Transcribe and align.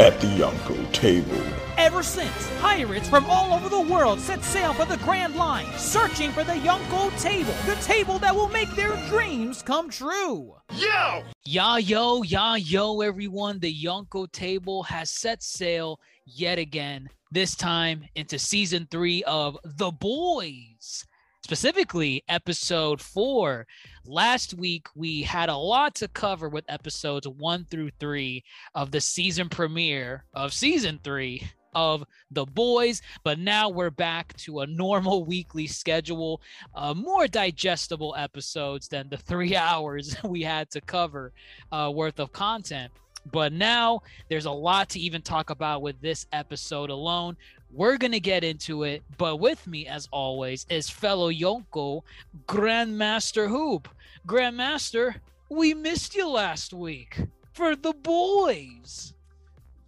at 0.00 0.18
the 0.18 0.26
Yonko 0.28 0.90
table. 0.92 1.42
Ever 1.76 2.02
since, 2.02 2.50
pirates 2.58 3.06
from 3.06 3.26
all 3.26 3.52
over 3.52 3.68
the 3.68 3.92
world 3.92 4.18
set 4.18 4.42
sail 4.42 4.72
for 4.72 4.86
the 4.86 4.96
Grand 5.04 5.36
Line, 5.36 5.66
searching 5.76 6.30
for 6.30 6.42
the 6.42 6.54
Yonko 6.54 7.10
table, 7.20 7.52
the 7.66 7.74
table 7.82 8.18
that 8.20 8.34
will 8.34 8.48
make 8.48 8.70
their 8.74 8.96
dreams 9.08 9.60
come 9.60 9.90
true. 9.90 10.54
Yo! 10.74 11.22
Ya 11.44 11.76
yo, 11.76 12.22
ya 12.22 12.54
yo, 12.54 13.02
everyone. 13.02 13.58
The 13.58 13.74
Yonko 13.74 14.32
table 14.32 14.84
has 14.84 15.10
set 15.10 15.42
sail 15.42 16.00
yet 16.24 16.58
again, 16.58 17.10
this 17.30 17.54
time 17.54 18.02
into 18.14 18.38
season 18.38 18.88
three 18.90 19.22
of 19.24 19.58
The 19.62 19.90
Boys, 19.90 21.04
specifically 21.44 22.24
episode 22.26 23.02
four. 23.02 23.66
Last 24.06 24.54
week, 24.54 24.88
we 24.94 25.22
had 25.22 25.50
a 25.50 25.56
lot 25.56 25.94
to 25.96 26.08
cover 26.08 26.48
with 26.48 26.64
episodes 26.68 27.28
one 27.28 27.66
through 27.70 27.90
three 28.00 28.44
of 28.74 28.90
the 28.90 29.00
season 29.00 29.48
premiere 29.48 30.24
of 30.34 30.54
season 30.54 30.98
three 31.04 31.46
of 31.74 32.04
the 32.32 32.44
boys 32.44 33.00
but 33.22 33.38
now 33.38 33.68
we're 33.68 33.90
back 33.90 34.36
to 34.36 34.60
a 34.60 34.66
normal 34.66 35.24
weekly 35.26 35.68
schedule 35.68 36.40
uh, 36.74 36.92
more 36.92 37.28
digestible 37.28 38.12
episodes 38.18 38.88
than 38.88 39.08
the 39.08 39.16
three 39.16 39.54
hours 39.68 40.16
we 40.24 40.42
had 40.42 40.68
to 40.70 40.80
cover 40.80 41.32
uh, 41.70 41.90
worth 41.94 42.18
of 42.18 42.32
content. 42.32 42.90
But 43.30 43.52
now 43.52 44.00
there's 44.28 44.46
a 44.46 44.50
lot 44.50 44.88
to 44.90 44.98
even 44.98 45.22
talk 45.22 45.50
about 45.50 45.82
with 45.82 46.00
this 46.00 46.26
episode 46.32 46.90
alone 46.90 47.36
we're 47.72 47.96
gonna 47.96 48.20
get 48.20 48.44
into 48.44 48.82
it 48.82 49.02
but 49.16 49.36
with 49.36 49.66
me 49.66 49.86
as 49.86 50.08
always 50.10 50.66
is 50.68 50.90
fellow 50.90 51.30
yonko 51.30 52.02
grandmaster 52.46 53.48
hoop 53.48 53.88
grandmaster 54.26 55.14
we 55.48 55.74
missed 55.74 56.14
you 56.14 56.28
last 56.28 56.72
week 56.72 57.18
for 57.52 57.74
the 57.76 57.92
boys 57.92 59.14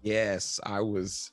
Yes, 0.03 0.59
I 0.65 0.81
was 0.81 1.31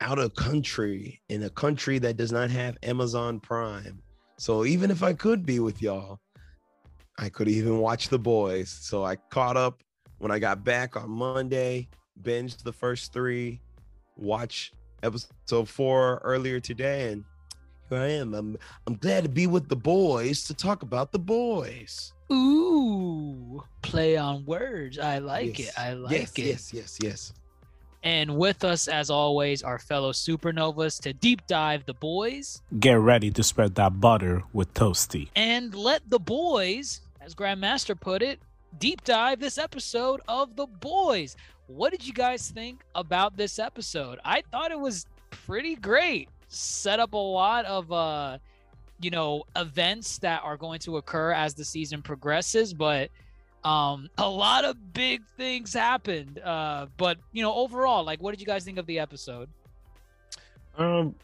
out 0.00 0.20
of 0.20 0.34
country 0.36 1.20
in 1.28 1.42
a 1.42 1.50
country 1.50 1.98
that 1.98 2.16
does 2.16 2.30
not 2.30 2.50
have 2.50 2.78
Amazon 2.84 3.40
Prime. 3.40 4.00
So 4.38 4.64
even 4.64 4.92
if 4.92 5.02
I 5.02 5.12
could 5.12 5.44
be 5.44 5.58
with 5.58 5.82
y'all, 5.82 6.20
I 7.18 7.28
could 7.28 7.48
even 7.48 7.78
watch 7.78 8.08
The 8.08 8.18
Boys. 8.18 8.70
So 8.70 9.04
I 9.04 9.16
caught 9.16 9.56
up 9.56 9.82
when 10.18 10.30
I 10.30 10.38
got 10.38 10.62
back 10.62 10.96
on 10.96 11.10
Monday, 11.10 11.88
binged 12.22 12.62
the 12.62 12.72
first 12.72 13.12
three, 13.12 13.60
watch 14.16 14.72
episode 15.02 15.68
four 15.68 16.20
earlier 16.24 16.60
today, 16.60 17.12
and 17.12 17.24
here 17.88 17.98
I 17.98 18.08
am. 18.12 18.34
I'm 18.34 18.58
I'm 18.86 18.96
glad 18.96 19.22
to 19.24 19.28
be 19.28 19.46
with 19.46 19.68
the 19.68 19.76
boys 19.76 20.44
to 20.44 20.54
talk 20.54 20.82
about 20.82 21.12
the 21.12 21.18
boys. 21.18 22.12
Ooh, 22.32 23.62
play 23.82 24.16
on 24.16 24.44
words. 24.46 24.98
I 24.98 25.18
like 25.18 25.58
Yes. 25.58 25.68
it. 25.68 25.78
I 25.78 25.92
like 25.94 26.12
yes, 26.12 26.32
it. 26.36 26.42
Yes, 26.44 26.72
yes, 26.74 26.98
yes. 27.02 27.32
And 28.02 28.36
with 28.36 28.62
us, 28.64 28.86
as 28.88 29.10
always, 29.10 29.62
our 29.64 29.78
fellow 29.80 30.12
supernovas 30.12 31.00
to 31.02 31.12
deep 31.12 31.44
dive 31.48 31.86
the 31.86 31.94
boys 31.94 32.62
Get 32.78 32.98
ready 33.00 33.30
to 33.32 33.42
spread 33.42 33.74
that 33.76 34.00
butter 34.00 34.44
with 34.52 34.72
Toasty. 34.74 35.28
and 35.34 35.74
let 35.74 36.08
the 36.08 36.20
boys, 36.20 37.00
as 37.20 37.34
Grandmaster 37.34 37.98
put 37.98 38.22
it, 38.22 38.38
deep 38.78 39.02
dive 39.04 39.40
this 39.40 39.58
episode 39.58 40.20
of 40.28 40.54
the 40.56 40.66
boys. 40.66 41.36
What 41.66 41.90
did 41.90 42.06
you 42.06 42.12
guys 42.12 42.50
think 42.50 42.82
about 42.94 43.36
this 43.36 43.58
episode? 43.58 44.18
I 44.24 44.42
thought 44.52 44.70
it 44.70 44.78
was 44.78 45.06
pretty 45.30 45.74
great. 45.76 46.28
Set 46.48 47.00
up 47.00 47.14
a 47.14 47.18
lot 47.18 47.64
of 47.64 47.90
uh 47.92 48.38
you 49.00 49.10
know 49.10 49.44
events 49.56 50.18
that 50.18 50.42
are 50.42 50.56
going 50.56 50.78
to 50.80 50.96
occur 50.96 51.32
as 51.32 51.54
the 51.54 51.64
season 51.64 52.02
progresses, 52.02 52.72
but 52.72 53.10
um 53.64 54.08
a 54.18 54.28
lot 54.28 54.64
of 54.64 54.92
big 54.92 55.22
things 55.36 55.72
happened. 55.74 56.38
Uh 56.38 56.86
but 56.96 57.18
you 57.32 57.42
know, 57.42 57.54
overall, 57.54 58.04
like 58.04 58.22
what 58.22 58.30
did 58.30 58.40
you 58.40 58.46
guys 58.46 58.64
think 58.64 58.78
of 58.78 58.86
the 58.86 58.98
episode? 58.98 59.48
Um, 60.78 61.14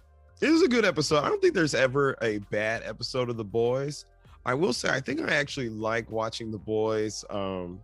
it 0.41 0.51
was 0.51 0.63
a 0.63 0.69
good 0.69 0.85
episode. 0.85 1.19
I 1.19 1.29
don't 1.29 1.41
think 1.41 1.55
there's 1.55 1.75
ever 1.75 2.17
a 2.23 2.39
bad 2.39 2.83
episode 2.85 3.31
of 3.31 3.37
The 3.37 3.45
Boys. 3.45 4.07
I 4.45 4.55
will 4.55 4.73
say, 4.73 4.89
I 4.89 4.99
think 4.99 5.21
I 5.21 5.35
actually 5.35 5.69
like 5.69 6.11
watching 6.11 6.51
The 6.51 6.59
Boys, 6.59 7.25
um, 7.31 7.81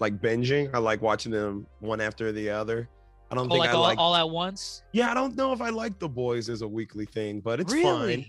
like 0.00 0.20
binging. 0.20 0.70
I 0.74 0.78
like 0.78 1.02
watching 1.02 1.32
them 1.32 1.66
one 1.80 2.00
after 2.00 2.32
the 2.32 2.50
other. 2.50 2.88
I 3.30 3.34
don't 3.34 3.46
Oh, 3.46 3.50
think 3.50 3.60
like 3.60 3.70
I 3.70 3.72
all, 3.72 3.82
like. 3.82 3.98
all 3.98 4.14
at 4.14 4.28
once? 4.28 4.82
yeah, 4.92 5.10
I 5.10 5.14
don't 5.14 5.36
know 5.36 5.52
if 5.52 5.60
I 5.60 5.70
like 5.70 5.98
The 5.98 6.08
Boys 6.08 6.48
as 6.48 6.62
a 6.62 6.68
weekly 6.68 7.06
thing, 7.06 7.40
but 7.40 7.60
it's 7.60 7.72
really? 7.72 8.16
fine. 8.24 8.26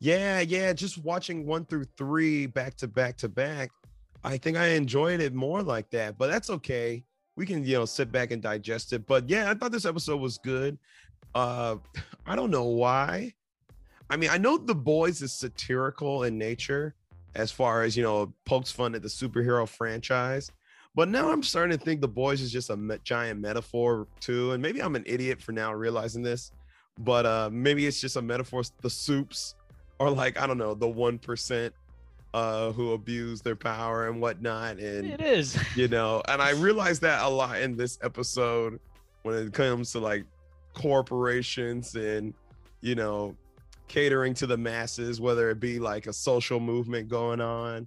Yeah, 0.00 0.40
yeah. 0.40 0.72
Just 0.72 0.98
watching 1.04 1.46
one 1.46 1.64
through 1.64 1.84
three 1.96 2.46
back 2.46 2.76
to 2.76 2.88
back 2.88 3.16
to 3.18 3.28
back. 3.28 3.70
I 4.24 4.36
think 4.38 4.56
I 4.56 4.68
enjoyed 4.68 5.20
it 5.20 5.34
more 5.34 5.62
like 5.62 5.90
that, 5.90 6.18
but 6.18 6.28
that's 6.28 6.50
okay. 6.50 7.04
We 7.36 7.46
can, 7.46 7.64
you 7.64 7.74
know, 7.74 7.84
sit 7.84 8.10
back 8.10 8.30
and 8.30 8.42
digest 8.42 8.92
it. 8.92 9.06
But 9.06 9.28
yeah, 9.28 9.50
I 9.50 9.54
thought 9.54 9.70
this 9.72 9.84
episode 9.84 10.20
was 10.20 10.38
good. 10.38 10.78
Uh 11.34 11.76
I 12.26 12.34
don't 12.36 12.50
know 12.50 12.64
why. 12.64 13.34
I 14.10 14.16
mean, 14.16 14.30
I 14.30 14.38
know 14.38 14.56
the 14.56 14.74
boys 14.74 15.20
is 15.22 15.32
satirical 15.32 16.22
in 16.24 16.38
nature 16.38 16.94
as 17.34 17.52
far 17.52 17.82
as, 17.82 17.96
you 17.96 18.02
know, 18.02 18.32
pokes 18.46 18.72
fun 18.72 18.94
at 18.94 19.02
the 19.02 19.08
superhero 19.08 19.68
franchise. 19.68 20.50
But 20.94 21.08
now 21.08 21.30
I'm 21.30 21.42
starting 21.42 21.78
to 21.78 21.84
think 21.84 22.00
the 22.00 22.08
boys 22.08 22.40
is 22.40 22.50
just 22.50 22.70
a 22.70 22.76
me- 22.76 22.96
giant 23.04 23.40
metaphor 23.40 24.06
too. 24.20 24.52
And 24.52 24.62
maybe 24.62 24.82
I'm 24.82 24.96
an 24.96 25.04
idiot 25.06 25.40
for 25.40 25.52
now 25.52 25.72
realizing 25.72 26.22
this, 26.22 26.50
but 26.98 27.24
uh 27.26 27.50
maybe 27.52 27.86
it's 27.86 28.00
just 28.00 28.16
a 28.16 28.22
metaphor. 28.22 28.62
The 28.82 28.90
soups 28.90 29.54
or 30.00 30.10
like 30.10 30.40
I 30.40 30.46
don't 30.46 30.58
know 30.58 30.74
the 30.74 30.88
one 30.88 31.18
percent 31.18 31.72
uh 32.34 32.72
who 32.72 32.92
abuse 32.92 33.40
their 33.40 33.56
power 33.56 34.08
and 34.08 34.20
whatnot 34.20 34.78
and 34.78 35.06
It 35.12 35.20
is. 35.20 35.58
you 35.76 35.88
know 35.88 36.22
and 36.28 36.42
I 36.42 36.50
realized 36.66 37.00
that 37.02 37.22
a 37.24 37.28
lot 37.28 37.60
in 37.60 37.76
this 37.76 37.98
episode 38.02 38.78
when 39.22 39.34
it 39.34 39.52
comes 39.54 39.92
to 39.92 39.98
like 40.00 40.24
corporations 40.74 41.94
and 41.94 42.34
you 42.80 42.94
know 42.94 43.34
catering 43.88 44.34
to 44.34 44.46
the 44.46 44.56
masses 44.56 45.20
whether 45.20 45.48
it 45.50 45.58
be 45.58 45.78
like 45.78 46.06
a 46.06 46.12
social 46.12 46.60
movement 46.60 47.08
going 47.08 47.40
on 47.40 47.86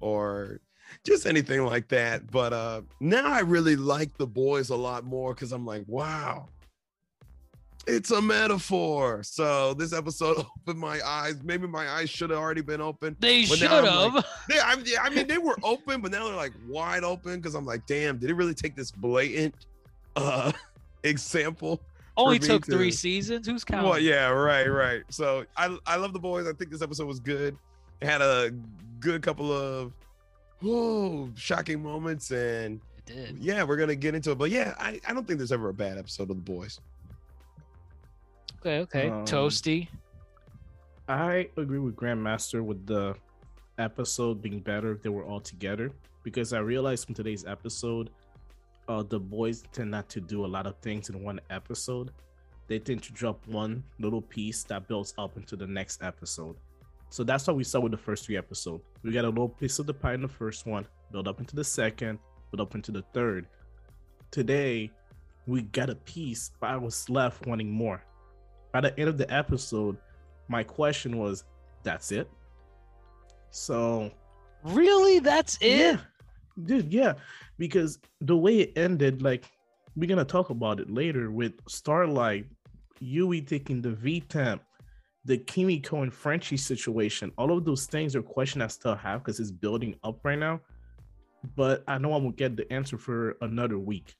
or 0.00 0.58
just 1.04 1.26
anything 1.26 1.64
like 1.64 1.88
that 1.88 2.30
but 2.30 2.52
uh 2.52 2.80
now 3.00 3.30
I 3.30 3.40
really 3.40 3.76
like 3.76 4.16
the 4.16 4.26
boys 4.26 4.70
a 4.70 4.76
lot 4.76 5.04
more 5.04 5.34
because 5.34 5.52
I'm 5.52 5.66
like 5.66 5.84
wow 5.86 6.48
it's 7.86 8.10
a 8.10 8.22
metaphor. 8.22 9.22
So 9.22 9.74
this 9.74 9.92
episode 9.92 10.38
opened 10.60 10.78
my 10.78 11.00
eyes. 11.04 11.42
Maybe 11.42 11.66
my 11.66 11.88
eyes 11.88 12.10
should 12.10 12.30
have 12.30 12.38
already 12.38 12.60
been 12.60 12.80
open. 12.80 13.16
They 13.20 13.44
should 13.44 13.60
have. 13.60 14.24
They, 14.48 14.58
I, 14.58 14.76
I 15.00 15.10
mean, 15.10 15.26
they 15.26 15.38
were 15.38 15.56
open, 15.62 16.00
but 16.00 16.12
now 16.12 16.26
they're 16.26 16.36
like 16.36 16.52
wide 16.68 17.04
open 17.04 17.36
because 17.36 17.54
I'm 17.54 17.66
like, 17.66 17.86
damn, 17.86 18.18
did 18.18 18.30
it 18.30 18.34
really 18.34 18.54
take 18.54 18.76
this 18.76 18.90
blatant 18.90 19.54
uh 20.16 20.52
example? 21.02 21.80
Only 22.16 22.38
took 22.38 22.66
three 22.66 22.92
seasons. 22.92 23.46
Who's 23.46 23.64
counting? 23.64 23.88
Well, 23.88 23.98
yeah, 23.98 24.28
right, 24.28 24.68
right. 24.68 25.02
So 25.08 25.46
I 25.56 25.76
I 25.86 25.96
love 25.96 26.12
the 26.12 26.18
boys. 26.18 26.46
I 26.46 26.52
think 26.52 26.70
this 26.70 26.82
episode 26.82 27.06
was 27.06 27.20
good. 27.20 27.56
It 28.00 28.06
had 28.06 28.20
a 28.20 28.52
good 29.00 29.22
couple 29.22 29.50
of 29.50 29.92
whoa 30.62 31.30
shocking 31.36 31.82
moments, 31.82 32.30
and 32.30 32.80
It 32.98 33.06
did. 33.06 33.38
yeah, 33.38 33.62
we're 33.64 33.76
gonna 33.76 33.94
get 33.96 34.14
into 34.14 34.30
it. 34.30 34.38
But 34.38 34.50
yeah, 34.50 34.74
I, 34.78 35.00
I 35.06 35.12
don't 35.12 35.26
think 35.26 35.38
there's 35.38 35.52
ever 35.52 35.68
a 35.68 35.74
bad 35.74 35.98
episode 35.98 36.22
of 36.24 36.28
the 36.28 36.34
boys. 36.34 36.80
Okay, 38.60 38.78
okay. 38.80 39.08
Um, 39.10 39.24
Toasty. 39.24 39.88
I 41.08 41.48
agree 41.56 41.80
with 41.80 41.96
Grandmaster 41.96 42.62
with 42.62 42.86
the 42.86 43.14
episode 43.78 44.40
being 44.40 44.60
better 44.60 44.92
if 44.92 45.02
they 45.02 45.08
were 45.08 45.24
all 45.24 45.40
together 45.40 45.90
because 46.22 46.52
I 46.52 46.60
realized 46.60 47.06
from 47.06 47.14
today's 47.16 47.44
episode, 47.44 48.10
uh, 48.88 49.02
the 49.02 49.18
boys 49.18 49.64
tend 49.72 49.90
not 49.90 50.08
to 50.10 50.20
do 50.20 50.44
a 50.44 50.46
lot 50.46 50.66
of 50.66 50.76
things 50.78 51.08
in 51.10 51.22
one 51.22 51.40
episode. 51.50 52.12
They 52.68 52.78
tend 52.78 53.02
to 53.02 53.12
drop 53.12 53.44
one 53.48 53.82
little 53.98 54.22
piece 54.22 54.62
that 54.64 54.86
builds 54.86 55.12
up 55.18 55.36
into 55.36 55.56
the 55.56 55.66
next 55.66 56.02
episode. 56.02 56.56
So 57.12 57.24
that's 57.24 57.46
why 57.46 57.52
we 57.52 57.62
start 57.62 57.82
with 57.82 57.92
the 57.92 57.98
first 57.98 58.24
three 58.24 58.38
episodes. 58.38 58.82
We 59.02 59.12
got 59.12 59.26
a 59.26 59.28
little 59.28 59.50
piece 59.50 59.78
of 59.78 59.84
the 59.84 59.92
pie 59.92 60.14
in 60.14 60.22
the 60.22 60.28
first 60.28 60.64
one, 60.66 60.86
build 61.10 61.28
up 61.28 61.40
into 61.40 61.54
the 61.54 61.62
second, 61.62 62.18
build 62.50 62.66
up 62.66 62.74
into 62.74 62.90
the 62.90 63.02
third. 63.12 63.48
Today, 64.30 64.90
we 65.46 65.60
got 65.60 65.90
a 65.90 65.94
piece, 65.94 66.52
but 66.58 66.70
I 66.70 66.78
was 66.78 67.10
left 67.10 67.46
wanting 67.46 67.70
more. 67.70 68.02
By 68.72 68.80
the 68.80 68.98
end 68.98 69.10
of 69.10 69.18
the 69.18 69.30
episode, 69.30 69.98
my 70.48 70.64
question 70.64 71.18
was, 71.18 71.44
"That's 71.82 72.12
it." 72.12 72.30
So 73.50 74.10
Really? 74.64 75.18
That's 75.18 75.58
it? 75.60 75.78
yeah, 75.78 76.00
dude, 76.64 76.90
yeah, 76.90 77.12
because 77.58 77.98
the 78.22 78.38
way 78.38 78.60
it 78.60 78.72
ended, 78.78 79.20
like 79.20 79.44
we're 79.96 80.08
gonna 80.08 80.24
talk 80.24 80.48
about 80.48 80.80
it 80.80 80.88
later 80.88 81.30
with 81.30 81.52
Starlight, 81.68 82.46
Huey 83.00 83.42
taking 83.42 83.82
the 83.82 83.90
V 83.90 84.20
temp, 84.20 84.62
the 85.24 85.38
Kimiko 85.38 85.90
Cohen 85.90 86.10
Frenchie 86.10 86.56
situation. 86.56 87.32
All 87.38 87.56
of 87.56 87.64
those 87.64 87.86
things 87.86 88.16
are 88.16 88.22
questions 88.22 88.62
I 88.62 88.66
still 88.68 88.94
have 88.94 89.20
because 89.20 89.38
it's 89.40 89.50
building 89.50 89.94
up 90.02 90.20
right 90.24 90.38
now. 90.38 90.60
But 91.56 91.84
I 91.88 91.98
know 91.98 92.12
I 92.12 92.18
won't 92.18 92.36
get 92.36 92.56
the 92.56 92.70
answer 92.72 92.96
for 92.98 93.36
another 93.40 93.78
week. 93.78 94.14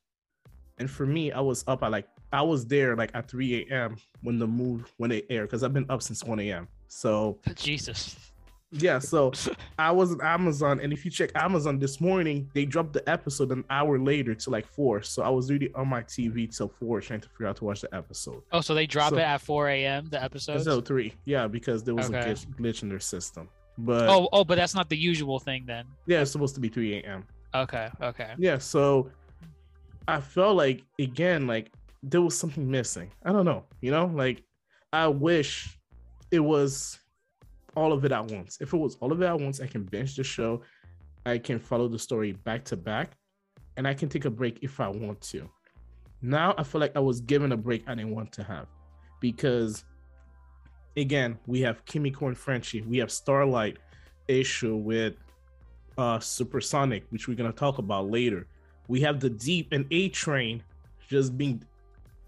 And 0.78 0.90
for 0.90 1.06
me, 1.06 1.32
I 1.32 1.40
was 1.40 1.64
up 1.66 1.82
at 1.82 1.90
like 1.90 2.08
I 2.32 2.42
was 2.42 2.66
there 2.66 2.96
like 2.96 3.10
at 3.14 3.28
3 3.28 3.66
a.m. 3.70 3.96
when 4.22 4.38
the 4.38 4.46
move 4.46 4.92
when 4.96 5.10
they 5.10 5.22
aired 5.28 5.48
because 5.48 5.62
I've 5.62 5.74
been 5.74 5.86
up 5.88 6.02
since 6.02 6.24
1 6.24 6.40
a.m. 6.40 6.66
So 6.88 7.38
Jesus. 7.54 8.31
Yeah, 8.72 8.98
so 8.98 9.32
I 9.78 9.90
was 9.92 10.12
on 10.12 10.20
Amazon, 10.22 10.80
and 10.80 10.92
if 10.92 11.04
you 11.04 11.10
check 11.10 11.30
Amazon 11.34 11.78
this 11.78 12.00
morning, 12.00 12.50
they 12.54 12.64
dropped 12.64 12.92
the 12.94 13.08
episode 13.08 13.52
an 13.52 13.64
hour 13.70 13.98
later 13.98 14.34
to 14.34 14.50
like 14.50 14.66
four. 14.66 15.02
So 15.02 15.22
I 15.22 15.28
was 15.28 15.50
really 15.50 15.70
on 15.74 15.88
my 15.88 16.02
TV 16.02 16.54
till 16.54 16.68
four 16.68 17.00
trying 17.00 17.20
to 17.20 17.28
figure 17.28 17.46
out 17.46 17.56
to 17.56 17.64
watch 17.64 17.82
the 17.82 17.94
episode. 17.94 18.42
Oh, 18.52 18.60
so 18.60 18.74
they 18.74 18.86
drop 18.86 19.10
So- 19.10 19.16
it 19.18 19.22
at 19.22 19.40
4 19.40 19.68
a.m. 19.68 20.08
The 20.10 20.22
episode. 20.22 20.62
So 20.62 20.80
three, 20.80 21.14
yeah, 21.24 21.46
because 21.46 21.84
there 21.84 21.94
was 21.94 22.08
a 22.08 22.12
glitch, 22.12 22.46
glitch 22.56 22.82
in 22.82 22.88
their 22.88 23.00
system. 23.00 23.48
But 23.78 24.08
oh, 24.08 24.28
oh, 24.32 24.44
but 24.44 24.56
that's 24.56 24.74
not 24.74 24.88
the 24.90 24.96
usual 24.96 25.38
thing 25.38 25.64
then. 25.66 25.86
yeah, 26.06 26.20
it's 26.22 26.30
supposed 26.32 26.54
to 26.56 26.60
be 26.60 26.68
3 26.68 26.96
a.m. 27.00 27.24
Okay, 27.54 27.88
okay. 28.02 28.32
Yeah, 28.38 28.58
so 28.58 29.10
I 30.08 30.20
felt 30.20 30.56
like 30.56 30.82
again, 30.98 31.46
like 31.46 31.70
there 32.02 32.20
was 32.22 32.36
something 32.38 32.70
missing. 32.70 33.10
I 33.24 33.32
don't 33.32 33.44
know, 33.44 33.64
you 33.80 33.90
know, 33.90 34.06
like 34.06 34.42
I 34.92 35.06
wish 35.08 35.78
it 36.30 36.40
was 36.40 36.98
all 37.76 37.92
of 37.92 38.04
it 38.04 38.12
at 38.12 38.30
once. 38.30 38.58
If 38.60 38.72
it 38.72 38.76
was 38.76 38.96
all 39.00 39.12
of 39.12 39.22
it 39.22 39.26
at 39.26 39.38
once, 39.38 39.60
I 39.60 39.66
can 39.66 39.82
binge 39.84 40.16
the 40.16 40.24
show, 40.24 40.62
I 41.24 41.38
can 41.38 41.58
follow 41.58 41.88
the 41.88 41.98
story 41.98 42.32
back 42.32 42.64
to 42.66 42.76
back, 42.76 43.12
and 43.76 43.86
I 43.86 43.94
can 43.94 44.08
take 44.08 44.24
a 44.24 44.30
break 44.30 44.58
if 44.62 44.80
I 44.80 44.88
want 44.88 45.20
to. 45.32 45.48
Now 46.20 46.54
I 46.56 46.62
feel 46.62 46.80
like 46.80 46.96
I 46.96 47.00
was 47.00 47.20
given 47.20 47.52
a 47.52 47.56
break 47.56 47.84
I 47.88 47.94
didn't 47.94 48.14
want 48.14 48.32
to 48.32 48.44
have 48.44 48.66
because 49.20 49.84
again, 50.96 51.38
we 51.46 51.60
have 51.60 51.84
Kimiko 51.84 52.28
and 52.28 52.38
Frenchie, 52.38 52.82
we 52.82 52.98
have 52.98 53.10
Starlight 53.10 53.78
issue 54.28 54.76
with 54.76 55.14
uh 55.98 56.18
Supersonic, 56.18 57.04
which 57.10 57.28
we're 57.28 57.36
gonna 57.36 57.52
talk 57.52 57.78
about 57.78 58.10
later. 58.10 58.46
We 58.88 59.00
have 59.00 59.20
the 59.20 59.30
Deep 59.30 59.68
and 59.72 59.86
A 59.90 60.08
Train 60.10 60.62
just 61.08 61.36
being 61.36 61.62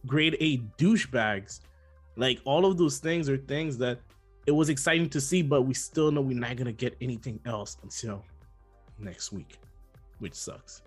grade 0.06 0.36
A 0.40 0.58
douchebags. 0.78 1.60
Like 2.16 2.40
all 2.44 2.66
of 2.66 2.78
those 2.78 2.98
things 2.98 3.28
are 3.28 3.36
things 3.36 3.78
that 3.78 4.00
it 4.46 4.52
was 4.52 4.68
exciting 4.68 5.08
to 5.10 5.20
see, 5.20 5.42
but 5.42 5.62
we 5.62 5.74
still 5.74 6.10
know 6.10 6.20
we're 6.20 6.38
not 6.38 6.56
gonna 6.56 6.72
get 6.72 6.96
anything 7.00 7.40
else 7.46 7.76
until 7.82 8.24
next 8.98 9.32
week, 9.32 9.58
which 10.18 10.34
sucks. 10.34 10.82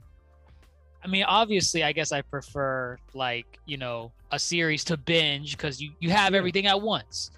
I 1.04 1.08
mean, 1.08 1.24
obviously, 1.24 1.84
I 1.84 1.92
guess 1.92 2.12
I 2.12 2.22
prefer 2.22 2.98
like 3.14 3.60
you 3.66 3.78
know 3.78 4.12
a 4.32 4.40
series 4.40 4.84
to 4.86 4.98
binge 4.98 5.58
because 5.58 5.82
you 5.82 5.92
you 6.00 6.10
have 6.10 6.34
everything 6.34 6.68
at 6.68 6.82
once. 6.82 7.32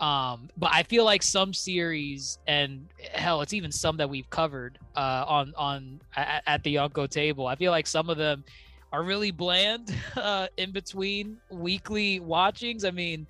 Um, 0.00 0.48
but 0.56 0.70
I 0.72 0.82
feel 0.82 1.04
like 1.04 1.22
some 1.22 1.54
series 1.54 2.40
and 2.48 2.88
hell, 3.12 3.40
it's 3.40 3.52
even 3.52 3.70
some 3.70 3.96
that 3.98 4.10
we've 4.10 4.28
covered 4.30 4.78
uh, 4.96 5.24
on 5.26 5.54
on 5.56 6.00
at, 6.16 6.42
at 6.46 6.64
the 6.64 6.74
Yonko 6.74 7.08
table. 7.08 7.46
I 7.46 7.54
feel 7.54 7.70
like 7.70 7.86
some 7.86 8.10
of 8.10 8.18
them 8.18 8.44
are 8.92 9.04
really 9.04 9.30
bland 9.30 9.94
uh, 10.16 10.48
in 10.56 10.72
between 10.72 11.38
weekly 11.50 12.18
watchings. 12.20 12.84
I 12.84 12.90
mean, 12.90 13.26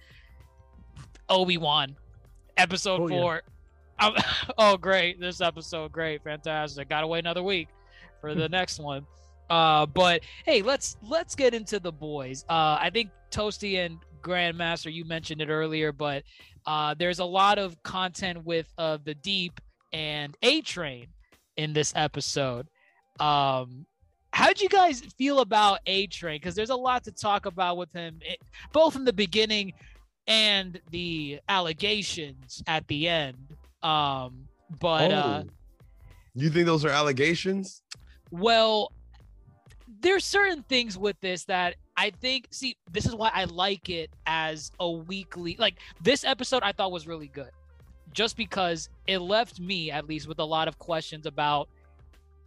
Obi 1.28 1.58
Wan 1.58 1.94
episode 2.56 3.00
Oh, 3.00 3.08
yeah. 3.08 3.40
Um, 3.99 4.14
oh, 4.58 4.76
great! 4.76 5.20
This 5.20 5.40
episode, 5.40 5.93
great, 5.93 6.22
fantastic. 6.22 6.88
Got 6.88 7.02
to 7.02 7.06
wait 7.06 7.20
another 7.20 7.43
week 7.43 7.69
for 8.20 8.34
the 8.34 8.49
next 8.49 8.78
one. 8.78 9.06
Uh, 9.50 9.87
but 9.87 10.22
hey, 10.44 10.62
let's 10.62 10.96
let's 11.02 11.34
get 11.34 11.54
into 11.54 11.78
the 11.78 11.93
boys. 11.93 12.44
Uh, 12.49 12.78
I 12.81 12.90
think 12.93 13.10
Toasty 13.31 13.84
and 13.84 13.99
Grandmaster, 14.22 14.93
you 14.93 15.04
mentioned 15.04 15.40
it 15.40 15.49
earlier, 15.49 15.93
but 15.93 16.22
uh, 16.66 16.94
there's 16.99 17.19
a 17.19 17.25
lot 17.25 17.58
of 17.58 17.81
content 17.82 18.44
with 18.44 18.66
uh, 18.78 18.99
the 19.04 19.14
Deep 19.14 19.60
and 19.93 20.37
A 20.43 20.62
Train 20.62 21.08
in 21.56 21.72
this 21.72 21.93
episode. 21.96 22.66
Um, 23.20 23.87
how 24.32 24.49
did 24.49 24.62
you 24.62 24.69
guys 24.69 25.00
feel 25.19 25.40
about 25.40 25.81
A 25.87 26.06
Train? 26.06 26.37
Because 26.37 26.54
there's 26.54 26.70
a 26.70 26.76
lot 26.76 27.04
to 27.04 27.12
talk 27.12 27.44
about 27.46 27.76
with 27.76 27.93
him, 27.93 28.20
eh, 28.26 28.37
both 28.72 28.96
in 28.96 29.04
the 29.04 29.12
beginning 29.12 29.75
and 30.26 30.80
the 30.90 31.40
allegations 31.48 32.62
at 32.66 32.86
the 32.88 33.08
end. 33.08 33.36
Um, 33.82 34.46
but 34.80 35.10
uh, 35.10 35.42
Oh. 35.44 35.50
you 36.34 36.50
think 36.50 36.66
those 36.66 36.84
are 36.84 36.90
allegations? 36.90 37.82
well, 38.30 38.92
there's 40.00 40.24
certain 40.24 40.62
things 40.64 40.96
with 40.98 41.20
this 41.20 41.44
that 41.44 41.76
I 41.96 42.10
think 42.10 42.48
see 42.50 42.76
this 42.90 43.06
is 43.06 43.14
why 43.14 43.30
I 43.32 43.44
like 43.44 43.88
it 43.90 44.10
as 44.26 44.72
a 44.80 44.90
weekly 44.90 45.54
like 45.60 45.76
this 46.02 46.25
episode 46.25 46.62
I 46.64 46.72
thought 46.72 46.90
was 46.90 47.06
really 47.06 47.28
good. 47.28 47.50
Just 48.12 48.36
because 48.36 48.88
it 49.06 49.18
left 49.18 49.60
me 49.60 49.90
at 49.90 50.06
least 50.08 50.26
with 50.28 50.38
a 50.40 50.44
lot 50.44 50.66
of 50.66 50.78
questions 50.78 51.26
about 51.26 51.68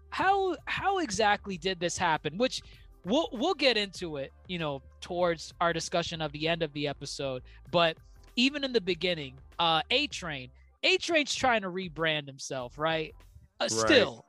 how 0.10 0.56
how 0.66 0.98
exactly 1.00 1.58
did 1.58 1.80
this 1.80 1.98
happen, 1.98 2.38
which 2.38 2.62
we'll 3.06 3.30
we'll 3.32 3.54
get 3.54 3.78
into 3.78 4.18
it, 4.18 4.34
you 4.48 4.60
know, 4.60 4.82
towards 5.02 5.54
our 5.62 5.72
discussion 5.72 6.22
of 6.22 6.32
the 6.32 6.48
end 6.48 6.64
of 6.64 6.74
the 6.74 6.88
episode, 6.88 7.44
but 7.72 7.98
even 8.36 8.64
in 8.64 8.74
the 8.74 8.82
beginning, 8.82 9.36
uh 9.60 9.82
A 9.92 10.08
Train, 10.08 10.50
A 10.84 10.98
Train's 10.98 11.34
trying 11.34 11.62
to 11.62 11.70
rebrand 11.70 12.28
himself, 12.28 12.78
right? 12.78 13.14
Uh, 13.60 13.70
Still, 13.70 14.26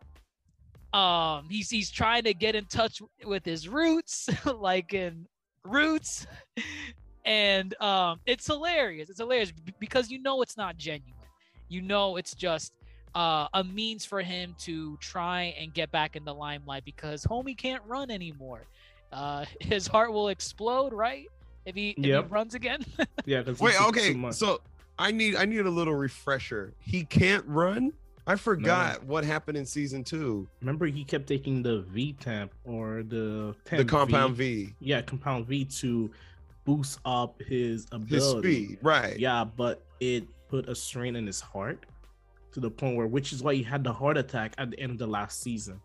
um 0.92 1.46
he's 1.50 1.68
he's 1.68 1.90
trying 1.90 2.22
to 2.24 2.34
get 2.34 2.54
in 2.54 2.64
touch 2.66 3.02
with 3.24 3.44
his 3.44 3.68
roots 3.68 4.28
like 4.58 4.94
in 4.94 5.26
roots 5.64 6.26
and 7.24 7.74
um 7.82 8.20
it's 8.24 8.46
hilarious 8.46 9.10
it's 9.10 9.18
hilarious 9.18 9.52
because 9.80 10.10
you 10.10 10.22
know 10.22 10.42
it's 10.42 10.56
not 10.56 10.76
genuine 10.76 11.12
you 11.68 11.82
know 11.82 12.16
it's 12.16 12.34
just 12.34 12.72
uh, 13.16 13.48
a 13.54 13.64
means 13.64 14.04
for 14.04 14.20
him 14.20 14.54
to 14.60 14.96
try 14.98 15.54
and 15.58 15.72
get 15.74 15.90
back 15.90 16.14
in 16.16 16.24
the 16.24 16.32
limelight 16.34 16.84
because 16.84 17.24
homie 17.24 17.56
can't 17.56 17.82
run 17.86 18.10
anymore 18.10 18.66
uh 19.12 19.44
his 19.60 19.86
heart 19.86 20.12
will 20.12 20.28
explode 20.28 20.92
right 20.92 21.26
if 21.64 21.74
he, 21.74 21.90
if 21.90 22.04
Yep. 22.04 22.24
he 22.26 22.30
runs 22.30 22.54
again 22.54 22.84
Yeah, 23.24 23.42
Wait, 23.58 23.80
okay. 23.88 24.14
So 24.30 24.60
I 24.98 25.10
need 25.10 25.34
I 25.36 25.44
need 25.46 25.66
a 25.66 25.70
little 25.70 25.94
refresher. 25.94 26.72
He 26.80 27.04
can't 27.04 27.44
run. 27.46 27.92
I 28.26 28.36
forgot 28.36 29.04
what 29.04 29.24
happened 29.24 29.56
in 29.58 29.66
season 29.66 30.02
two. 30.04 30.48
remember 30.60 30.86
he 30.86 31.04
kept 31.04 31.26
taking 31.26 31.62
the 31.62 31.80
V 31.82 32.12
temp 32.20 32.52
or 32.64 33.02
the 33.02 33.54
The 33.64 33.76
10 33.84 33.86
compound 33.88 34.36
V, 34.36 34.74
yeah, 34.80 35.00
compound 35.02 35.46
V 35.46 35.64
to 35.80 36.10
boost 36.64 36.98
up 37.04 37.40
his 37.42 37.86
ability. 37.92 38.14
his 38.14 38.28
speed, 38.66 38.78
right? 38.82 39.18
Yeah, 39.18 39.44
but 39.44 39.82
it 40.00 40.24
put 40.48 40.68
a 40.68 40.74
strain 40.74 41.14
in 41.16 41.26
his 41.26 41.40
heart 41.40 41.84
to 42.56 42.60
the 42.60 42.70
point 42.70 42.96
where, 42.96 43.06
which 43.06 43.34
is 43.34 43.42
why 43.42 43.54
he 43.54 43.62
had 43.62 43.84
the 43.84 43.92
heart 43.92 44.16
attack 44.16 44.54
at 44.56 44.70
the 44.70 44.80
end 44.80 44.90
of 44.92 44.96
the 44.98 45.06
last 45.06 45.42
season. 45.42 45.78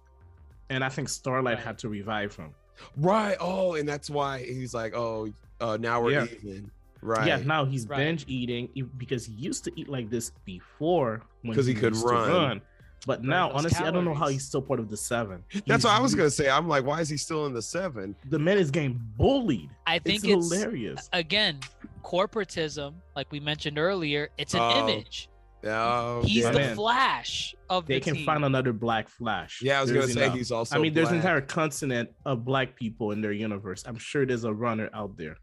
And 0.69 0.85
I 0.85 0.89
think 0.89 1.09
Starlight 1.09 1.55
Right. 1.57 1.63
had 1.65 1.77
to 1.79 1.89
revive 1.89 2.33
him. 2.33 2.51
Right. 2.95 3.35
Oh, 3.41 3.75
and 3.75 3.87
that's 3.87 4.09
why 4.09 4.39
he's 4.41 4.73
like, 4.73 4.95
oh, 4.95 5.33
uh, 5.59 5.77
now 5.81 6.01
we're 6.01 6.11
Yeah. 6.11 6.27
even. 6.41 6.71
Right. 7.01 7.27
Yeah, 7.27 7.37
now 7.43 7.65
he's 7.65 7.85
Right. 7.85 7.97
binge 7.97 8.23
eating 8.29 8.69
because 8.97 9.25
he 9.25 9.33
used 9.33 9.65
to 9.65 9.71
eat 9.75 9.89
like 9.89 10.09
this 10.09 10.31
before 10.45 11.21
when 11.41 11.55
'Cause 11.57 11.65
he 11.65 11.73
could 11.73 11.91
used 11.93 12.07
to 12.07 12.13
run. 12.13 12.61
But 13.05 13.21
now, 13.23 13.47
those 13.49 13.57
honestly, 13.57 13.85
I 13.85 13.91
don't 13.91 14.05
know 14.05 14.13
how 14.13 14.27
he's 14.27 14.45
still 14.45 14.61
part 14.61 14.79
of 14.79 14.87
the 14.87 14.95
seven. 14.95 15.43
That's 15.67 15.83
what 15.83 15.91
I 15.93 15.99
was 15.99 16.13
gonna 16.15 16.29
say. 16.29 16.47
I'm 16.49 16.67
like, 16.69 16.85
why 16.85 17.01
is 17.01 17.09
he 17.09 17.17
still 17.17 17.47
in 17.47 17.53
the 17.53 17.61
seven? 17.61 18.15
The 18.29 18.37
man 18.39 18.57
is 18.59 18.71
getting 18.71 19.01
bullied. 19.17 19.71
i 19.87 19.99
think 19.99 20.23
It's 20.23 20.25
it's, 20.25 20.53
hilarious. 20.53 21.09
again 21.11 21.59
corporatism 22.03 22.93
like 23.15 23.31
we 23.31 23.39
mentioned 23.39 23.77
earlier 23.77 24.29
it's 24.37 24.53
an 24.53 24.61
Oh, 24.61 24.87
image 24.87 25.27
Oh, 25.63 26.21
he's 26.23 26.43
yeah. 26.43 26.51
the 26.51 26.59
Man. 26.59 26.75
flash 26.75 27.55
of 27.69 27.85
They 27.85 27.95
the 27.95 28.01
can 28.01 28.15
team. 28.15 28.25
find 28.25 28.43
another 28.45 28.73
Black 28.73 29.07
Flash. 29.09 29.61
Yeah, 29.61 29.77
I 29.77 29.81
was 29.81 29.91
There's 29.91 30.05
gonna 30.05 30.13
say 30.13 30.23
enough. 30.25 30.37
he's 30.37 30.51
also. 30.51 30.75
I 30.75 30.79
mean, 30.79 30.93
there's 30.93 31.09
an 31.09 31.15
entire 31.17 31.41
continent 31.41 32.09
of 32.25 32.43
black 32.45 32.75
people 32.75 33.11
in 33.11 33.21
their 33.21 33.31
universe. 33.31 33.83
I'm 33.85 33.97
sure 33.97 34.25
there's 34.25 34.43
a 34.43 34.53
runner 34.53 34.89
out 34.93 35.17
there. 35.17 35.37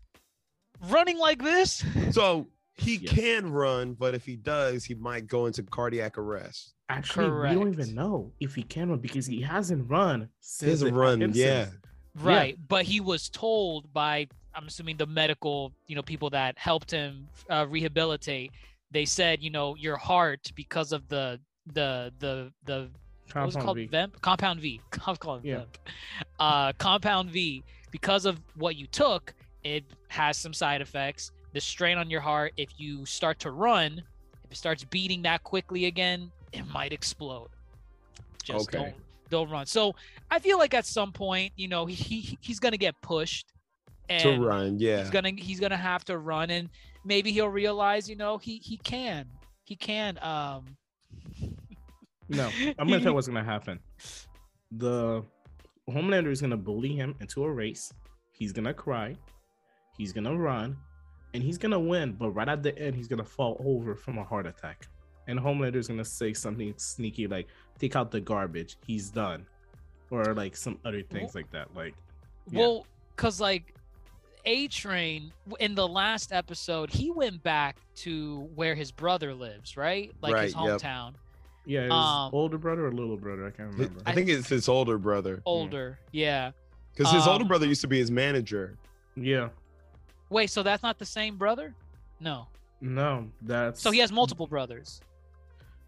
running 0.90 1.18
like 1.18 1.42
this 1.42 1.84
So 2.12 2.48
he 2.74 2.96
Yes. 2.96 3.12
can 3.12 3.50
run, 3.52 3.94
but 3.94 4.14
if 4.14 4.24
he 4.24 4.36
does, 4.36 4.84
he 4.84 4.94
might 4.94 5.26
go 5.26 5.46
into 5.46 5.62
cardiac 5.64 6.16
arrest. 6.18 6.74
Actually, 6.88 7.30
we 7.48 7.54
don't 7.54 7.72
even 7.72 7.94
know 7.94 8.32
if 8.40 8.54
he 8.54 8.62
can 8.62 8.88
run 8.90 8.98
because 9.00 9.26
he 9.26 9.40
hasn't 9.42 9.88
run 9.90 10.20
He 10.22 10.26
since 10.40 10.70
hasn't 10.70 10.94
run. 10.96 11.20
Simpsons. 11.20 11.36
Yeah. 11.44 11.66
right 12.22 12.56
but 12.68 12.84
he 12.84 12.98
was 13.00 13.28
told 13.28 13.92
by 13.92 14.26
i'm 14.54 14.66
assuming 14.66 14.96
the 14.96 15.06
medical 15.06 15.72
you 15.86 15.94
know 15.94 16.02
people 16.02 16.30
that 16.30 16.58
helped 16.58 16.90
him 16.90 17.28
uh, 17.50 17.64
rehabilitate 17.68 18.50
they 18.90 19.04
said, 19.04 19.42
you 19.42 19.50
know, 19.50 19.74
your 19.76 19.96
heart 19.96 20.50
because 20.54 20.92
of 20.92 21.06
the 21.08 21.40
the 21.74 22.12
the 22.18 22.52
the 22.64 22.88
what 23.34 23.44
was 23.44 23.54
it 23.56 23.58
Compound 23.58 23.64
called 23.64 23.76
V. 23.76 23.86
Vemp? 23.86 24.20
Compound 24.22 24.60
V. 24.60 24.80
I 25.06 25.10
was 25.10 25.18
calling 25.18 25.42
Yeah. 25.44 25.56
Vemp. 25.58 25.78
Uh, 26.40 26.72
Compound 26.74 27.30
V. 27.30 27.62
Because 27.90 28.24
of 28.26 28.40
what 28.56 28.76
you 28.76 28.86
took, 28.86 29.34
it 29.64 29.84
has 30.08 30.36
some 30.36 30.52
side 30.54 30.80
effects. 30.80 31.30
The 31.52 31.60
strain 31.60 31.98
on 31.98 32.10
your 32.10 32.20
heart, 32.20 32.52
if 32.56 32.68
you 32.78 33.04
start 33.06 33.38
to 33.40 33.50
run, 33.50 34.02
if 34.44 34.52
it 34.52 34.56
starts 34.56 34.84
beating 34.84 35.22
that 35.22 35.42
quickly 35.42 35.86
again, 35.86 36.30
it 36.52 36.62
might 36.72 36.92
explode. 36.92 37.48
Just 38.42 38.68
Okay. 38.68 38.78
don't 38.78 38.94
don't 39.30 39.50
run. 39.50 39.66
So 39.66 39.94
I 40.30 40.38
feel 40.38 40.56
like 40.56 40.72
at 40.72 40.86
some 40.86 41.12
point, 41.12 41.52
you 41.56 41.68
know, 41.68 41.84
he, 41.84 41.94
he 41.94 42.38
he's 42.40 42.58
gonna 42.58 42.78
get 42.78 42.94
pushed, 43.02 43.52
and 44.08 44.22
to 44.22 44.40
run. 44.40 44.78
Yeah. 44.78 45.00
he's 45.00 45.10
gonna 45.10 45.32
he's 45.36 45.60
gonna 45.60 45.76
have 45.76 46.04
to 46.06 46.16
run, 46.18 46.48
and 46.50 46.70
maybe 47.04 47.32
he'll 47.32 47.48
realize, 47.48 48.08
you 48.08 48.16
know, 48.16 48.38
he 48.38 48.58
he 48.58 48.76
can 48.76 49.26
he 49.64 49.76
can 49.76 50.18
um. 50.22 50.76
No, 52.30 52.50
I'm 52.78 52.88
gonna 52.88 52.98
tell 52.98 53.12
you 53.12 53.14
what's 53.14 53.26
gonna 53.26 53.42
happen. 53.42 53.80
The 54.72 55.24
Homelander 55.88 56.30
is 56.30 56.42
gonna 56.42 56.58
bully 56.58 56.94
him 56.94 57.14
into 57.20 57.42
a 57.42 57.50
race. 57.50 57.90
He's 58.32 58.52
gonna 58.52 58.74
cry. 58.74 59.16
He's 59.96 60.12
gonna 60.12 60.36
run, 60.36 60.76
and 61.32 61.42
he's 61.42 61.56
gonna 61.56 61.80
win. 61.80 62.12
But 62.12 62.32
right 62.32 62.48
at 62.48 62.62
the 62.62 62.78
end, 62.78 62.94
he's 62.94 63.08
gonna 63.08 63.24
fall 63.24 63.56
over 63.64 63.94
from 63.94 64.18
a 64.18 64.24
heart 64.24 64.46
attack. 64.46 64.86
And 65.26 65.40
Homelander 65.40 65.76
is 65.76 65.88
gonna 65.88 66.04
say 66.04 66.34
something 66.34 66.74
sneaky 66.76 67.26
like, 67.26 67.48
"Take 67.78 67.96
out 67.96 68.10
the 68.10 68.20
garbage. 68.20 68.76
He's 68.86 69.08
done," 69.08 69.46
or 70.10 70.34
like 70.34 70.54
some 70.54 70.78
other 70.84 71.02
things 71.02 71.34
like 71.34 71.50
that. 71.52 71.74
Like, 71.74 71.94
Yeah. 72.50 72.60
Well, 72.60 72.86
cause 73.16 73.40
like 73.40 73.74
A 74.44 74.68
Train 74.68 75.32
in 75.60 75.74
the 75.74 75.86
last 75.86 76.32
episode, 76.32 76.90
he 76.90 77.10
went 77.10 77.42
back 77.42 77.76
to 77.96 78.48
where 78.54 78.74
his 78.74 78.90
brother 78.92 79.34
lives, 79.34 79.76
right? 79.76 80.12
Like 80.20 80.36
his 80.42 80.54
Right, 80.54 80.64
yep. 80.66 80.80
hometown. 80.80 81.14
yeah, 81.66 81.82
his 81.84 81.92
Um, 81.92 82.30
older 82.32 82.58
brother 82.58 82.86
or 82.86 82.92
little 82.92 83.16
brother, 83.16 83.46
I 83.46 83.50
can't 83.50 83.70
remember. 83.72 84.00
I 84.06 84.12
think 84.12 84.28
it's 84.28 84.48
his 84.48 84.68
older 84.68 84.98
brother 84.98 85.42
Older, 85.44 85.98
yeah. 86.12 86.52
because 86.94 87.12
his 87.12 87.26
older 87.26 87.42
Um, 87.42 87.48
brother 87.48 87.66
used 87.66 87.80
to 87.82 87.88
be 87.88 87.98
his 87.98 88.10
manager. 88.10 88.76
yeah, 89.16 89.48
Wait, 90.30 90.50
so 90.50 90.62
that's 90.62 90.82
not 90.82 90.98
the 90.98 91.06
same 91.06 91.36
brother? 91.36 91.74
No. 92.20 92.46
no, 92.80 93.30
that's 93.42 93.80
So 93.80 93.90
he 93.90 93.98
has 94.00 94.12
multiple 94.12 94.46
brothers. 94.46 95.00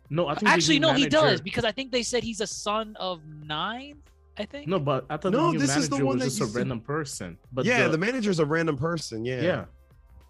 no. 0.09 0.27
I 0.29 0.35
think 0.35 0.51
Actually, 0.51 0.79
new 0.79 0.87
no, 0.89 0.95
he 0.95 1.09
does 1.09 1.41
because 1.41 1.65
I 1.65 1.73
think 1.73 1.93
they 1.93 2.03
said 2.03 2.23
he's 2.25 2.41
a 2.41 2.47
son 2.47 2.97
of 2.99 3.21
nine. 3.27 4.03
I 4.41 4.47
think. 4.47 4.67
No, 4.69 4.79
but 4.79 5.05
I 5.11 5.17
thought 5.19 5.33
No, 5.33 5.47
the 5.49 5.53
new 5.53 5.59
this 5.59 5.77
is 5.77 5.89
the 5.89 5.97
one 5.97 6.17
was 6.19 6.25
that 6.25 6.25
just 6.25 6.41
a 6.41 6.53
to- 6.53 6.59
random 6.59 6.81
person. 6.81 7.37
But 7.53 7.65
yeah, 7.67 7.85
the, 7.85 7.91
the, 7.91 7.99
manager's 7.99 8.39
a 8.39 8.47
random 8.47 8.77
person. 8.77 9.25
Yeah. 9.25 9.41
yeah, 9.43 9.65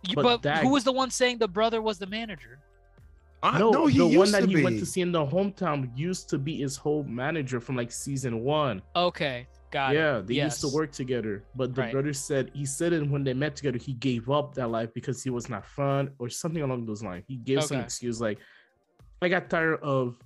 You- 0.09 0.17
but 0.17 0.23
but 0.23 0.43
Dag- 0.43 0.63
who 0.65 0.71
was 0.71 0.83
the 0.85 0.93
one 0.93 1.11
saying 1.11 1.39
the 1.39 1.49
brother 1.49 1.81
was 1.81 1.99
the 1.99 2.07
manager? 2.07 2.59
I, 3.43 3.59
no, 3.59 3.71
no, 3.71 3.87
he 3.87 3.99
the 3.99 4.05
used 4.07 4.19
one 4.19 4.31
that 4.33 4.41
to 4.43 4.47
he 4.49 4.57
be. 4.57 4.65
went 4.65 4.79
to 4.81 4.85
see 4.87 5.01
in 5.01 5.13
the 5.13 5.25
hometown 5.25 5.91
used 5.97 6.29
to 6.29 6.37
be 6.39 6.59
his 6.59 6.77
whole 6.77 7.05
manager 7.05 7.59
from 7.59 7.75
like 7.77 7.91
season 7.91 8.41
one. 8.45 8.83
Okay, 8.95 9.47
got 9.71 9.95
it. 9.95 9.99
yeah, 9.99 10.21
they 10.23 10.35
used 10.35 10.61
to 10.61 10.69
work 10.69 10.93
together. 10.93 11.43
But 11.55 11.75
the 11.75 11.81
Right. 11.83 11.93
brother 11.93 12.13
said 12.13 12.51
he 12.53 12.67
said 12.67 12.93
it 12.93 13.09
when 13.09 13.25
they 13.25 13.33
met 13.33 13.57
together, 13.57 13.79
he 13.79 13.95
gave 13.95 14.29
up 14.29 14.55
that 14.57 14.69
life 14.69 14.93
because 14.93 15.23
he 15.23 15.31
was 15.31 15.49
not 15.49 15.65
fun 15.65 16.11
or 16.19 16.29
something 16.29 16.61
along 16.63 16.85
those 16.85 17.03
lines. 17.03 17.25
He 17.29 17.37
gave 17.37 17.63
some 17.65 17.79
excuse 17.79 18.21
like, 18.21 18.39
I 19.23 19.29
got 19.31 19.49
tired 19.49 19.81
of 19.83 20.19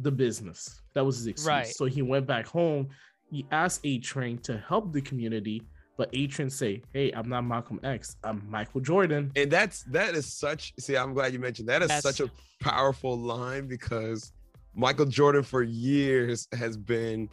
the 0.00 0.10
business. 0.10 0.80
That 0.94 1.04
was 1.04 1.18
his 1.18 1.26
excuse. 1.26 1.46
Right. 1.46 1.66
So 1.66 1.84
he 1.84 2.00
went 2.00 2.26
back 2.26 2.46
home. 2.46 2.88
He 3.30 3.46
asked 3.50 3.80
A 3.84 3.98
Train 3.98 4.38
to 4.38 4.58
help 4.58 4.92
the 4.92 5.00
community, 5.00 5.62
but 5.96 6.08
A 6.12 6.26
Train 6.26 6.50
say, 6.50 6.82
Hey, 6.92 7.10
I'm 7.12 7.28
not 7.28 7.42
Malcolm 7.44 7.80
X. 7.82 8.16
I'm 8.24 8.42
Michael 8.48 8.80
Jordan. 8.80 9.32
and 9.36 9.50
that's 9.50 9.82
that 9.84 10.14
is 10.14 10.26
such. 10.32 10.72
See, 10.78 10.96
I'm 10.96 11.14
glad 11.14 11.32
you 11.32 11.38
mentioned 11.38 11.68
that. 11.68 11.82
Is 11.82 11.88
That's- 11.88 12.02
such 12.16 12.20
a 12.20 12.30
powerful 12.62 13.18
line 13.18 13.66
because 13.66 14.32
Michael 14.74 15.06
Jordan 15.06 15.42
for 15.42 15.62
years 15.62 16.48
has 16.52 16.76
been 16.76 17.28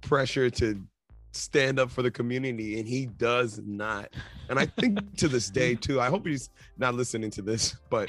pressured 0.00 0.54
to 0.56 0.80
stand 1.32 1.80
up 1.80 1.90
for 1.90 2.02
the 2.02 2.10
community, 2.10 2.78
and 2.78 2.86
he 2.88 3.06
does 3.06 3.60
not. 3.64 4.08
And 4.48 4.58
I 4.58 4.66
think 4.66 5.16
to 5.18 5.26
this 5.28 5.50
day 5.50 5.74
too. 5.74 6.00
I 6.00 6.08
hope 6.08 6.26
he's 6.26 6.50
not 6.78 6.94
listening 6.94 7.30
to 7.32 7.42
this, 7.42 7.76
but 7.90 8.08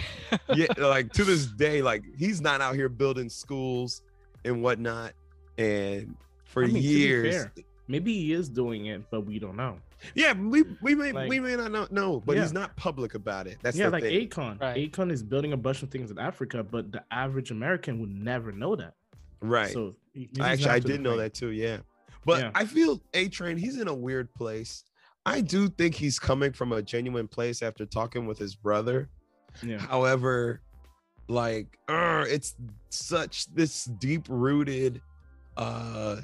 yeah, 0.54 0.68
like 0.77 1.12
to 1.13 1.24
this 1.24 1.46
day, 1.48 1.82
like 1.82 2.04
he's 2.18 2.42
not 2.42 2.62
out 2.62 2.75
here 2.75 2.89
building 2.89 3.30
schools 3.30 4.01
and 4.44 4.62
whatnot. 4.62 5.13
And 5.58 6.15
for 6.55 6.63
I 6.63 6.67
mean, 6.67 6.81
years, 6.81 7.35
fair, 7.35 7.51
maybe 7.88 8.13
he 8.13 8.31
is 8.33 8.47
doing 8.50 8.85
it, 8.88 9.03
but 9.12 9.21
we 9.25 9.38
don't 9.39 9.57
know. 9.57 9.77
yeah, 10.15 10.31
we 10.33 10.63
we 10.81 10.95
may 10.95 11.12
Like- 11.12 11.29
we 11.29 11.39
may 11.39 11.55
not 11.57 11.71
know, 11.71 11.85
know 11.91 12.19
but 12.25 12.35
Yeah. 12.38 12.43
he's 12.43 12.53
not 12.53 12.75
public 12.77 13.13
about 13.13 13.45
it. 13.45 13.57
That's 13.62 13.75
yeah, 13.77 13.85
the 13.88 13.91
like 13.91 14.03
thing. 14.03 14.29
Akon. 14.29 14.59
Right. 14.62 14.91
Akon 14.91 15.12
is 15.12 15.21
building 15.21 15.51
a 15.53 15.57
bunch 15.57 15.83
of 15.83 15.89
things 15.91 16.09
in 16.12 16.17
Africa, 16.17 16.63
but 16.63 16.91
the 16.93 17.03
average 17.12 17.51
American 17.51 18.00
would 18.00 18.09
never 18.09 18.51
know 18.51 18.75
that. 18.77 18.93
right. 19.41 19.71
So 19.71 19.95
he- 20.13 20.29
I 20.39 20.53
actually, 20.53 20.69
I 20.71 20.79
did 20.79 21.01
know 21.01 21.12
point. 21.12 21.21
that 21.24 21.33
too. 21.35 21.50
Yeah, 21.51 21.79
but 22.25 22.39
Yeah. 22.41 22.51
I 22.55 22.65
feel 22.65 23.01
A 23.13 23.27
Train. 23.27 23.57
He's 23.57 23.77
in 23.79 23.88
a 23.89 23.93
weird 23.93 24.33
place. 24.33 24.83
I 25.25 25.41
do 25.41 25.67
think 25.69 25.93
he's 25.95 26.17
coming 26.19 26.53
from 26.53 26.71
a 26.71 26.81
genuine 26.81 27.27
place 27.27 27.62
after 27.62 27.85
talking 27.85 28.25
with 28.27 28.38
his 28.39 28.55
brother. 28.55 29.09
Yeah. 29.62 29.79
However, 29.79 30.62
like, 31.27 31.77
uh, 31.88 32.25
it's 32.29 32.55
such 32.89 33.47
this 33.53 33.85
deep 33.85 34.25
rooted, 34.29 35.01
uh, 35.57 36.21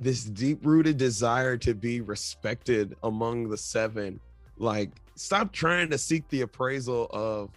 this 0.00 0.24
deep 0.24 0.64
rooted 0.64 0.96
desire 0.96 1.56
to 1.58 1.74
be 1.74 2.00
respected 2.00 2.96
among 3.02 3.48
the 3.48 3.56
seven. 3.56 4.20
Like, 4.56 4.90
stop 5.16 5.52
trying 5.52 5.90
to 5.90 5.98
seek 5.98 6.28
the 6.28 6.42
appraisal 6.42 7.08
of 7.10 7.50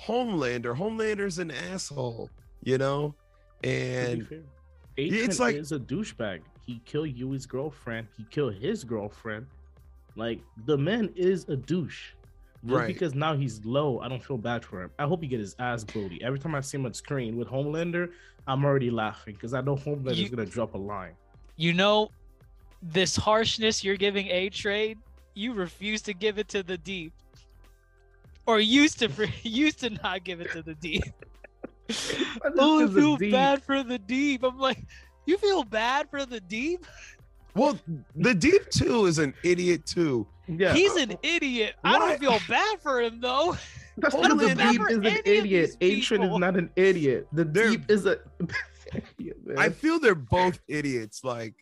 Homelander. 0.00 0.76
Homelander's 0.76 1.38
an 1.38 1.50
asshole, 1.50 2.30
you 2.62 2.78
know, 2.78 3.14
and 3.64 4.26
fair, 4.28 4.40
it's 4.96 5.40
like- 5.40 5.56
is 5.56 5.72
a 5.72 5.78
douchebag. 5.78 6.40
He 6.66 6.80
killed 6.84 7.08
Huey's 7.08 7.46
girlfriend. 7.46 8.08
He 8.16 8.24
killed 8.24 8.54
his 8.54 8.82
girlfriend. 8.84 9.46
Like 10.16 10.40
the 10.64 10.76
man 10.76 11.12
is 11.14 11.48
a 11.48 11.56
douche. 11.56 12.12
Just 12.64 12.74
Right. 12.74 12.86
because 12.88 13.14
now 13.14 13.36
he's 13.36 13.64
low, 13.64 14.00
I 14.00 14.08
don't 14.08 14.22
feel 14.24 14.38
bad 14.38 14.64
for 14.64 14.82
him. 14.82 14.90
I 14.98 15.04
hope 15.04 15.22
he 15.22 15.28
get 15.28 15.38
his 15.38 15.54
ass 15.58 15.84
bullied. 15.84 16.22
Every 16.22 16.38
time 16.38 16.54
I 16.54 16.60
see 16.62 16.78
him 16.78 16.86
on 16.86 16.94
screen 16.94 17.36
with 17.36 17.46
Homelander, 17.48 18.10
I'm 18.48 18.64
already 18.64 18.90
laughing 18.90 19.34
because 19.34 19.54
I 19.54 19.60
know 19.60 19.76
Homelander 19.76 20.16
You- 20.16 20.24
is 20.24 20.30
gonna 20.30 20.46
drop 20.46 20.74
a 20.74 20.78
line. 20.78 21.12
You 21.56 21.72
know, 21.72 22.10
this 22.82 23.16
harshness 23.16 23.82
you're 23.82 23.96
giving 23.96 24.28
A 24.28 24.48
Train, 24.50 24.96
you 25.34 25.52
refuse 25.54 26.02
to 26.02 26.14
give 26.14 26.38
it 26.38 26.48
to 26.48 26.62
the 26.62 26.76
deep, 26.78 27.12
or 28.46 28.60
used 28.60 28.98
to 29.00 29.10
used 29.42 29.80
to 29.80 29.90
not 30.02 30.24
give 30.24 30.40
it 30.40 30.50
to 30.52 30.62
the 30.62 30.74
deep. 30.74 31.04
oh, 32.58 32.84
I 32.84 32.92
feel 32.92 33.16
deep. 33.16 33.32
bad 33.32 33.62
for 33.62 33.82
the 33.82 33.98
deep. 33.98 34.42
I'm 34.42 34.58
like, 34.58 34.84
you 35.24 35.38
feel 35.38 35.64
bad 35.64 36.10
for 36.10 36.26
the 36.26 36.40
deep? 36.40 36.84
well, 37.54 37.78
the 38.16 38.34
deep 38.34 38.68
too 38.70 39.06
is 39.06 39.18
an 39.18 39.32
idiot 39.42 39.86
too. 39.86 40.26
Yeah, 40.46 40.74
He's 40.74 40.94
an 40.96 41.16
idiot. 41.22 41.74
I 41.82 41.98
don't 41.98 42.20
feel 42.20 42.38
bad 42.48 42.80
for 42.80 43.00
him 43.00 43.20
though. 43.20 43.56
That's 43.98 44.14
I 44.14 44.20
not 44.20 44.38
the 44.38 44.46
feel 44.48 44.56
bad 44.56 44.72
deep 44.72 44.80
for 44.82 44.88
is 44.90 44.96
an 44.98 45.06
idiot. 45.24 45.76
these 45.80 45.98
A 45.98 46.00
Train 46.02 46.22
is 46.22 46.38
not 46.38 46.56
an 46.56 46.70
idiot. 46.76 47.26
The 47.32 47.44
They're- 47.44 47.70
deep 47.70 47.90
is 47.90 48.04
a. 48.06 48.18
idiot, 49.18 49.36
man. 49.44 49.58
I 49.58 49.68
feel 49.68 49.98
they're 49.98 50.14
both 50.14 50.60
idiots. 50.68 51.24
Like 51.24 51.54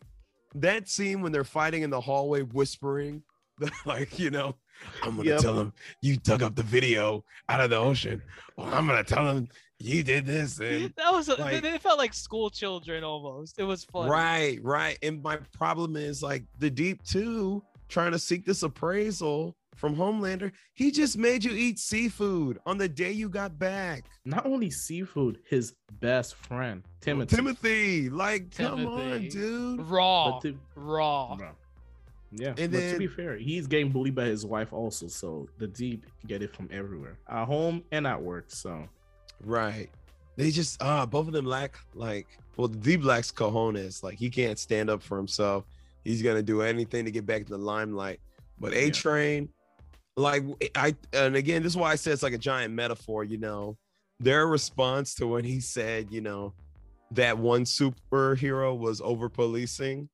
that 0.55 0.87
scene 0.89 1.21
when 1.21 1.31
they're 1.31 1.43
fighting 1.43 1.83
in 1.83 1.89
the 1.89 2.01
hallway, 2.01 2.41
whispering, 2.41 3.23
like 3.85 4.17
you 4.19 4.29
know, 4.29 4.55
I'm 5.03 5.17
gonna 5.17 5.29
Yep. 5.29 5.39
tell 5.41 5.59
him 5.59 5.73
you 6.01 6.17
dug 6.17 6.43
up 6.43 6.55
the 6.55 6.63
video 6.63 7.23
out 7.49 7.61
of 7.61 7.69
the 7.69 7.77
ocean. 7.77 8.21
Well, 8.57 8.73
I'm 8.73 8.87
gonna 8.87 9.03
tell 9.03 9.27
him 9.29 9.47
you 9.79 10.03
did 10.03 10.25
this 10.25 10.59
and 10.61 10.93
that 10.97 11.11
was 11.11 11.27
a, 11.29 11.35
like- 11.35 11.63
it 11.63 11.81
felt 11.81 11.97
like 11.97 12.13
school 12.13 12.49
children 12.49 13.03
almost. 13.03 13.59
It 13.59 13.63
was 13.63 13.83
fun. 13.85 14.09
right, 14.09 14.59
right. 14.63 14.97
And 15.03 15.21
my 15.21 15.37
problem 15.53 15.95
is 15.95 16.21
like 16.23 16.43
the 16.59 16.69
deep 16.69 17.03
two 17.03 17.61
trying 17.89 18.11
to 18.13 18.19
seek 18.19 18.45
this 18.45 18.63
appraisal 18.63 19.55
from 19.75 19.95
Homelander. 19.95 20.51
He 20.73 20.91
just 20.91 21.17
made 21.17 21.43
you 21.43 21.51
eat 21.51 21.79
seafood 21.79 22.59
on 22.65 22.77
the 22.77 22.87
day 22.89 23.11
you 23.11 23.29
got 23.29 23.57
back. 23.59 24.05
not 24.25 24.45
only 24.45 24.69
seafood, 24.71 25.39
his 25.49 25.73
best 25.99 26.35
friend 26.35 26.83
Timothy. 27.01 27.35
Timothy, 27.35 28.09
like, 28.09 28.55
come 28.55 28.85
on, 28.87 29.27
dude. 29.29 29.81
Raw. 29.81 30.31
But 30.31 30.41
to- 30.49 30.59
Raw. 30.75 31.35
Bro. 31.35 31.49
Yeah, 32.31 32.53
And 32.57 32.71
but 32.71 32.79
to 32.91 32.97
be 32.97 33.07
fair, 33.07 33.37
he's 33.37 33.65
getting 33.67 33.91
bullied 33.91 34.15
by 34.15 34.25
his 34.25 34.45
wife 34.45 34.73
also. 34.73 35.07
So 35.07 35.47
the 35.57 35.67
deep 35.67 36.05
get 36.27 36.41
it 36.41 36.53
from 36.53 36.67
everywhere, 36.71 37.17
at 37.29 37.45
home 37.45 37.83
and 37.91 38.05
at 38.07 38.21
work. 38.21 38.45
So 38.49 38.89
Right. 39.43 39.89
They 40.35 40.51
just 40.51 40.81
uh 40.81 41.05
both 41.05 41.27
of 41.27 41.33
them 41.33 41.45
lack 41.45 41.77
like 41.93 42.27
well 42.57 42.67
the 42.67 42.77
deep 42.77 43.05
lacks 43.05 43.31
cojones. 43.31 44.03
Like 44.03 44.17
he 44.17 44.29
can't 44.29 44.59
stand 44.59 44.89
up 44.89 45.01
for 45.01 45.15
himself. 45.17 45.63
He's 46.03 46.21
gonna 46.21 46.43
do 46.43 46.61
anything 46.61 47.05
to 47.05 47.11
get 47.11 47.25
back 47.25 47.43
to 47.45 47.51
the 47.51 47.57
limelight. 47.57 48.19
But 48.59 48.73
A 48.73 48.85
Yeah. 48.87 48.91
Train, 48.91 49.49
like 50.17 50.43
I 50.75 50.95
and 51.13 51.35
again, 51.35 51.63
this 51.63 51.73
is 51.73 51.77
why 51.77 51.91
I 51.91 51.95
said 51.95 52.13
it's 52.13 52.23
like 52.23 52.33
a 52.33 52.37
giant 52.37 52.73
metaphor, 52.73 53.23
you 53.23 53.37
know. 53.37 53.77
Their 54.19 54.47
response 54.47 55.13
to 55.15 55.27
when 55.27 55.43
he 55.43 55.59
said, 55.59 56.07
you 56.09 56.21
know, 56.21 56.53
that 57.11 57.37
one 57.37 57.65
superhero 57.65 58.77
was 58.77 59.01
over 59.01 59.27
policing 59.29 60.07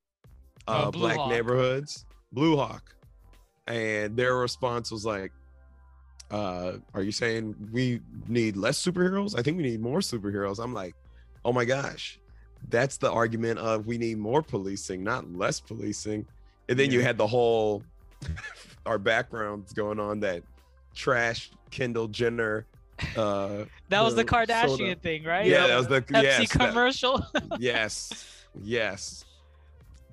uh 0.67 0.85
Oh, 0.87 0.91
black 0.91 1.17
Hawk. 1.17 1.29
neighborhoods, 1.29 2.05
Blue 2.31 2.55
Hawk. 2.55 2.95
And 3.67 4.17
their 4.17 4.35
response 4.37 4.91
was 4.91 5.05
like, 5.05 5.31
uh, 6.31 6.73
are 6.93 7.03
you 7.03 7.11
saying 7.11 7.55
we 7.71 8.01
need 8.27 8.57
less 8.57 8.83
superheroes? 8.83 9.37
I 9.37 9.43
think 9.43 9.57
we 9.57 9.63
need 9.63 9.81
more 9.81 9.99
superheroes. 9.99 10.61
I'm 10.63 10.73
like, 10.73 10.95
oh 11.45 11.53
my 11.53 11.63
gosh, 11.65 12.19
that's 12.69 12.97
the 12.97 13.11
argument 13.11 13.59
of 13.59 13.85
we 13.85 13.97
need 13.97 14.17
more 14.17 14.41
policing, 14.41 15.03
not 15.03 15.31
less 15.31 15.59
policing. 15.59 16.25
And 16.69 16.79
then 16.79 16.89
you 16.91 17.01
had 17.01 17.17
the 17.17 17.27
whole 17.27 17.83
our 18.85 18.97
backgrounds 18.97 19.73
going 19.73 19.99
on 19.99 20.19
that 20.21 20.43
trash 20.95 21.51
Kendall 21.69 22.07
Jenner. 22.07 22.65
Uh, 23.15 23.65
That 23.89 24.01
was 24.01 24.15
the 24.15 24.23
Kardashian 24.25 24.77
soda. 24.77 24.95
thing, 24.95 25.23
right? 25.23 25.45
yeah, 25.45 25.67
that 25.67 25.77
was 25.77 25.87
the 25.87 26.01
Pepsi 26.01 26.23
yes, 26.23 26.53
that- 26.53 26.69
commercial. 26.69 27.25
yes, 27.59 28.45
yes, 28.63 29.25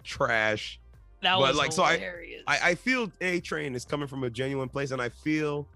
trash. 0.05 0.81
that 1.23 1.35
But, 1.35 1.41
was 1.41 1.57
like, 1.57 1.73
so 1.73 1.83
I- 1.85 1.97
hilarious. 1.97 2.43
I, 2.47 2.59
I 2.71 2.75
feel 2.75 3.11
A 3.21 3.41
Train 3.41 3.75
is 3.75 3.85
coming 3.85 4.09
from 4.09 4.25
a 4.25 4.31
genuine 4.31 4.69
place, 4.69 4.91
and 4.91 5.01
I 5.03 5.11
feel, 5.11 5.67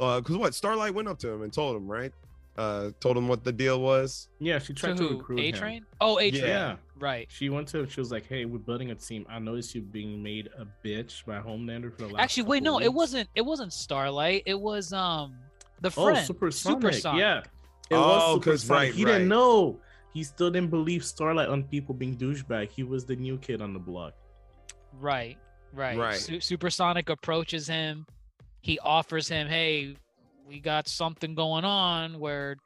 uh, 0.00 0.20
because 0.20 0.36
what 0.36 0.54
Starlight 0.54 0.94
went 0.94 1.08
up 1.08 1.18
to 1.20 1.28
him 1.28 1.42
and 1.42 1.52
told 1.52 1.76
him, 1.76 1.86
right? 1.88 2.12
Uh, 2.58 2.90
told 2.98 3.16
him 3.16 3.28
what 3.28 3.44
the 3.44 3.52
deal 3.52 3.80
was. 3.80 4.28
Yeah, 4.40 4.58
she 4.58 4.72
tried 4.74 4.96
to, 4.96 5.02
who? 5.06 5.18
recruit 5.18 5.38
A 5.38 5.46
him. 5.50 5.54
Train? 5.54 5.86
Oh, 6.00 6.18
A 6.18 6.28
Train. 6.32 6.42
Yeah. 6.42 6.76
Right. 6.98 7.28
She 7.30 7.48
went 7.50 7.68
to. 7.68 7.78
Him, 7.80 7.88
she 7.88 8.00
was 8.00 8.10
like, 8.10 8.26
"Hey, 8.26 8.44
we're 8.46 8.58
building 8.58 8.90
a 8.90 8.96
team. 8.96 9.24
I 9.30 9.38
noticed 9.38 9.74
you 9.76 9.80
being 9.82 10.20
made 10.20 10.48
a 10.58 10.66
bitch 10.84 11.24
by 11.24 11.38
Homelander 11.38 11.92
for 11.92 11.98
the 12.02 12.08
last." 12.08 12.20
Actually, 12.22 12.42
wait, 12.44 12.64
couple 12.64 12.80
no, 12.80 12.84
it 12.84 12.92
wasn't. 12.92 13.28
It 13.36 13.42
wasn't 13.42 13.72
Starlight. 13.72 14.42
It 14.44 14.58
was 14.60 14.92
um 14.92 15.36
the 15.80 15.88
Oh, 15.96 16.04
friend. 16.06 16.26
Supersonic. 16.26 16.82
Supersonic. 16.82 17.20
Yeah. 17.20 17.38
It 17.90 17.94
Oh, 17.94 18.34
was 18.36 18.44
'cause- 18.44 18.62
Supersonic. 18.62 18.70
right, 18.88 18.94
he 18.94 19.04
right. 19.04 19.12
didn't 19.12 19.28
know. 19.28 19.80
He 20.12 20.24
still 20.24 20.50
didn't 20.50 20.70
believe 20.70 21.04
Starlight 21.04 21.48
on 21.48 21.62
people 21.62 21.94
being 21.94 22.16
douchebag. 22.16 22.70
He 22.72 22.82
was 22.82 23.04
the 23.04 23.14
new 23.14 23.38
kid 23.38 23.62
on 23.62 23.72
the 23.72 23.78
block. 23.78 24.14
Right. 24.98 25.38
Right. 25.72 25.96
Right. 25.96 26.16
Su- 26.16 26.40
Supersonic 26.40 27.08
approaches 27.08 27.68
him. 27.68 28.06
He 28.62 28.78
offers 28.80 29.28
him, 29.28 29.46
"Hey, 29.46 29.96
we 30.48 30.60
got 30.60 30.88
something 30.88 31.34
going 31.34 31.64
on 31.64 32.18
where 32.18 32.56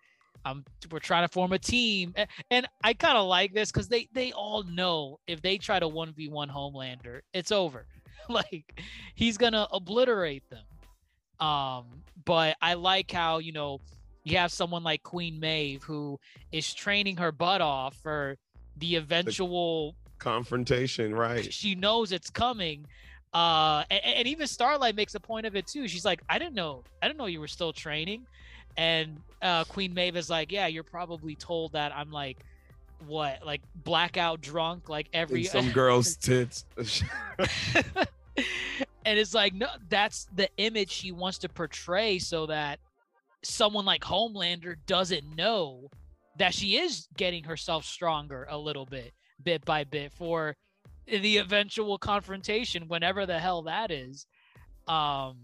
I'm 0.44 0.64
we're 0.90 0.98
trying 0.98 1.26
to 1.26 1.32
form 1.32 1.52
a 1.52 1.58
team." 1.58 2.14
And 2.50 2.66
I 2.82 2.94
kind 2.94 3.16
of 3.18 3.26
like 3.26 3.52
this 3.52 3.70
cuz 3.72 3.88
they 3.88 4.08
they 4.12 4.32
all 4.32 4.62
know 4.62 5.18
if 5.26 5.42
they 5.42 5.58
try 5.58 5.78
to 5.78 5.88
1v1 5.88 6.50
Homelander, 6.50 7.20
it's 7.32 7.52
over. 7.52 7.86
like 8.28 8.80
he's 9.14 9.36
going 9.36 9.52
to 9.52 9.68
obliterate 9.70 10.44
them. 10.48 10.64
Um 11.46 12.02
but 12.24 12.56
I 12.62 12.74
like 12.74 13.10
how, 13.10 13.38
you 13.38 13.52
know, 13.52 13.80
you 14.24 14.36
have 14.36 14.52
someone 14.52 14.84
like 14.84 15.02
Queen 15.02 15.40
Maeve 15.40 15.82
who 15.82 16.20
is 16.52 16.72
training 16.72 17.16
her 17.16 17.32
butt 17.32 17.60
off 17.60 17.96
for 17.96 18.36
the 18.76 18.96
eventual 18.96 19.96
Confrontation, 20.18 21.14
right? 21.14 21.52
she 21.52 21.74
knows 21.74 22.12
it's 22.12 22.30
coming 22.30 22.86
uh 23.34 23.82
and, 23.90 24.04
and 24.04 24.28
even 24.28 24.46
starlight 24.46 24.94
makes 24.94 25.14
a 25.14 25.20
point 25.20 25.46
of 25.46 25.56
it 25.56 25.66
too 25.66 25.88
she's 25.88 26.04
like 26.04 26.22
i 26.28 26.38
didn't 26.38 26.54
know 26.54 26.82
i 27.02 27.06
didn't 27.06 27.18
know 27.18 27.26
you 27.26 27.40
were 27.40 27.48
still 27.48 27.72
training 27.72 28.26
and 28.76 29.20
uh 29.40 29.64
queen 29.64 29.94
maeve 29.94 30.16
is 30.16 30.28
like 30.28 30.52
yeah 30.52 30.66
you're 30.66 30.82
probably 30.82 31.34
told 31.34 31.72
that 31.72 31.92
i'm 31.96 32.10
like 32.10 32.38
what 33.06 33.44
like 33.44 33.60
blackout 33.84 34.40
drunk 34.40 34.88
like 34.88 35.08
every 35.12 35.44
some 35.44 35.70
girl's 35.72 36.16
tits. 36.16 36.64
and 39.04 39.18
it's 39.18 39.34
like 39.34 39.54
no 39.54 39.66
that's 39.88 40.26
the 40.34 40.48
image 40.56 40.90
she 40.90 41.12
wants 41.12 41.38
to 41.38 41.48
portray 41.48 42.18
so 42.18 42.46
that 42.46 42.78
someone 43.42 43.84
like 43.84 44.02
homelander 44.02 44.76
doesn't 44.86 45.36
know 45.36 45.88
that 46.38 46.54
she 46.54 46.76
is 46.78 47.08
getting 47.16 47.44
herself 47.44 47.84
stronger 47.84 48.46
a 48.48 48.56
little 48.56 48.86
bit 48.86 49.12
bit 49.42 49.64
by 49.64 49.84
bit 49.84 50.12
for 50.12 50.56
the 51.06 51.38
eventual 51.38 51.98
confrontation 51.98 52.88
whenever 52.88 53.26
the 53.26 53.38
hell 53.38 53.62
that 53.62 53.90
is. 53.90 54.26
Um 54.88 55.36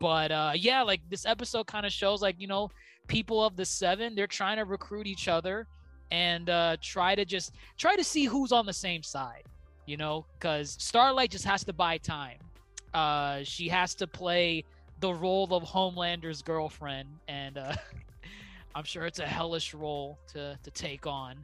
but 0.00 0.32
uh 0.32 0.52
yeah 0.54 0.82
like 0.82 1.00
this 1.10 1.26
episode 1.26 1.66
kind 1.66 1.84
of 1.84 1.92
shows 1.92 2.22
like 2.22 2.36
you 2.38 2.46
know 2.46 2.70
people 3.06 3.44
of 3.44 3.56
the 3.56 3.64
seven 3.64 4.14
they're 4.14 4.26
trying 4.26 4.56
to 4.56 4.64
recruit 4.64 5.06
each 5.06 5.28
other 5.28 5.66
and 6.10 6.48
uh 6.48 6.76
try 6.80 7.14
to 7.14 7.24
just 7.24 7.52
try 7.76 7.94
to 7.94 8.04
see 8.04 8.24
who's 8.24 8.50
on 8.52 8.64
the 8.64 8.72
same 8.72 9.02
side 9.02 9.42
you 9.86 9.96
know 9.96 10.24
because 10.38 10.76
starlight 10.78 11.30
just 11.30 11.44
has 11.44 11.64
to 11.64 11.72
buy 11.72 11.98
time. 11.98 12.38
Uh 12.92 13.40
she 13.42 13.68
has 13.68 13.94
to 13.96 14.06
play 14.06 14.64
the 15.00 15.12
role 15.12 15.52
of 15.52 15.62
homelander's 15.62 16.40
girlfriend 16.40 17.08
and 17.28 17.58
uh 17.58 17.74
i'm 18.74 18.84
sure 18.84 19.04
it's 19.04 19.18
a 19.18 19.26
hellish 19.26 19.74
role 19.74 20.18
to 20.32 20.58
to 20.62 20.70
take 20.70 21.06
on. 21.06 21.36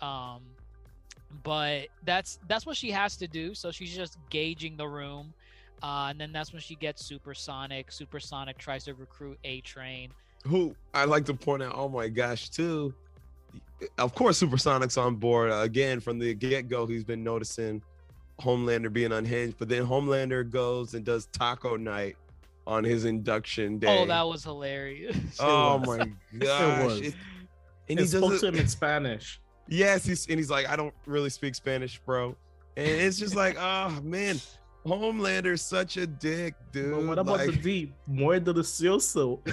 Um 0.00 0.40
but 1.42 1.86
that's 2.04 2.38
that's 2.48 2.64
what 2.66 2.76
she 2.76 2.90
has 2.90 3.16
to 3.16 3.28
do 3.28 3.54
so 3.54 3.70
she's 3.70 3.94
just 3.94 4.16
gauging 4.30 4.76
the 4.76 4.86
room 4.88 5.32
uh 5.82 6.06
and 6.10 6.20
then 6.20 6.32
that's 6.32 6.52
when 6.52 6.60
she 6.62 6.74
gets 6.74 7.04
supersonic 7.04 7.92
supersonic 7.92 8.56
tries 8.58 8.84
to 8.84 8.94
recruit 8.94 9.38
a 9.44 9.60
train 9.60 10.10
Who 10.46 10.74
I 10.94 11.04
like 11.04 11.24
to 11.26 11.34
point 11.34 11.62
out, 11.62 11.72
oh 11.74 11.88
my 11.88 12.08
gosh, 12.08 12.48
too. 12.48 12.94
Of 13.98 14.14
course, 14.14 14.38
Supersonic's 14.38 14.96
on 14.96 15.16
board 15.16 15.50
uh, 15.52 15.56
again 15.62 16.00
from 16.00 16.18
the 16.18 16.32
get 16.34 16.68
go. 16.68 16.86
He's 16.86 17.04
been 17.04 17.22
noticing 17.22 17.82
Homelander 18.40 18.92
being 18.92 19.12
unhinged, 19.12 19.56
but 19.58 19.68
then 19.68 19.84
Homelander 19.86 20.48
goes 20.48 20.94
and 20.94 21.04
does 21.04 21.26
taco 21.26 21.76
night 21.76 22.16
on 22.66 22.82
his 22.84 23.04
induction 23.04 23.78
day. 23.78 23.98
oh 24.02 24.06
that 24.06 24.22
was 24.26 24.42
hilarious 24.44 25.16
Oh 25.40 25.76
was. 25.78 25.86
my 25.98 26.12
gosh! 26.38 26.84
was. 26.84 27.00
It- 27.00 27.14
And 27.88 27.98
and 27.98 28.00
he 28.00 28.06
spoke 28.06 28.38
to 28.40 28.46
him 28.48 28.56
in 28.56 28.68
Spanish. 28.68 29.40
Yes, 29.68 30.04
he's 30.04 30.26
and 30.26 30.38
he's 30.38 30.50
like, 30.50 30.68
I 30.68 30.76
don't 30.76 30.94
really 31.06 31.30
speak 31.30 31.54
Spanish, 31.54 32.00
bro. 32.04 32.34
And 32.76 32.86
it's 32.86 33.18
just 33.18 33.36
like, 33.36 33.56
oh 33.58 34.00
man, 34.02 34.40
Homelander's 34.86 35.62
such 35.62 35.96
a 35.96 36.06
dick, 36.06 36.54
dude. 36.72 36.92
But 36.94 37.04
what 37.04 37.18
about 37.18 37.38
like, 37.38 37.50
the 37.50 37.56
deep? 37.56 37.94
More 38.06 38.38
delicioso. 38.38 39.40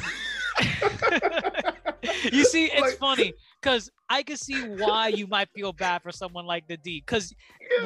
you 2.32 2.44
see 2.46 2.66
it's 2.66 2.82
Like- 2.82 2.98
funny 2.98 3.34
because 3.62 3.90
i 4.10 4.24
can 4.24 4.38
see 4.38 4.62
why 4.62 5.08
you 5.08 5.28
might 5.28 5.50
feel 5.56 5.74
bad 5.74 6.02
for 6.02 6.12
someone 6.12 6.46
like 6.46 6.68
the 6.68 6.78
d 6.78 7.04
because 7.06 7.34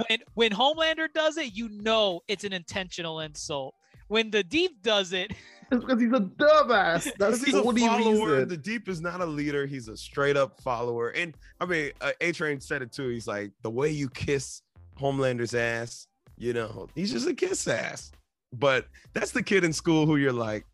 when 0.07 0.19
when 0.33 0.51
homelander 0.51 1.07
does 1.13 1.37
it 1.37 1.53
you 1.53 1.69
know 1.69 2.21
it's 2.27 2.43
an 2.43 2.53
intentional 2.53 3.21
insult 3.21 3.73
when 4.09 4.29
the 4.31 4.43
deep 4.43 4.81
does 4.83 5.13
it 5.13 5.31
It's 5.71 5.85
because 5.85 6.01
he's 6.01 6.11
a 6.11 6.21
dumbass. 6.21 7.07
That's 7.19 7.43
he's 7.43 7.53
the 7.53 7.61
a 7.61 7.63
only 7.63 7.81
follower. 7.81 8.31
reason. 8.33 8.49
The 8.49 8.57
Deep 8.57 8.89
is 8.89 9.01
not 9.01 9.21
a 9.21 9.25
leader. 9.27 9.67
He's 9.67 9.87
a 9.87 9.95
straight 9.95 10.35
up 10.35 10.59
follower. 10.61 11.09
And 11.09 11.35
I 11.61 11.67
mean, 11.67 11.91
uh, 12.01 12.11
A 12.21 12.31
Train 12.31 12.59
said 12.59 12.81
it 12.81 12.91
too. 12.91 13.09
He's 13.09 13.27
like, 13.27 13.51
the 13.61 13.69
way 13.69 13.91
you 13.91 14.09
kiss 14.09 14.63
Homelander's 14.95 15.53
ass, 15.53 16.07
you 16.39 16.53
know, 16.53 16.87
he's 16.95 17.11
just 17.11 17.27
a 17.27 17.35
kiss 17.35 17.67
ass. 17.67 18.11
But 18.51 18.87
that's 19.13 19.29
the 19.29 19.43
kid 19.43 19.63
in 19.63 19.71
school 19.71 20.07
who 20.07 20.15
you're 20.15 20.33
like, 20.33 20.65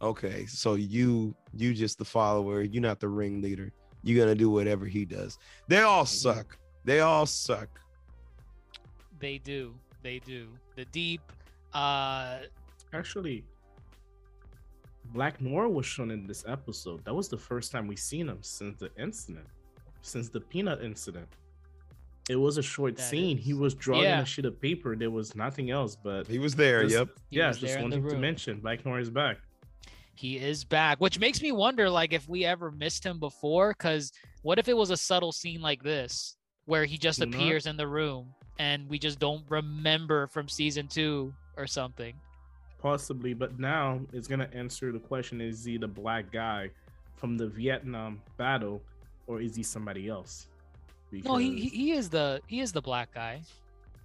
okay, 0.00 0.46
so 0.46 0.72
you 0.72 1.34
you 1.52 1.74
just 1.74 1.98
the 1.98 2.06
follower. 2.06 2.62
You're 2.62 2.80
not 2.80 3.00
the 3.00 3.08
ringleader. 3.08 3.72
You're 4.04 4.24
gonna 4.24 4.34
do 4.34 4.48
whatever 4.48 4.86
he 4.86 5.04
does. 5.04 5.36
They 5.68 5.82
all 5.82 6.06
suck. 6.06 6.56
They 6.86 7.00
all 7.00 7.26
suck. 7.26 7.68
they 9.18 9.36
do 9.36 9.74
they 10.02 10.18
do 10.20 10.48
the 10.76 10.86
deep 10.86 11.20
uh 11.74 12.38
Actually, 12.92 13.44
Black 15.12 15.40
Noir 15.40 15.68
was 15.68 15.84
shown 15.86 16.10
in 16.10 16.26
this 16.26 16.44
episode. 16.46 17.04
That 17.04 17.14
was 17.14 17.28
the 17.28 17.36
first 17.38 17.72
time 17.72 17.86
we 17.86 17.96
seen 17.96 18.28
him 18.28 18.38
since 18.42 18.78
the 18.78 18.90
incident, 18.98 19.46
since 20.02 20.28
the 20.28 20.40
peanut 20.40 20.82
incident. 20.82 21.28
It 22.30 22.36
was 22.36 22.56
a 22.56 22.62
short 22.62 22.96
That 22.96 23.02
scene. 23.02 23.36
He 23.36 23.52
was 23.52 23.74
drawing 23.74 24.04
Yeah. 24.04 24.22
a 24.22 24.24
sheet 24.24 24.46
of 24.46 24.58
paper. 24.60 24.96
There 24.96 25.10
was 25.10 25.34
nothing 25.36 25.70
else, 25.70 25.94
but 25.94 26.26
He 26.26 26.38
was 26.38 26.54
there. 26.54 26.82
just- 26.84 26.94
Yep. 26.94 27.08
he 27.30 27.36
yeah, 27.36 27.48
was 27.48 27.58
just 27.58 27.74
there 27.74 27.82
in 27.82 27.90
the 27.90 27.96
wanting 27.98 28.10
to 28.14 28.18
mention 28.18 28.60
Black 28.60 28.84
Noir 28.84 28.98
is 29.00 29.10
back. 29.10 29.38
he 30.16 30.38
is 30.38 30.62
back 30.62 31.00
which 31.00 31.18
makes 31.18 31.42
me 31.42 31.50
wonder 31.50 31.90
like 31.90 32.12
if 32.12 32.28
we 32.28 32.44
ever 32.44 32.70
missed 32.70 33.04
him 33.04 33.18
before 33.18 33.70
because 33.76 34.12
what 34.42 34.60
if 34.60 34.68
it 34.68 34.76
was 34.76 34.90
a 34.90 34.96
subtle 34.96 35.32
scene 35.32 35.60
like 35.60 35.82
this 35.82 36.36
where 36.66 36.84
he 36.84 36.96
just 36.96 37.18
Who 37.18 37.26
not? 37.26 37.34
appears 37.34 37.66
in 37.66 37.76
the 37.76 37.88
room 37.88 38.32
and 38.60 38.88
we 38.88 38.96
just 38.96 39.18
don't 39.18 39.44
remember 39.50 40.28
from 40.28 40.48
season 40.48 40.86
two 40.86 41.34
or 41.56 41.66
something 41.66 42.14
Possibly, 42.80 43.32
but 43.32 43.58
now 43.58 44.00
it's 44.12 44.28
gonna 44.28 44.48
answer 44.52 44.92
the 44.92 44.98
question: 44.98 45.40
Is 45.40 45.64
he 45.64 45.78
the 45.78 45.88
black 45.88 46.30
guy 46.30 46.68
from 47.16 47.38
the 47.38 47.46
Vietnam 47.46 48.20
battle, 48.36 48.82
or 49.26 49.40
is 49.40 49.56
he 49.56 49.62
somebody 49.62 50.08
else? 50.08 50.48
no 51.10 51.36
he, 51.36 51.56
he 51.56 51.68
he 51.68 51.92
is 51.92 52.10
the 52.10 52.40
he 52.46 52.60
is 52.60 52.72
the 52.72 52.82
black 52.82 53.14
guy 53.14 53.40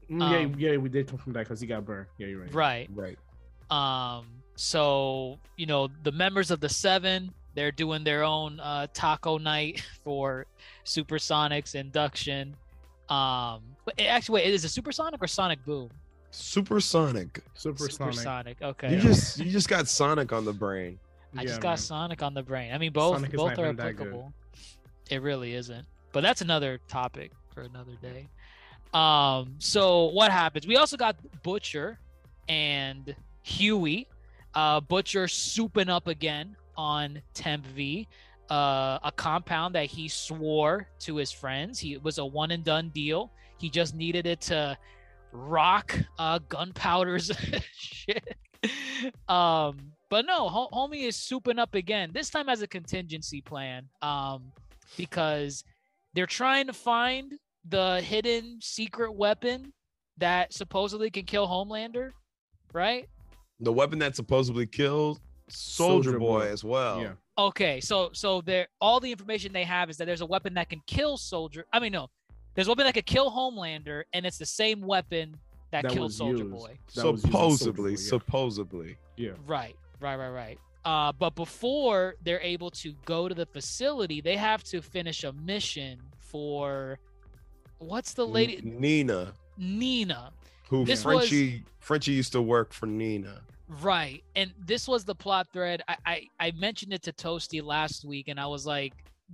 Mm, 0.09 0.21
um, 0.21 0.55
yeah, 0.57 0.71
yeah, 0.71 0.77
we 0.77 0.89
did 0.89 1.07
come 1.07 1.17
from 1.19 1.33
that 1.33 1.39
because 1.39 1.59
he 1.61 1.67
got 1.67 1.85
burned. 1.85 2.07
Yeah, 2.17 2.27
you're 2.27 2.41
right. 2.41 2.53
right 2.53 2.89
Right. 2.95 3.17
Um, 3.69 4.25
so 4.55 5.37
you 5.57 5.65
know, 5.65 5.87
the 6.03 6.11
members 6.11 6.49
of 6.49 6.59
the 6.61 6.69
seven, 6.69 7.31
they're 7.53 7.71
doing 7.71 8.03
their 8.03 8.23
own 8.23 8.59
uh, 8.59 8.87
taco 8.93 9.37
night 9.37 9.83
for 10.03 10.45
Supersonic's 10.83 11.75
induction. 11.75 12.55
Um, 13.09 13.61
but 13.85 13.95
it- 13.97 14.05
actually, 14.05 14.41
wait, 14.41 14.53
is 14.53 14.65
it 14.65 14.69
Supersonic 14.69 15.21
or 15.21 15.27
Sonic 15.27 15.63
Boom? 15.65 15.89
Supersonic. 16.31 17.41
Supersonic. 17.53 18.13
Supersonic. 18.13 18.61
Okay. 18.61 18.95
You 18.95 19.01
just 19.01 19.39
you 19.39 19.51
just 19.51 19.69
got 19.69 19.87
Sonic 19.87 20.31
on 20.31 20.45
the 20.45 20.53
brain. 20.53 20.99
I 21.35 21.41
Yeah, 21.41 21.47
just 21.47 21.61
got 21.61 21.69
man. 21.71 21.77
Sonic 21.77 22.23
on 22.23 22.33
the 22.33 22.43
brain. 22.43 22.73
I 22.73 22.77
mean, 22.77 22.91
both 22.91 23.15
Sonic 23.15 23.31
both 23.33 23.57
are 23.57 23.65
even 23.65 23.75
that 23.77 23.95
good. 23.95 24.07
applicable. 24.07 24.33
It 25.09 25.21
really 25.21 25.53
isn't. 25.55 25.85
But 26.11 26.21
that's 26.21 26.41
another 26.41 26.79
topic 26.87 27.31
for 27.53 27.61
another 27.61 27.93
day. 28.01 28.27
Um, 28.93 29.55
so 29.59 30.05
what 30.05 30.31
happens? 30.31 30.65
We 30.65 30.75
also 30.77 30.97
got 30.97 31.15
Butcher 31.43 31.99
and 32.47 33.15
Huey. 33.43 34.07
Uh, 34.55 34.79
Butcher 34.81 35.25
souping 35.27 35.89
up 35.89 36.07
again 36.07 36.55
on 36.75 37.21
Temp 37.35 37.65
V, 37.67 38.07
uh, 38.49 38.97
a 39.03 39.11
compound 39.15 39.75
that 39.75 39.85
he 39.85 40.07
swore 40.07 40.87
to 41.01 41.15
his 41.17 41.31
friends. 41.31 41.77
He 41.79 41.93
it 41.93 42.03
was 42.03 42.17
a 42.17 42.25
one 42.25 42.49
and 42.51 42.63
done 42.63 42.89
deal. 42.89 43.31
He 43.59 43.69
just 43.69 43.93
needed 43.93 44.25
it 44.25 44.41
to 44.41 44.75
rock 45.31 45.97
uh, 46.17 46.39
gunpowder's 46.49 47.31
shit. 47.73 48.37
Um, 49.27 49.93
but 50.09 50.25
no, 50.25 50.49
Ho- 50.49 50.69
homie 50.73 51.03
is 51.07 51.15
souping 51.15 51.59
up 51.59 51.75
again. 51.75 52.11
This 52.13 52.29
time 52.29 52.49
as 52.49 52.61
a 52.61 52.67
contingency 52.67 53.41
plan. 53.41 53.87
Um, 54.01 54.51
because 54.97 55.63
they're 56.13 56.25
trying 56.25 56.67
to 56.67 56.73
find 56.73 57.33
the 57.67 58.01
hidden 58.01 58.57
secret 58.61 59.13
weapon 59.13 59.71
that 60.17 60.53
supposedly 60.53 61.09
can 61.09 61.23
kill 61.25 61.47
Homelander, 61.47 62.09
right? 62.73 63.07
The 63.59 63.71
weapon 63.71 63.99
that 63.99 64.15
supposedly 64.15 64.65
killed 64.65 65.19
Soldier, 65.49 66.13
Soulja 66.13 66.19
Boy, 66.19 66.39
Boy. 66.39 66.47
as 66.47 66.63
well. 66.63 67.01
Yeah. 67.01 67.11
Okay, 67.37 67.79
so 67.79 68.09
so 68.13 68.41
there 68.41 68.67
all 68.81 68.99
the 68.99 69.11
information 69.11 69.53
they 69.53 69.63
have 69.63 69.89
is 69.89 69.97
that 69.97 70.05
there's 70.05 70.21
a 70.21 70.25
weapon 70.25 70.53
that 70.55 70.69
can 70.69 70.81
kill 70.87 71.15
Soldier. 71.17 71.65
I 71.71 71.79
mean, 71.79 71.91
no, 71.93 72.07
there's 72.55 72.67
a 72.67 72.71
weapon 72.71 72.85
that 72.85 72.93
could 72.93 73.05
kill 73.05 73.31
Homelander, 73.31 74.03
and 74.13 74.25
it's 74.25 74.37
the 74.37 74.45
same 74.45 74.81
weapon 74.81 75.37
that, 75.71 75.83
That 75.83 75.91
killed 75.91 76.13
Soldier 76.13 76.43
used. 76.43 76.51
Boy. 76.51 76.77
That 76.95 77.05
was 77.05 77.21
used 77.23 77.25
supposedly, 77.25 77.91
Boy, 77.95 77.99
yeah. 78.01 78.07
supposedly. 78.07 78.97
Yeah. 79.17 79.31
Right, 79.45 79.75
right, 79.99 80.15
right, 80.15 80.29
right. 80.29 80.59
Uh, 80.85 81.11
but 81.11 81.35
before 81.35 82.15
they're 82.23 82.41
able 82.41 82.71
to 82.71 82.93
go 83.05 83.27
to 83.27 83.35
the 83.35 83.45
facility, 83.45 84.21
they 84.21 84.35
have 84.37 84.63
to 84.65 84.81
finish 84.81 85.23
a 85.23 85.31
mission 85.33 85.99
for 86.17 86.97
what's 87.79 88.13
the 88.13 88.25
lady 88.25 88.61
Nina, 88.63 89.33
Nina. 89.57 90.31
who 90.69 90.85
This 90.85 91.03
was- 91.05 91.27
Frenchie 91.29 91.63
Frenchie 91.79 92.13
used 92.13 92.31
to 92.33 92.41
work 92.41 92.73
for 92.73 92.85
Nina. 92.85 93.41
Right. 93.67 94.23
And 94.35 94.51
this 94.65 94.87
was 94.87 95.05
the 95.05 95.13
plot 95.15 95.47
thread. 95.53 95.83
I, 95.87 95.97
I, 96.05 96.27
I 96.39 96.51
mentioned 96.51 96.91
it 96.93 97.03
to 97.03 97.13
Toasty 97.13 97.61
last 97.63 98.03
week 98.05 98.27
and 98.27 98.39
I 98.39 98.47
was 98.47 98.65
like, 98.65 98.93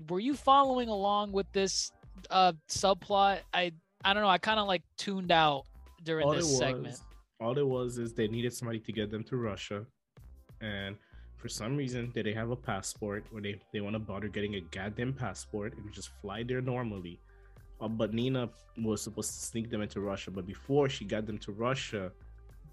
were 0.09 0.19
you 0.19 0.35
following 0.35 0.89
along 0.89 1.31
with 1.31 1.49
this 1.53 1.91
uh 2.29 2.53
subplot? 2.69 3.39
I 3.53 3.71
I 4.03 4.13
don't 4.13 4.23
know, 4.23 4.29
I 4.29 4.37
kind 4.37 4.59
of 4.59 4.67
like 4.67 4.83
tuned 4.97 5.31
out 5.31 5.63
during 6.03 6.25
all 6.25 6.33
this 6.33 6.45
was, 6.45 6.57
segment. 6.57 6.99
all 7.39 7.57
it 7.57 7.67
was 7.67 7.97
is 7.97 8.13
they 8.13 8.27
needed 8.27 8.53
somebody 8.53 8.79
to 8.79 8.91
get 8.91 9.09
them 9.09 9.23
to 9.25 9.37
Russia, 9.37 9.85
and 10.61 10.95
for 11.37 11.49
some 11.49 11.75
reason 11.75 12.11
they 12.13 12.23
didn't 12.23 12.37
have 12.37 12.51
a 12.51 12.55
passport, 12.55 13.25
or 13.33 13.41
they 13.41 13.59
they 13.73 13.81
want 13.81 13.93
to 13.93 13.99
bother 13.99 14.27
getting 14.27 14.55
a 14.55 14.61
goddamn 14.61 15.13
passport 15.13 15.75
and 15.77 15.91
just 15.91 16.09
fly 16.21 16.43
there 16.43 16.61
normally. 16.61 17.19
Uh, 17.81 17.87
but 17.87 18.13
Nina 18.13 18.49
was 18.81 19.01
supposed 19.01 19.33
to 19.33 19.39
sneak 19.39 19.69
them 19.69 19.81
into 19.81 19.99
Russia, 19.99 20.31
but 20.31 20.45
before 20.47 20.87
she 20.87 21.03
got 21.03 21.25
them 21.25 21.37
to 21.39 21.51
Russia, 21.51 22.11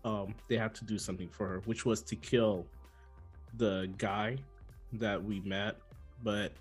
um, 0.05 0.35
they 0.49 0.57
had 0.57 0.75
to 0.77 0.85
do 0.85 0.97
something 0.99 1.29
for 1.29 1.49
her, 1.49 1.61
which 1.65 1.85
was 1.85 2.03
to 2.03 2.17
kill 2.17 2.67
the 3.57 3.93
guy 3.99 4.37
that 4.93 5.23
we 5.23 5.41
met. 5.41 5.77
But 6.23 6.53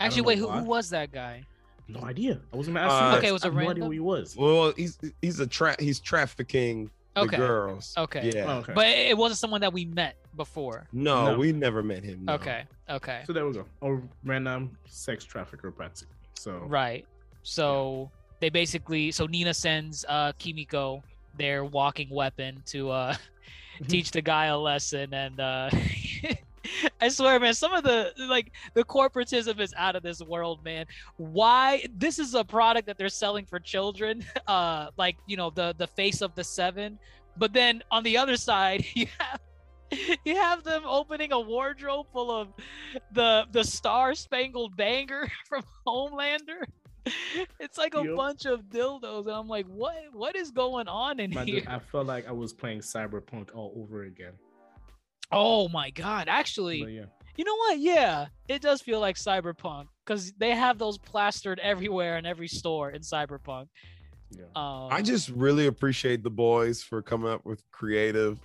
Actually, 0.00 0.22
wait, 0.22 0.38
who, 0.38 0.48
who 0.48 0.64
was 0.64 0.90
that 0.90 1.12
guy? 1.12 1.42
No 1.88 2.00
idea. 2.04 2.40
I 2.52 2.56
was 2.56 2.66
gonna 2.66 2.80
ask 2.80 2.92
Uh, 2.92 3.10
you. 3.12 3.18
Okay, 3.18 3.28
it 3.28 3.32
was 3.32 3.42
a 3.44 3.46
have 3.46 3.54
no 3.54 3.60
idea 3.60 3.68
random- 3.68 3.84
who 3.86 3.90
he 3.92 4.00
was. 4.00 4.36
Well, 4.36 4.72
he's 4.76 4.98
he's 5.22 5.40
a 5.40 5.46
tra- 5.46 5.76
he's 5.78 6.00
trafficking 6.00 6.90
the 7.14 7.20
Okay. 7.22 7.36
girls. 7.36 7.94
Okay. 7.96 8.30
Yeah. 8.34 8.44
Oh, 8.46 8.58
okay. 8.58 8.72
But 8.74 8.86
it 8.88 9.10
it 9.10 9.16
wasn't 9.18 9.38
someone 9.38 9.60
that 9.60 9.72
we 9.72 9.84
met 9.84 10.16
before. 10.36 10.86
No, 10.92 11.32
No. 11.32 11.38
we 11.38 11.52
never 11.52 11.82
met 11.82 12.02
him. 12.02 12.24
no. 12.24 12.34
Okay. 12.34 12.64
Okay. 12.90 13.22
So 13.26 13.32
there 13.32 13.46
we 13.46 13.52
go. 13.52 13.64
Or 13.80 14.02
random 14.24 14.76
sex 14.86 15.24
trafficker, 15.24 15.70
practically. 15.70 16.14
So 16.34 16.58
Right. 16.66 17.06
So 17.42 18.10
they 18.40 18.48
basically 18.48 19.10
so 19.12 19.26
Nina 19.26 19.54
sends 19.54 20.04
uh 20.08 20.32
Kimiko 20.38 21.02
their 21.36 21.64
walking 21.64 22.10
weapon 22.10 22.62
to 22.66 22.90
uh 22.90 23.14
teach 23.88 24.10
the 24.10 24.22
guy 24.22 24.46
a 24.46 24.58
lesson 24.58 25.12
and 25.14 25.38
uh 25.40 25.70
I 27.00 27.08
swear 27.08 27.38
man 27.40 27.54
some 27.54 27.72
of 27.72 27.84
the 27.84 28.12
like 28.28 28.52
the 28.74 28.84
corporatism 28.84 29.60
is 29.60 29.74
out 29.76 29.96
of 29.96 30.02
this 30.02 30.20
world 30.22 30.64
man. 30.64 30.86
Why 31.16 31.86
this 31.96 32.18
is 32.18 32.34
a 32.34 32.44
product 32.44 32.86
that 32.86 32.98
they're 32.98 33.08
selling 33.08 33.46
for 33.46 33.58
children 33.58 34.24
uh 34.46 34.88
like 34.96 35.16
you 35.26 35.36
know 35.36 35.50
the 35.50 35.74
the 35.78 35.86
face 35.86 36.22
of 36.22 36.34
the 36.34 36.44
7 36.44 36.98
but 37.36 37.52
then 37.52 37.82
on 37.90 38.02
the 38.02 38.16
other 38.16 38.36
side 38.36 38.84
you 38.94 39.06
have 39.18 39.40
you 40.24 40.36
have 40.36 40.64
them 40.64 40.82
opening 40.86 41.32
a 41.32 41.40
wardrobe 41.40 42.06
full 42.12 42.30
of 42.30 42.48
the 43.12 43.46
the 43.52 43.62
star 43.62 44.14
spangled 44.14 44.76
banger 44.76 45.28
from 45.48 45.62
Homelander. 45.86 46.64
It's 47.60 47.76
like 47.76 47.94
a 47.94 48.02
Yup. 48.02 48.16
bunch 48.16 48.46
of 48.46 48.62
dildos, 48.62 49.26
and 49.26 49.36
I'm 49.36 49.46
like, 49.46 49.66
what 49.66 49.94
what 50.12 50.36
is 50.36 50.50
going 50.50 50.88
on 50.88 51.20
in 51.20 51.30
Man, 51.30 51.46
here? 51.46 51.60
dude, 51.60 51.68
I 51.68 51.78
felt 51.78 52.06
like 52.06 52.26
I 52.26 52.32
was 52.32 52.52
playing 52.52 52.80
Cyberpunk 52.80 53.54
all 53.54 53.74
over 53.76 54.04
again. 54.04 54.32
Oh 55.36 55.68
my 55.68 55.90
god! 55.90 56.28
Actually, 56.28 56.80
But 56.82 56.92
yeah, 56.92 57.04
you 57.36 57.44
know 57.44 57.56
what? 57.56 57.78
Yeah, 57.80 58.26
it 58.48 58.62
does 58.62 58.80
feel 58.80 59.00
like 59.00 59.16
Cyberpunk 59.16 59.86
because 60.06 60.32
they 60.38 60.52
have 60.52 60.78
those 60.78 60.96
plastered 60.96 61.58
everywhere 61.58 62.16
in 62.18 62.24
every 62.24 62.46
store 62.48 62.90
in 62.90 63.02
Cyberpunk. 63.02 63.66
yeah. 64.30 64.44
Um, 64.54 64.88
I 64.92 65.02
just 65.02 65.30
really 65.30 65.66
appreciate 65.66 66.22
the 66.22 66.30
boys 66.30 66.82
for 66.82 67.02
coming 67.02 67.28
up 67.30 67.44
with 67.44 67.68
creative 67.72 68.38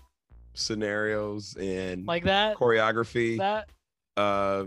scenarios 0.55 1.55
and 1.59 2.05
like 2.05 2.23
that. 2.25 2.57
choreography. 2.57 3.37
That 3.37 3.69
Uh, 4.17 4.65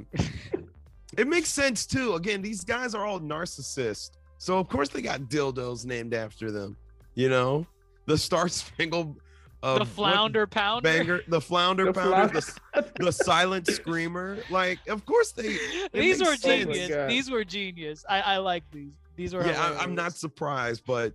it 1.19 1.27
makes 1.29 1.49
sense 1.49 1.87
too. 1.87 2.15
Again, 2.15 2.41
these 2.43 2.63
guys 2.65 2.95
are 2.95 3.05
all 3.05 3.21
narcissists, 3.21 4.11
so 4.39 4.59
of 4.59 4.69
course 4.69 4.89
they 4.89 5.03
got 5.03 5.23
dildos 5.23 5.85
named 5.85 6.15
after 6.15 6.51
them. 6.51 6.77
You 7.15 7.29
know, 7.29 7.67
the 8.07 8.17
Star 8.17 8.49
Spangled, 8.49 9.17
the 9.63 9.79
what- 9.81 9.89
flounder 9.89 10.47
pounder. 10.47 10.83
banger, 10.83 11.21
the 11.29 11.41
flounder 11.41 11.85
The 11.87 11.93
pounder, 11.93 12.41
flounder- 12.41 12.93
the, 12.99 13.05
the 13.05 13.13
silent 13.13 13.67
screamer. 13.69 14.39
Like, 14.51 14.79
of 14.89 15.07
course 15.07 15.33
they. 15.33 15.57
these 15.93 16.19
were 16.21 16.37
sense. 16.37 16.67
Oh 16.69 16.73
genius. 16.73 16.89
God. 16.89 17.11
these 17.11 17.31
were 17.31 17.45
genius. 17.45 18.05
I 18.09 18.21
I 18.21 18.37
like 18.39 18.65
these. 18.73 18.93
These 19.17 19.35
were. 19.35 19.47
yeah, 19.47 19.61
I, 19.79 19.83
I'm 19.83 19.95
not 19.95 20.15
surprised, 20.15 20.83
but 20.87 21.13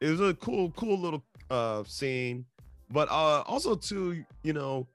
it 0.00 0.10
was 0.10 0.20
a 0.20 0.34
cool, 0.34 0.70
cool 0.72 0.98
little 0.98 1.22
uh 1.50 1.84
scene. 1.84 2.44
But 2.90 3.08
uh 3.08 3.42
also 3.46 3.74
too, 3.74 4.24
you 4.42 4.52
know, 4.52 4.86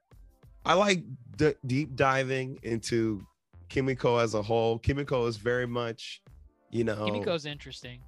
I 0.64 0.74
like 0.74 1.02
d- 1.36 1.54
deep 1.66 1.96
diving 1.96 2.58
into 2.62 3.26
Kimiko 3.68 4.18
as 4.18 4.34
a 4.34 4.42
whole. 4.42 4.78
Kimiko 4.78 5.26
is 5.26 5.36
very 5.38 5.66
much, 5.66 6.22
you 6.70 6.84
know, 6.84 7.04
Kimiko's 7.06 7.46
interesting. 7.46 8.00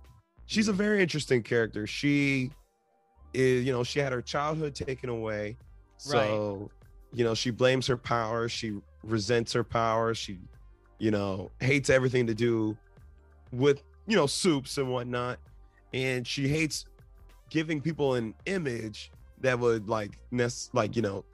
she's 0.46 0.68
a 0.68 0.72
very 0.72 1.02
interesting 1.02 1.42
character. 1.42 1.86
She 1.86 2.50
is, 3.34 3.64
you 3.64 3.72
know, 3.72 3.82
she 3.84 3.98
had 3.98 4.12
her 4.12 4.22
childhood 4.22 4.74
taken 4.74 5.10
away. 5.10 5.56
So, 5.96 6.70
you 7.12 7.24
know, 7.24 7.34
she 7.34 7.50
blames 7.50 7.86
her 7.86 7.96
power. 7.96 8.48
She 8.48 8.78
resents 9.02 9.52
her 9.52 9.64
power. 9.64 10.14
She, 10.14 10.38
you 10.98 11.10
know, 11.10 11.50
hates 11.60 11.90
everything 11.90 12.26
to 12.26 12.34
do 12.34 12.76
with, 13.52 13.82
you 14.06 14.16
know, 14.16 14.26
soups 14.26 14.78
and 14.78 14.90
whatnot. 14.92 15.38
And 15.92 16.26
she 16.26 16.48
hates 16.48 16.86
giving 17.50 17.80
people 17.80 18.14
an 18.14 18.34
image 18.46 19.10
that 19.40 19.58
would 19.58 19.88
like, 19.88 20.18
nec- 20.30 20.50
like, 20.72 20.96
you 20.96 21.02
know, 21.02 21.24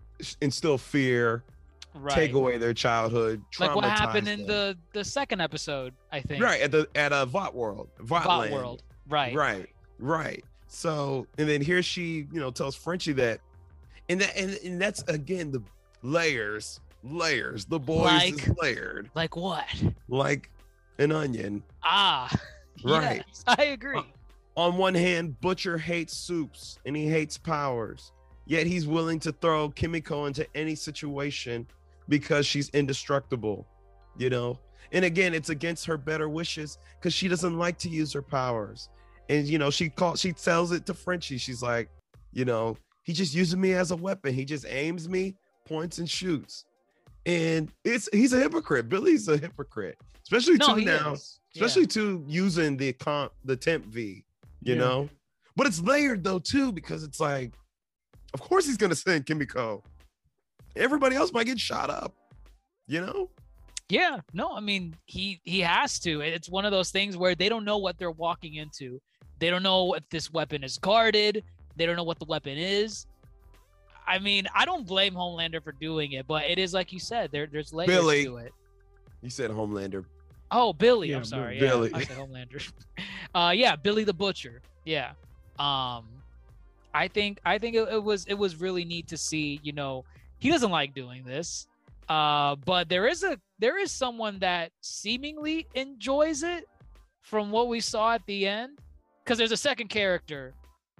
instill 0.41 0.79
fear, 0.79 1.45
Right. 1.93 2.15
take 2.15 2.35
away 2.35 2.57
their 2.57 2.73
childhood, 2.73 3.43
like 3.59 3.75
what 3.75 3.85
happened 3.85 4.29
in 4.29 4.47
them. 4.47 4.47
the 4.47 4.79
the 4.93 5.05
second 5.05 5.41
episode, 5.41 5.93
I 6.13 6.21
think. 6.21 6.41
right 6.41 6.61
at 6.61 6.71
the 6.71 6.87
at 6.95 7.13
a 7.13 7.27
Vought 7.27 7.53
World, 7.53 7.89
Vought, 7.99 8.25
Bot 8.27 8.39
Land. 8.43 8.55
World. 8.55 8.83
Right. 9.09 9.35
Right, 9.35 9.69
right. 9.99 10.45
So, 10.73 11.27
and 11.37 11.49
then 11.49 11.61
here 11.61 11.83
she, 11.83 12.29
you 12.33 12.39
know, 12.41 12.53
tells 12.53 12.77
Frenchie 12.77 13.13
that, 13.15 13.41
and 14.09 14.21
that, 14.21 14.37
and, 14.37 14.57
and 14.65 14.81
that's 14.81 15.03
again 15.09 15.51
the 15.51 15.63
layers, 16.03 16.79
layers. 17.03 17.65
The 17.65 17.79
boys 17.81 18.05
Like- 18.05 18.35
is 18.49 18.55
layered 18.63 19.11
Like 19.17 19.35
what? 19.37 19.67
like 20.09 20.49
an 20.99 21.13
onion. 21.13 21.63
Ah. 21.83 22.31
Right. 22.83 23.23
Yes, 23.29 23.45
I 23.47 23.65
agree. 23.65 24.01
On 24.57 24.79
one 24.79 24.95
hand, 24.95 25.39
Butcher 25.43 25.77
hates 25.77 26.17
soups 26.17 26.79
and 26.87 26.97
he 26.97 27.07
hates 27.07 27.37
powers, 27.37 28.13
yet 28.47 28.67
he's 28.67 28.87
willing 28.87 29.21
to 29.21 29.33
throw 29.33 29.69
Kimiko 29.69 30.25
into 30.25 30.47
any 30.57 30.75
situation 30.75 31.67
because 32.09 32.47
she's 32.47 32.71
indestructible, 32.71 33.67
you 34.17 34.31
know. 34.31 34.59
And 34.93 35.05
again, 35.05 35.35
it's 35.35 35.51
against 35.51 35.85
her 35.85 35.99
better 35.99 36.31
wishes 36.31 36.79
because 36.99 37.13
she 37.13 37.29
doesn't 37.29 37.59
like 37.59 37.77
to 37.81 37.91
use 37.91 38.15
her 38.15 38.23
powers. 38.23 38.89
And 39.31 39.47
you 39.47 39.59
know, 39.59 39.71
she 39.71 39.89
calls, 39.89 40.21
she 40.21 40.33
tells 40.33 40.73
it 40.73 40.85
to 40.87 40.95
Frenchie. 40.95 41.39
She's 41.39 41.63
like, 41.63 41.89
you 42.33 42.45
know, 42.45 42.77
he 43.05 43.13
just 43.13 43.33
uses 43.35 43.57
me 43.57 43.73
as 43.75 43.91
a 43.93 43.97
weapon. 43.97 44.35
He 44.35 44.45
just 44.45 44.67
aims 44.69 45.09
me, 45.09 45.37
points 45.67 45.99
and 45.99 46.11
shoots. 46.11 46.65
And 47.27 47.71
it's 47.85 48.09
he's 48.13 48.33
a 48.33 48.39
hypocrite. 48.41 48.89
Billy's 48.89 49.29
a 49.29 49.37
hypocrite, 49.37 49.97
especially 50.25 50.57
no, 50.57 50.75
he 50.75 50.85
now 50.85 51.13
is. 51.13 51.39
Yeah. 51.55 51.65
especially 51.65 51.87
to 51.89 52.25
using 52.27 52.77
the 52.77 52.93
comp 52.95 53.33
the 53.45 53.57
temp 53.57 53.85
v 53.87 54.25
you 54.63 54.75
Yeah. 54.75 54.81
know 54.81 55.09
but 55.57 55.67
it's 55.67 55.81
layered 55.81 56.23
though 56.25 56.39
too 56.39 56.71
because 56.73 57.03
it's 57.03 57.19
like 57.21 57.53
of 58.35 58.41
course 58.41 58.65
he's 58.67 58.77
gonna 58.77 58.95
send 59.07 59.27
kimiko 59.27 59.83
everybody 60.77 61.17
else 61.17 61.33
might 61.33 61.47
get 61.47 61.59
shot 61.59 61.91
up 61.91 62.15
you 62.87 63.01
know 63.01 63.29
Yeah, 63.91 64.21
no, 64.33 64.53
I 64.57 64.61
mean 64.61 64.95
he 65.07 65.41
he 65.45 65.61
has 65.61 65.99
to. 66.01 66.21
It's 66.21 66.49
one 66.49 66.65
of 66.65 66.71
those 66.73 66.91
things 66.91 67.17
where 67.17 67.35
they 67.35 67.49
don't 67.49 67.65
know 67.65 67.79
what 67.79 67.99
they're 67.99 68.13
walking 68.27 68.55
into. 68.55 69.01
They 69.41 69.51
don't 69.51 69.63
know 69.63 69.95
if 69.95 70.09
this 70.11 70.33
weapon 70.33 70.63
is 70.63 70.79
guarded. 70.79 71.43
They 71.77 71.87
don't 71.87 71.97
know 71.97 72.05
what 72.05 72.19
the 72.19 72.27
weapon 72.27 72.57
is. 72.57 73.07
I 74.07 74.19
mean, 74.19 74.47
I 74.55 74.65
don't 74.65 74.87
blame 74.87 75.15
Homelander 75.15 75.63
for 75.63 75.73
doing 75.73 76.13
it, 76.13 76.27
but 76.27 76.45
it 76.45 76.59
is 76.59 76.75
like 76.75 76.93
you 76.93 77.01
said, 77.01 77.31
there 77.33 77.47
there's 77.47 77.73
layers 77.73 77.89
Billy. 77.89 78.25
to 78.25 78.37
it. 78.37 78.53
You 79.23 79.31
said 79.31 79.51
Homelander. 79.51 80.05
Oh, 80.51 80.73
Billy. 80.73 81.11
Yeah, 81.11 81.17
I'm 81.17 81.25
sorry. 81.25 81.59
Billy. 81.59 81.91
Yeah, 81.91 81.97
I 81.97 82.05
said 82.05 82.17
Homelander. 82.17 82.73
uh, 83.35 83.53
yeah, 83.55 83.77
Billy 83.77 84.05
the 84.05 84.13
Butcher. 84.13 84.63
Yeah. 84.85 85.13
Um, 85.59 86.09
I 86.93 87.09
think 87.09 87.39
I 87.45 87.59
think 87.59 87.77
it, 87.77 87.89
it 87.91 88.03
was 88.03 88.25
it 88.27 88.35
was 88.35 88.61
really 88.61 88.85
neat 88.85 89.09
to 89.09 89.17
see. 89.17 89.61
You 89.63 89.73
know, 89.73 90.05
he 90.39 90.51
doesn't 90.51 90.71
like 90.71 90.95
doing 90.95 91.25
this, 91.25 91.67
uh, 92.09 92.57
but 92.57 92.89
there 92.89 93.07
is 93.07 93.23
a 93.23 93.39
there 93.59 93.79
is 93.79 93.93
someone 93.93 94.39
that 94.41 94.73
seemingly 94.81 95.67
enjoys 95.75 96.43
it 96.43 96.67
from 97.21 97.51
what 97.51 97.69
we 97.69 97.81
saw 97.81 98.15
at 98.15 98.27
the 98.27 98.47
end, 98.47 98.79
because 99.25 99.39
there's 99.39 99.53
a 99.53 99.57
second 99.57 99.89
character 99.89 100.55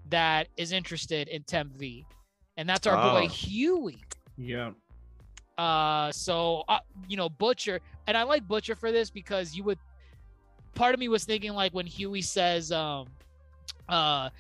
that 0.09 0.49
is 0.57 0.73
interested 0.73 1.29
in 1.29 1.43
Temp 1.45 1.77
V, 1.77 2.05
and 2.57 2.69
that's 2.69 2.87
our 2.87 2.97
boy 3.13 3.25
Oh. 3.25 3.29
Huey. 3.29 3.99
Yeah. 4.37 4.71
Uh, 5.59 6.11
so 6.11 6.65
uh, 6.69 6.79
you 7.09 7.17
know, 7.17 7.29
Butcher, 7.29 7.81
and 8.07 8.17
I 8.17 8.23
like 8.23 8.47
Butcher 8.49 8.75
for 8.75 8.93
this 8.93 9.11
because 9.11 9.55
you 9.55 9.65
would. 9.65 9.79
Part 10.75 10.95
of 10.95 11.01
me 11.01 11.09
was 11.09 11.25
thinking 11.25 11.53
like 11.53 11.75
when 11.75 11.85
Huey 11.85 12.23
says, 12.23 12.71
um, 12.71 13.09
uh, 13.89 14.31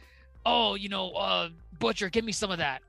oh, 0.46 0.76
you 0.76 0.88
know, 0.88 1.10
uh, 1.10 1.48
Butcher, 1.78 2.08
give 2.08 2.24
me 2.24 2.32
some 2.32 2.50
of 2.50 2.58
that, 2.58 2.82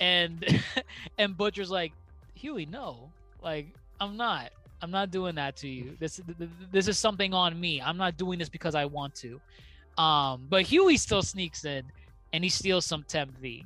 and 0.00 0.62
and 1.18 1.36
Butcher's 1.36 1.70
like, 1.70 1.92
Huey, 2.34 2.66
no, 2.66 3.10
like 3.42 3.66
I'm 4.00 4.16
not, 4.16 4.50
I'm 4.80 4.90
not 4.90 5.10
doing 5.10 5.34
that 5.34 5.56
to 5.56 5.68
you. 5.68 5.96
This 6.00 6.20
this 6.72 6.88
is 6.88 6.98
something 6.98 7.34
on 7.34 7.60
me. 7.60 7.82
I'm 7.82 7.96
not 7.98 8.16
doing 8.16 8.38
this 8.38 8.48
because 8.48 8.74
I 8.74 8.86
want 8.86 9.14
to. 9.16 9.40
Um, 9.98 10.46
but 10.48 10.62
Huey 10.62 10.96
still 10.96 11.22
sneaks 11.22 11.64
in 11.64 11.84
and 12.32 12.42
he 12.42 12.50
steals 12.50 12.84
some 12.84 13.04
Temp 13.04 13.36
V. 13.38 13.64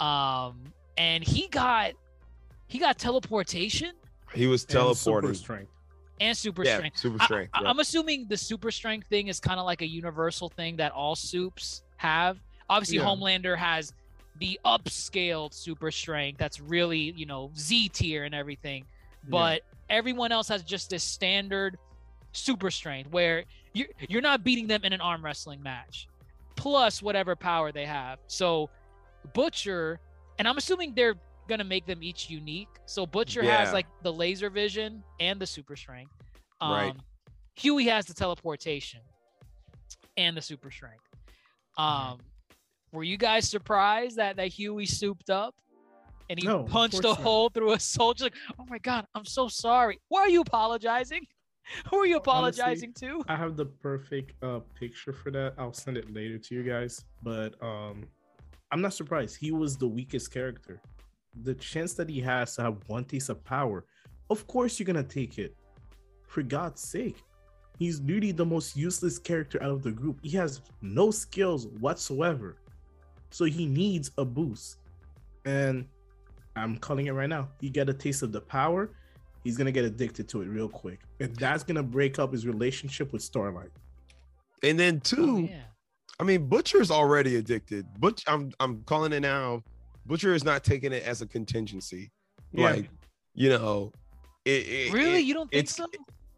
Um, 0.00 0.60
and 0.96 1.22
he 1.22 1.48
got 1.48 1.92
he 2.66 2.78
got 2.78 2.98
teleportation 2.98 3.92
He 4.34 4.46
was 4.46 4.64
And 4.74 4.96
super 4.96 5.34
strength. 5.34 5.70
and 6.20 6.36
super 6.36 6.64
Yeah, 6.64 6.76
strength. 6.76 6.98
super 6.98 7.22
strength. 7.24 7.50
I, 7.54 7.62
yeah. 7.62 7.70
am 7.70 7.78
assuming 7.78 8.26
the 8.28 8.36
super 8.36 8.70
strength 8.70 9.06
thing 9.08 9.28
is 9.28 9.38
kind 9.38 9.60
of 9.60 9.66
like 9.66 9.82
a 9.82 9.86
universal 9.86 10.48
thing 10.48 10.76
that 10.76 10.92
all 10.92 11.14
soups 11.14 11.82
have. 11.98 12.38
Obviously, 12.68 12.96
Yeah. 12.98 13.04
Homelander 13.04 13.56
has 13.56 13.92
the 14.40 14.58
upscaled 14.64 15.54
super 15.54 15.90
strength 15.92 16.38
that's 16.38 16.58
really 16.60 17.12
you 17.16 17.26
know 17.26 17.50
Z 17.56 17.90
tier 17.90 18.24
and 18.24 18.34
everything, 18.34 18.84
but 19.28 19.62
everyone 19.90 20.32
else 20.32 20.48
has 20.48 20.62
just 20.64 20.90
this 20.90 21.04
standard 21.04 21.78
super 22.32 22.70
strength 22.70 23.10
where 23.12 23.44
you're 23.74 23.88
you're 24.08 24.22
not 24.22 24.42
beating 24.44 24.66
them 24.66 24.84
in 24.84 24.92
an 24.92 25.00
arm 25.02 25.22
wrestling 25.24 25.62
match, 25.62 26.08
plus 26.56 27.02
whatever 27.02 27.36
power 27.36 27.70
they 27.72 27.84
have. 27.84 28.18
So 28.28 28.70
Butcher, 29.34 30.00
and 30.38 30.48
I'm 30.48 30.56
assuming 30.56 30.94
they're 30.94 31.16
gonna 31.48 31.64
make 31.64 31.84
them 31.86 32.02
each 32.02 32.30
unique. 32.30 32.68
So 32.86 33.04
Butcher 33.06 33.42
has 33.42 33.72
like 33.72 33.86
the 34.02 34.12
laser 34.12 34.48
vision 34.48 35.02
and 35.20 35.38
the 35.40 35.46
super 35.46 35.76
strength. 35.76 36.12
Um, 36.60 36.70
Right. 36.72 36.94
Huey 37.56 37.84
has 37.86 38.06
the 38.06 38.14
teleportation 38.14 39.00
and 40.16 40.36
the 40.36 40.42
super 40.42 40.70
strength. 40.70 41.04
Um, 41.76 42.18
were 42.92 43.04
you 43.04 43.16
guys 43.16 43.48
surprised 43.48 44.16
that 44.16 44.36
that 44.36 44.48
Huey 44.48 44.86
souped 44.86 45.30
up 45.30 45.54
and 46.30 46.40
he 46.40 46.46
No, 46.46 46.62
punched 46.64 46.98
a 46.98 47.02
course 47.02 47.16
not. 47.18 47.22
hole 47.24 47.48
through 47.50 47.72
a 47.72 47.80
soldier? 47.80 48.24
Like, 48.24 48.34
oh 48.58 48.64
my 48.68 48.78
god, 48.78 49.06
I'm 49.14 49.24
so 49.24 49.48
sorry. 49.48 50.00
Why 50.08 50.20
are 50.22 50.28
you 50.28 50.40
apologizing? 50.40 51.26
Who 51.90 51.98
are 51.98 52.06
you 52.06 52.16
Honestly, 52.16 52.32
apologizing 52.32 52.92
to? 52.94 53.22
I 53.28 53.36
have 53.36 53.56
the 53.56 53.66
perfect 53.66 54.32
uh 54.42 54.60
picture 54.78 55.12
for 55.12 55.30
that. 55.32 55.54
I'll 55.58 55.72
send 55.72 55.96
it 55.96 56.12
later 56.12 56.38
to 56.38 56.54
you 56.54 56.62
guys. 56.62 57.04
But 57.22 57.54
um 57.62 58.04
I'm 58.70 58.80
not 58.80 58.94
surprised. 58.94 59.36
He 59.36 59.52
was 59.52 59.76
the 59.76 59.86
weakest 59.86 60.32
character. 60.32 60.80
The 61.42 61.54
chance 61.54 61.94
that 61.94 62.08
he 62.08 62.20
has 62.20 62.56
to 62.56 62.62
have 62.62 62.76
one 62.86 63.04
taste 63.04 63.28
of 63.28 63.42
power, 63.44 63.84
of 64.30 64.46
course 64.46 64.78
you're 64.78 64.86
gonna 64.86 65.02
take 65.02 65.38
it. 65.38 65.56
For 66.26 66.42
God's 66.42 66.80
sake. 66.82 67.22
He's 67.78 68.00
literally 68.00 68.32
the 68.32 68.44
most 68.46 68.76
useless 68.76 69.18
character 69.18 69.60
out 69.62 69.70
of 69.70 69.82
the 69.82 69.90
group. 69.90 70.20
He 70.22 70.36
has 70.36 70.60
no 70.80 71.10
skills 71.10 71.66
whatsoever. 71.80 72.56
So 73.30 73.44
he 73.44 73.66
needs 73.66 74.12
a 74.18 74.24
boost. 74.24 74.78
And 75.44 75.86
I'm 76.56 76.76
calling 76.78 77.06
it 77.06 77.12
right 77.12 77.28
now. 77.28 77.48
He 77.60 77.68
get 77.68 77.88
a 77.88 77.94
taste 77.94 78.22
of 78.22 78.30
the 78.30 78.40
power, 78.40 78.90
he's 79.44 79.56
gonna 79.56 79.70
get 79.72 79.84
addicted 79.84 80.28
to 80.30 80.42
it 80.42 80.46
real 80.46 80.68
quick. 80.68 81.00
And 81.20 81.34
that's 81.36 81.62
gonna 81.62 81.82
break 81.82 82.18
up 82.18 82.32
his 82.32 82.46
relationship 82.46 83.12
with 83.12 83.22
Starlight. 83.22 83.70
and 84.62 84.78
then 84.80 84.96
Oh, 84.96 85.00
two, 85.04 85.40
yeah. 85.50 85.60
I 86.18 86.24
mean, 86.24 86.46
Butcher's 86.48 86.90
already 86.90 87.36
addicted. 87.36 87.86
Butch, 88.00 88.22
I'm 88.26 88.50
I'm 88.60 88.82
calling 88.84 89.12
it 89.12 89.20
now. 89.20 89.62
Butcher 90.06 90.34
is 90.34 90.44
not 90.44 90.64
taking 90.64 90.92
it 90.92 91.02
as 91.04 91.22
a 91.22 91.26
contingency. 91.26 92.10
Yeah. 92.52 92.70
Like, 92.70 92.90
you 93.34 93.48
know, 93.50 93.92
it, 94.44 94.50
it- 94.66 94.92
Really? 94.92 95.16
it- 95.18 95.24
you 95.24 95.34
don't 95.34 95.50
think 95.50 95.62
it's 95.64 95.76
so? 95.76 95.86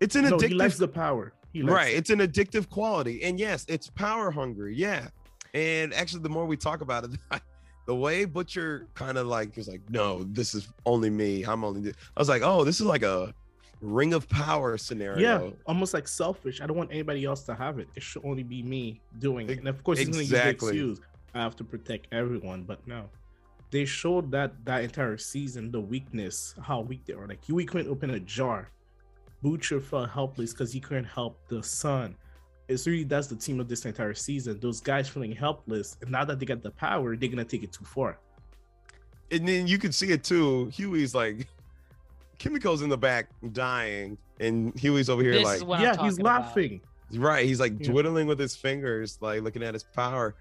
it's 0.00 0.14
an 0.16 0.24
No, 0.28 0.38
he 0.38 0.48
likes 0.54 0.76
the 0.78 0.88
power. 0.88 1.32
He 1.52 1.62
likes 1.62 1.74
right? 1.74 1.94
it. 1.94 1.98
It's 1.98 2.10
an 2.10 2.18
addictive 2.20 2.68
quality, 2.68 3.22
and 3.22 3.38
yes, 3.40 3.64
it's 3.68 3.88
power 3.90 4.30
hungry. 4.30 4.74
Yeah, 4.76 5.08
and 5.54 5.92
actually, 5.94 6.22
the 6.22 6.28
more 6.28 6.44
we 6.46 6.56
talk 6.56 6.80
about 6.80 7.04
it, 7.04 7.10
the 7.86 7.94
way 7.94 8.24
Butcher 8.24 8.88
kind 8.94 9.16
of 9.16 9.26
like 9.26 9.56
was 9.56 9.68
like, 9.68 9.80
no, 9.88 10.24
this 10.24 10.54
is 10.54 10.68
only 10.84 11.08
me. 11.08 11.44
I'm 11.44 11.64
only. 11.64 11.80
This. 11.80 11.94
I 12.16 12.20
was 12.20 12.28
like, 12.28 12.42
oh, 12.42 12.64
this 12.64 12.80
is 12.80 12.86
like 12.86 13.02
a 13.02 13.32
ring 13.80 14.12
of 14.12 14.28
power 14.28 14.76
scenario. 14.76 15.18
Yeah, 15.18 15.50
almost 15.66 15.94
like 15.94 16.08
selfish. 16.08 16.60
I 16.60 16.66
don't 16.66 16.76
want 16.76 16.90
anybody 16.90 17.24
else 17.24 17.42
to 17.44 17.54
have 17.54 17.78
it. 17.78 17.88
It 17.94 18.02
should 18.02 18.24
only 18.24 18.42
be 18.42 18.62
me 18.62 19.00
doing 19.18 19.48
it. 19.48 19.58
And 19.58 19.68
of 19.68 19.82
course, 19.84 19.98
he's 19.98 20.08
gonna 20.08 20.20
use 20.20 20.30
the 20.30 20.48
excuse. 20.48 21.00
I 21.34 21.40
have 21.40 21.56
to 21.56 21.64
protect 21.64 22.08
everyone, 22.12 22.64
but 22.64 22.86
no. 22.86 23.08
They 23.70 23.84
showed 23.84 24.30
that 24.32 24.64
that 24.64 24.84
entire 24.84 25.18
season 25.18 25.70
the 25.70 25.80
weakness, 25.80 26.54
how 26.62 26.80
weak 26.80 27.04
they 27.04 27.14
are. 27.14 27.26
Like 27.26 27.44
Huey 27.44 27.66
couldn't 27.66 27.90
open 27.90 28.10
a 28.10 28.20
jar. 28.20 28.70
Butcher 29.42 29.80
felt 29.80 30.10
helpless 30.10 30.52
because 30.52 30.72
he 30.72 30.80
couldn't 30.80 31.04
help 31.04 31.38
the 31.48 31.62
son. 31.62 32.16
It's 32.68 32.86
really 32.86 33.04
that's 33.04 33.28
the 33.28 33.36
team 33.36 33.60
of 33.60 33.68
this 33.68 33.84
entire 33.84 34.14
season. 34.14 34.58
Those 34.60 34.80
guys 34.80 35.08
feeling 35.08 35.32
helpless, 35.32 35.96
and 36.02 36.10
now 36.10 36.24
that 36.24 36.38
they 36.40 36.46
got 36.46 36.62
the 36.62 36.70
power, 36.72 37.16
they're 37.16 37.28
gonna 37.28 37.44
take 37.44 37.62
it 37.62 37.72
too 37.72 37.84
far. 37.84 38.18
and 39.32 39.46
then 39.48 39.66
you 39.66 39.76
can 39.78 39.90
see 39.92 40.10
it 40.12 40.22
too. 40.22 40.66
Huey's 40.66 41.14
like, 41.14 41.48
Kimiko's 42.38 42.82
in 42.82 42.88
the 42.88 42.96
back 42.98 43.28
dying, 43.52 44.16
and 44.40 44.72
Huey's 44.78 45.08
over 45.08 45.22
here 45.22 45.32
This 45.32 45.44
like, 45.44 45.56
is 45.56 45.62
I'm 45.62 45.68
yeah, 45.82 45.90
he's 45.90 45.96
talking 45.96 46.20
about. 46.20 46.40
laughing. 46.42 46.80
right. 47.14 47.44
He's 47.46 47.58
like 47.60 47.72
Yeah. 47.80 47.90
twiddling 47.90 48.26
with 48.28 48.38
his 48.38 48.54
fingers, 48.54 49.18
like 49.20 49.42
looking 49.42 49.62
at 49.64 49.74
his 49.74 49.82
power. 49.84 50.34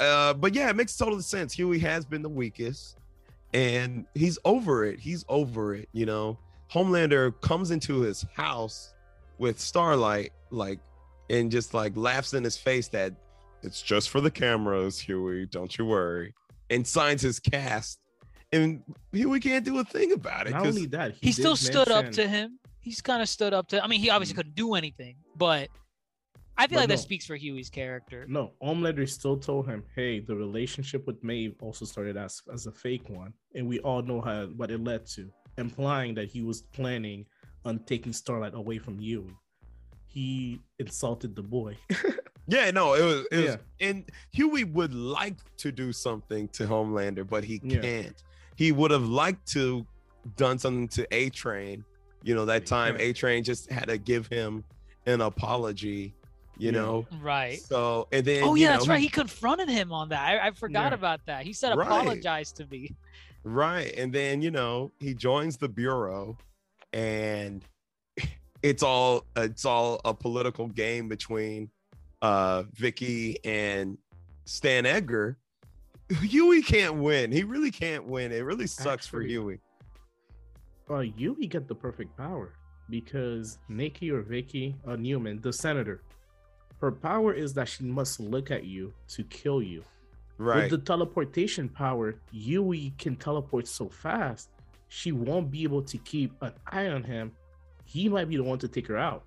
Uh, 0.00 0.32
but 0.34 0.54
yeah, 0.54 0.70
it 0.70 0.76
makes 0.76 0.96
total 0.96 1.20
sense. 1.20 1.52
Huey 1.52 1.78
has 1.80 2.04
been 2.06 2.22
the 2.22 2.28
weakest, 2.28 2.96
and 3.52 4.06
he's 4.14 4.38
over 4.44 4.84
it. 4.86 4.98
He's 4.98 5.24
over 5.28 5.74
it. 5.74 5.88
You 5.92 6.06
know, 6.06 6.38
Homelander 6.72 7.38
comes 7.42 7.70
into 7.70 8.00
his 8.00 8.24
house 8.34 8.94
with 9.38 9.60
Starlight, 9.60 10.32
like, 10.50 10.78
and 11.30 11.50
just 11.50 11.74
like 11.74 11.96
laughs 11.96 12.34
in 12.34 12.44
his 12.44 12.56
face 12.56 12.88
that 12.88 13.14
it's 13.62 13.82
just 13.82 14.10
for 14.10 14.20
the 14.20 14.30
cameras, 14.30 14.98
Huey. 14.98 15.46
Don't 15.46 15.76
you 15.78 15.86
worry, 15.86 16.34
and 16.70 16.86
signs 16.86 17.22
his 17.22 17.38
cast. 17.38 17.98
And 18.52 18.82
Huey 19.12 19.40
can't 19.40 19.64
do 19.64 19.78
a 19.78 19.84
thing 19.84 20.12
about 20.12 20.46
it 20.46 20.50
Not 20.50 20.64
'cause- 20.64 20.76
only 20.76 20.86
that, 20.88 21.14
He, 21.14 21.28
did 21.28 21.34
still 21.34 21.56
stood 21.56 21.90
up 21.90 22.10
to 22.12 22.28
him. 22.28 22.58
He's 22.80 23.00
kind 23.00 23.22
of 23.22 23.28
stood 23.28 23.54
up 23.54 23.68
to. 23.68 23.82
I 23.82 23.86
mean, 23.86 24.00
he 24.00 24.10
obviously 24.10 24.34
hmm. 24.34 24.38
couldn't 24.38 24.54
do 24.56 24.74
anything, 24.74 25.16
but 25.36 25.70
I 26.58 26.66
feel 26.66 26.76
But 26.76 26.80
like 26.82 26.88
that 26.90 26.98
speaks 26.98 27.24
for 27.24 27.36
Huey's 27.36 27.70
character. 27.70 28.26
No, 28.28 28.52
Homelander 28.62 29.08
still 29.08 29.38
told 29.38 29.68
him, 29.68 29.84
"Hey, 29.94 30.20
the 30.20 30.36
relationship 30.36 31.06
with 31.06 31.22
Maeve 31.24 31.54
also 31.62 31.84
started 31.84 32.16
as 32.16 32.42
as 32.52 32.66
a 32.66 32.72
fake 32.72 33.08
one, 33.08 33.32
and 33.54 33.66
we 33.66 33.78
all 33.80 34.02
know 34.02 34.20
how 34.20 34.46
what 34.48 34.70
it 34.70 34.82
led 34.84 35.06
to, 35.14 35.30
implying 35.56 36.14
that 36.14 36.28
he 36.28 36.42
was 36.42 36.62
planning 36.62 37.24
on 37.64 37.78
taking 37.84 38.12
Starlight 38.12 38.54
away 38.54 38.78
from 38.78 38.98
Huey. 38.98 39.34
He 40.12 40.60
insulted 40.78 41.34
the 41.36 41.42
boy. 41.42 41.76
Yeah, 42.48 42.72
no, 42.72 42.94
it 42.94 43.04
was, 43.04 43.26
it 43.30 43.36
was 43.36 43.56
Yeah. 43.80 43.88
and 43.88 44.04
Huey 44.32 44.64
would 44.64 44.92
like 44.92 45.36
to 45.58 45.70
do 45.70 45.92
something 45.92 46.48
to 46.48 46.66
Homelander, 46.66 47.24
but 47.26 47.44
he 47.44 47.60
Yeah. 47.62 47.80
can't. 47.80 48.22
He 48.56 48.72
would 48.72 48.90
have 48.90 49.06
liked 49.08 49.46
to 49.52 49.86
done 50.36 50.58
something 50.58 50.88
to 50.88 51.06
A 51.14 51.30
Train. 51.30 51.84
You 52.24 52.34
know, 52.34 52.44
that 52.46 52.66
time. 52.66 52.96
A 52.98 53.12
Train 53.12 53.44
just 53.44 53.70
had 53.70 53.88
to 53.88 53.96
give 53.96 54.26
him 54.26 54.64
an 55.06 55.20
apology, 55.20 56.14
you 56.58 56.72
Yeah. 56.72 56.80
know. 56.80 57.06
Right. 57.20 57.60
So 57.60 58.08
and 58.10 58.24
then 58.26 58.42
Oh 58.42 58.54
you 58.56 58.62
yeah, 58.64 58.70
know, 58.70 58.78
that's 58.78 58.88
right. 58.88 59.00
He 59.00 59.08
confronted 59.08 59.68
him 59.68 59.92
on 59.92 60.08
that. 60.08 60.20
I, 60.42 60.48
I 60.48 60.50
forgot 60.50 60.90
Yeah. 60.90 60.96
about 60.96 61.20
that. 61.26 61.46
He 61.46 61.52
said 61.52 61.76
Right. 61.76 61.86
apologize 61.86 62.52
to 62.54 62.66
me. 62.66 62.90
Right. 63.44 63.94
And 63.96 64.12
then, 64.12 64.42
you 64.42 64.50
know, 64.50 64.90
he 64.98 65.14
joins 65.14 65.58
the 65.58 65.68
bureau 65.68 66.36
and 66.92 67.64
it's 68.62 68.82
all 68.82 69.26
it's 69.36 69.64
all 69.64 70.00
a 70.04 70.14
political 70.14 70.68
game 70.68 71.08
between 71.08 71.70
uh 72.20 72.64
Vicky 72.72 73.38
and 73.44 73.98
Stan 74.44 74.86
Edgar. 74.86 75.38
Huey 76.20 76.62
can't 76.62 76.96
win. 76.96 77.32
He 77.32 77.42
really 77.42 77.70
can't 77.70 78.04
win. 78.06 78.32
It 78.32 78.40
really 78.40 78.66
sucks 78.66 79.06
for 79.06 79.20
Actually, 79.20 79.32
Huey. 79.32 79.60
uh, 80.90 81.00
Huey 81.00 81.46
get 81.46 81.68
the 81.68 81.74
perfect 81.74 82.16
power 82.16 82.52
because 82.90 83.58
Nikki 83.68 84.10
or 84.10 84.20
Vicky 84.20 84.76
uh, 84.86 84.90
Neuman, 84.90 85.40
the 85.40 85.52
senator, 85.52 86.02
her 86.80 86.92
power 86.92 87.32
is 87.32 87.54
that 87.54 87.68
she 87.68 87.84
must 87.84 88.20
look 88.20 88.50
at 88.50 88.64
you 88.64 88.92
to 89.08 89.24
kill 89.24 89.62
you. 89.62 89.82
Right. 90.36 90.62
With 90.62 90.70
the 90.70 90.78
teleportation 90.78 91.68
power, 91.68 92.16
Huey 92.32 92.92
can 92.98 93.16
teleport 93.16 93.68
so 93.68 93.88
fast, 93.88 94.50
she 94.88 95.12
won't 95.12 95.50
be 95.50 95.62
able 95.62 95.82
to 95.82 95.96
keep 95.98 96.32
an 96.42 96.52
eye 96.66 96.88
on 96.88 97.04
him. 97.04 97.32
He 97.92 98.08
might 98.08 98.28
be 98.28 98.36
the 98.36 98.42
one 98.42 98.58
to 98.60 98.68
take 98.68 98.86
her 98.86 98.96
out. 98.96 99.22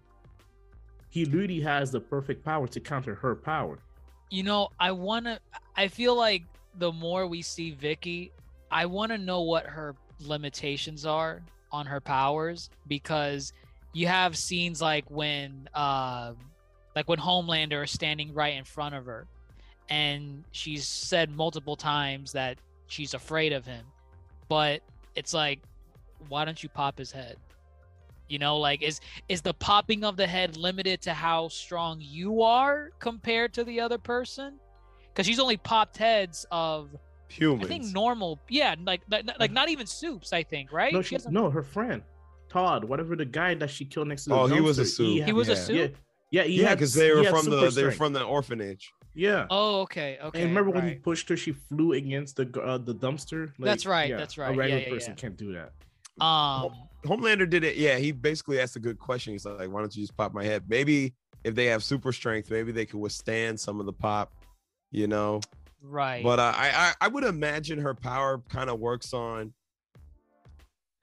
He 1.10 1.24
literally 1.26 1.62
has 1.62 1.92
the 1.92 2.00
perfect 2.00 2.44
power 2.44 2.68
to 2.68 2.80
counter 2.80 3.14
her 3.14 3.36
power. 3.36 3.78
You 4.32 4.42
know, 4.42 4.70
I 4.80 4.92
want 4.92 5.26
to. 5.26 5.40
I 5.76 5.88
feel 5.88 6.16
like 6.16 6.44
the 6.80 6.92
more 6.92 7.28
we 7.28 7.44
see 7.44 7.72
Vicky, 7.72 8.32
I 8.72 8.88
want 8.88 9.12
to 9.12 9.20
know 9.20 9.42
what 9.42 9.68
her 9.68 9.96
limitations 10.20 11.06
are 11.06 11.44
on 11.72 11.86
her 11.86 12.02
powers 12.02 12.72
because 12.88 13.54
you 13.94 14.08
have 14.08 14.36
scenes 14.36 14.82
like 14.82 15.06
when, 15.10 15.70
uh, 15.76 16.34
like 16.96 17.08
when 17.08 17.20
Homelander 17.20 17.84
is 17.84 17.92
standing 17.92 18.34
right 18.34 18.56
in 18.56 18.64
front 18.64 18.96
of 18.96 19.06
her, 19.06 19.28
and 19.90 20.44
she's 20.52 20.88
said 20.88 21.30
multiple 21.30 21.76
times 21.76 22.32
that 22.32 22.58
she's 22.88 23.14
afraid 23.14 23.54
of 23.54 23.66
him, 23.66 23.86
but 24.50 24.82
it's 25.16 25.34
like, 25.34 25.60
why 26.30 26.46
don't 26.46 26.62
you 26.64 26.70
pop 26.70 26.98
his 26.98 27.12
head? 27.12 27.38
You 28.28 28.40
know, 28.40 28.58
like 28.58 28.82
is 28.82 29.02
is 29.30 29.42
the 29.42 29.54
popping 29.54 30.04
of 30.04 30.18
the 30.18 30.28
head 30.28 30.58
limited 30.58 31.02
to 31.04 31.14
how 31.14 31.48
strong 31.48 32.00
you 32.02 32.42
are 32.42 32.90
compared 33.00 33.54
to 33.54 33.64
the 33.64 33.80
other 33.80 33.98
person? 33.98 34.60
Because 35.08 35.26
she's 35.26 35.40
only 35.40 35.58
popped 35.58 35.98
heads 35.98 36.46
of 36.52 36.90
Humans. 37.28 37.66
I 37.66 37.68
think 37.68 37.86
normal, 37.86 38.40
yeah, 38.50 38.76
like 38.84 39.02
like, 39.10 39.26
like 39.40 39.52
not 39.52 39.70
even 39.70 39.88
soups. 39.88 40.32
I 40.32 40.44
think 40.44 40.72
right. 40.72 40.94
No, 40.94 41.02
She 41.02 41.18
she, 41.18 41.26
no, 41.30 41.50
her 41.50 41.64
friend, 41.64 42.04
Todd, 42.50 42.84
whatever 42.84 43.16
the 43.16 43.26
guy 43.26 43.56
that 43.56 43.70
she 43.70 43.84
killed 43.84 44.08
next 44.08 44.26
to 44.26 44.30
the 44.30 44.36
Oh, 44.36 44.46
he 44.46 44.62
was 44.62 44.78
a 44.78 44.84
dumpster, 44.84 44.88
soup. 44.88 45.26
He 45.26 45.34
was 45.34 45.50
a 45.50 45.54
Yeah. 45.54 45.58
soup? 45.58 45.76
Yeah, 46.32 46.42
yeah, 46.44 46.44
he 46.44 46.62
yeah, 46.62 46.76
because 46.76 46.94
they 46.94 47.12
were 47.12 47.24
from 47.26 47.46
the 47.50 47.70
super 47.70 47.72
they 47.72 47.84
were 47.84 47.92
from 47.92 48.14
the 48.14 48.24
orphanage. 48.24 48.94
Yeah. 49.16 49.48
Oh, 49.50 49.82
okay, 49.82 50.20
okay. 50.22 50.42
and 50.42 50.50
remember 50.50 50.70
when 50.72 50.88
he 50.88 50.96
pushed 50.96 51.30
her, 51.30 51.38
she 51.38 51.54
flew 51.54 51.94
against 51.94 52.36
the 52.36 52.48
uh, 52.62 52.78
the 52.78 52.94
dumpster. 52.94 53.52
That's 53.60 53.86
right, 53.86 54.16
that's 54.16 54.38
right. 54.38 54.50
A 54.50 54.52
Yeah, 54.54 54.58
regular 54.60 54.82
yeah, 54.82 54.90
person 54.90 55.12
yeah. 55.12 55.16
can't 55.16 55.38
do 55.38 55.54
that. 55.54 55.72
Um, 56.24 56.72
Homelander 57.06 57.50
did 57.50 57.64
it. 57.64 57.78
Yeah, 57.78 57.98
he 57.98 58.12
basically 58.12 58.60
asked 58.60 58.76
a 58.76 58.80
good 58.80 59.00
question. 59.00 59.34
He's 59.34 59.46
like, 59.46 59.70
"Why 59.70 59.82
don't 59.82 59.96
you 59.96 60.04
just 60.04 60.16
pop 60.18 60.34
my 60.34 60.44
head? 60.44 60.64
Maybe 60.68 61.14
if 61.44 61.56
they 61.56 61.66
have 61.66 61.84
super 61.84 62.12
strength, 62.12 62.50
maybe 62.50 62.72
they 62.72 62.86
can 62.86 63.00
withstand 63.00 63.60
some 63.60 63.80
of 63.80 63.86
the 63.86 63.94
pop, 63.94 64.34
you 64.92 65.08
know." 65.08 65.42
right. 65.82 66.24
But 66.24 66.40
uh, 66.40 66.54
I, 66.56 66.70
I 66.70 67.06
I 67.06 67.08
would 67.08 67.24
imagine 67.24 67.80
her 67.80 67.94
power 67.94 68.42
kind 68.50 68.70
of 68.70 68.80
works 68.80 69.14
on. 69.14 69.54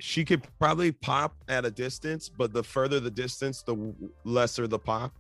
She 0.01 0.25
could 0.25 0.43
probably 0.59 0.91
pop 0.91 1.37
at 1.49 1.65
a 1.65 1.71
distance, 1.71 2.29
but 2.29 2.53
the 2.53 2.63
further 2.63 2.99
the 2.99 3.11
distance, 3.11 3.63
the 3.63 3.95
lesser 4.25 4.67
the 4.67 4.79
pop. 4.79 5.13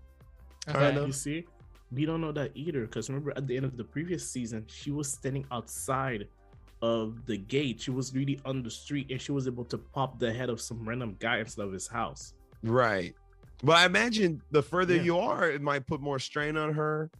Okay. 0.68 0.78
kind 0.78 0.98
of. 0.98 1.06
You 1.06 1.12
see, 1.12 1.44
we 1.92 2.04
don't 2.04 2.20
know 2.20 2.32
that 2.32 2.50
either 2.54 2.82
because 2.82 3.08
remember 3.08 3.32
at 3.36 3.46
the 3.46 3.56
end 3.56 3.64
of 3.64 3.76
the 3.76 3.84
previous 3.84 4.28
season, 4.28 4.64
she 4.66 4.90
was 4.90 5.12
standing 5.12 5.46
outside 5.52 6.28
of 6.82 7.24
the 7.26 7.36
gate. 7.36 7.80
She 7.80 7.90
was 7.92 8.12
really 8.14 8.40
on 8.44 8.62
the 8.62 8.70
street 8.70 9.06
and 9.10 9.20
she 9.20 9.32
was 9.32 9.46
able 9.46 9.64
to 9.66 9.78
pop 9.78 10.18
the 10.18 10.32
head 10.32 10.50
of 10.50 10.60
some 10.60 10.86
random 10.86 11.16
guy 11.20 11.38
instead 11.38 11.64
of 11.64 11.72
his 11.72 11.86
house. 11.86 12.34
Right. 12.62 13.14
But 13.62 13.76
I 13.76 13.86
imagine 13.86 14.42
the 14.50 14.62
further 14.62 14.96
Yeah. 14.96 15.02
you 15.02 15.18
are, 15.18 15.48
it 15.48 15.62
might 15.62 15.86
put 15.86 16.00
more 16.00 16.18
strain 16.18 16.56
on 16.56 16.74
her. 16.74 17.10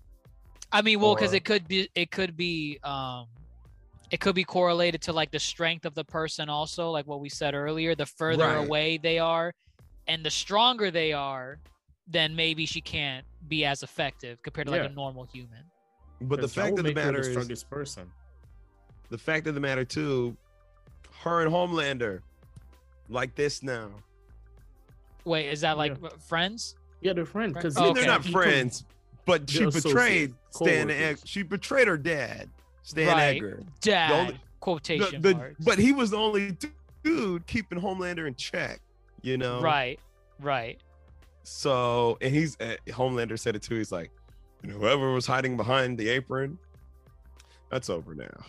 I 0.72 0.82
mean, 0.82 1.00
well, 1.00 1.14
because 1.14 1.32
or- 1.32 1.36
it 1.36 1.44
could 1.44 1.68
be, 1.68 1.88
it 1.94 2.10
could 2.10 2.36
be, 2.36 2.78
um, 2.82 3.26
it 4.10 4.20
could 4.20 4.34
be 4.34 4.44
correlated 4.44 5.00
to 5.02 5.12
like 5.12 5.30
the 5.30 5.38
strength 5.38 5.86
of 5.86 5.94
the 5.94 6.04
person, 6.04 6.48
also, 6.48 6.90
like 6.90 7.06
what 7.06 7.20
we 7.20 7.28
said 7.28 7.54
earlier. 7.54 7.94
The 7.94 8.06
further 8.06 8.44
Right. 8.46 8.66
away 8.66 8.98
they 8.98 9.18
are, 9.20 9.54
and 10.08 10.24
the 10.24 10.30
stronger 10.30 10.90
they 10.90 11.12
are, 11.12 11.60
then 12.08 12.34
maybe 12.34 12.66
she 12.66 12.80
can't 12.80 13.24
be 13.48 13.64
as 13.64 13.82
effective 13.84 14.42
compared 14.42 14.66
to 14.66 14.72
like 14.72 14.82
Yeah. 14.82 14.88
a 14.88 14.92
normal 14.92 15.24
human. 15.24 15.64
But 16.20 16.40
the 16.40 16.48
fact 16.48 16.72
will 16.72 16.80
of 16.80 16.84
the 16.86 16.90
make 16.90 16.96
matter 16.96 17.22
the 17.22 17.28
is, 17.28 17.32
strongest 17.32 17.70
person. 17.70 18.10
The 19.12 19.18
fact 19.18 19.46
of 19.46 19.54
the 19.54 19.60
matter 19.60 19.84
too, 19.84 20.34
her 21.22 21.42
and 21.42 21.52
Homelander, 21.52 22.20
like 23.10 23.34
this 23.34 23.62
now. 23.62 23.90
Wait, 25.24 25.50
is 25.50 25.60
that 25.60 25.76
like 25.76 25.96
Yeah. 26.02 26.08
friends? 26.26 26.74
Yeah, 27.02 27.12
they're 27.12 27.26
friends 27.26 27.52
because 27.54 27.76
I 27.76 27.82
mean, 27.82 27.90
Okay. 27.90 28.00
they're 28.00 28.10
not 28.10 28.24
friends, 28.24 28.84
but 29.26 29.48
she 29.50 29.66
betrayed 29.66 30.34
Stan. 30.50 30.88
co-workers. 30.88 31.22
She 31.26 31.42
betrayed 31.42 31.88
her 31.88 31.98
dad, 31.98 32.48
Stan 32.82 33.08
Right. 33.08 33.36
Edgar. 33.36 33.62
Dad 33.82 34.10
only- 34.12 34.40
quotation 34.60 35.20
the- 35.20 35.34
marks. 35.34 35.62
but 35.64 35.78
he 35.78 35.92
was 35.92 36.10
the 36.10 36.16
only 36.16 36.56
dude 37.04 37.46
keeping 37.46 37.78
Homelander 37.80 38.26
in 38.26 38.34
check. 38.34 38.80
You 39.20 39.36
know, 39.36 39.60
right, 39.60 40.00
right. 40.40 40.80
So, 41.44 42.16
and 42.22 42.34
he's 42.34 42.58
uh, 42.60 42.76
Homelander 42.88 43.38
said 43.38 43.56
it 43.56 43.62
too. 43.62 43.74
He's 43.76 43.92
like, 43.92 44.10
whoever 44.64 45.12
was 45.12 45.26
hiding 45.26 45.56
behind 45.58 45.98
the 45.98 46.08
apron, 46.08 46.58
that's 47.68 47.90
over 47.90 48.14
now. 48.14 48.44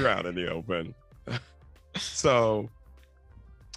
You're 0.00 0.08
out 0.08 0.26
in 0.26 0.34
the 0.34 0.48
open. 0.50 0.94
so, 1.96 2.68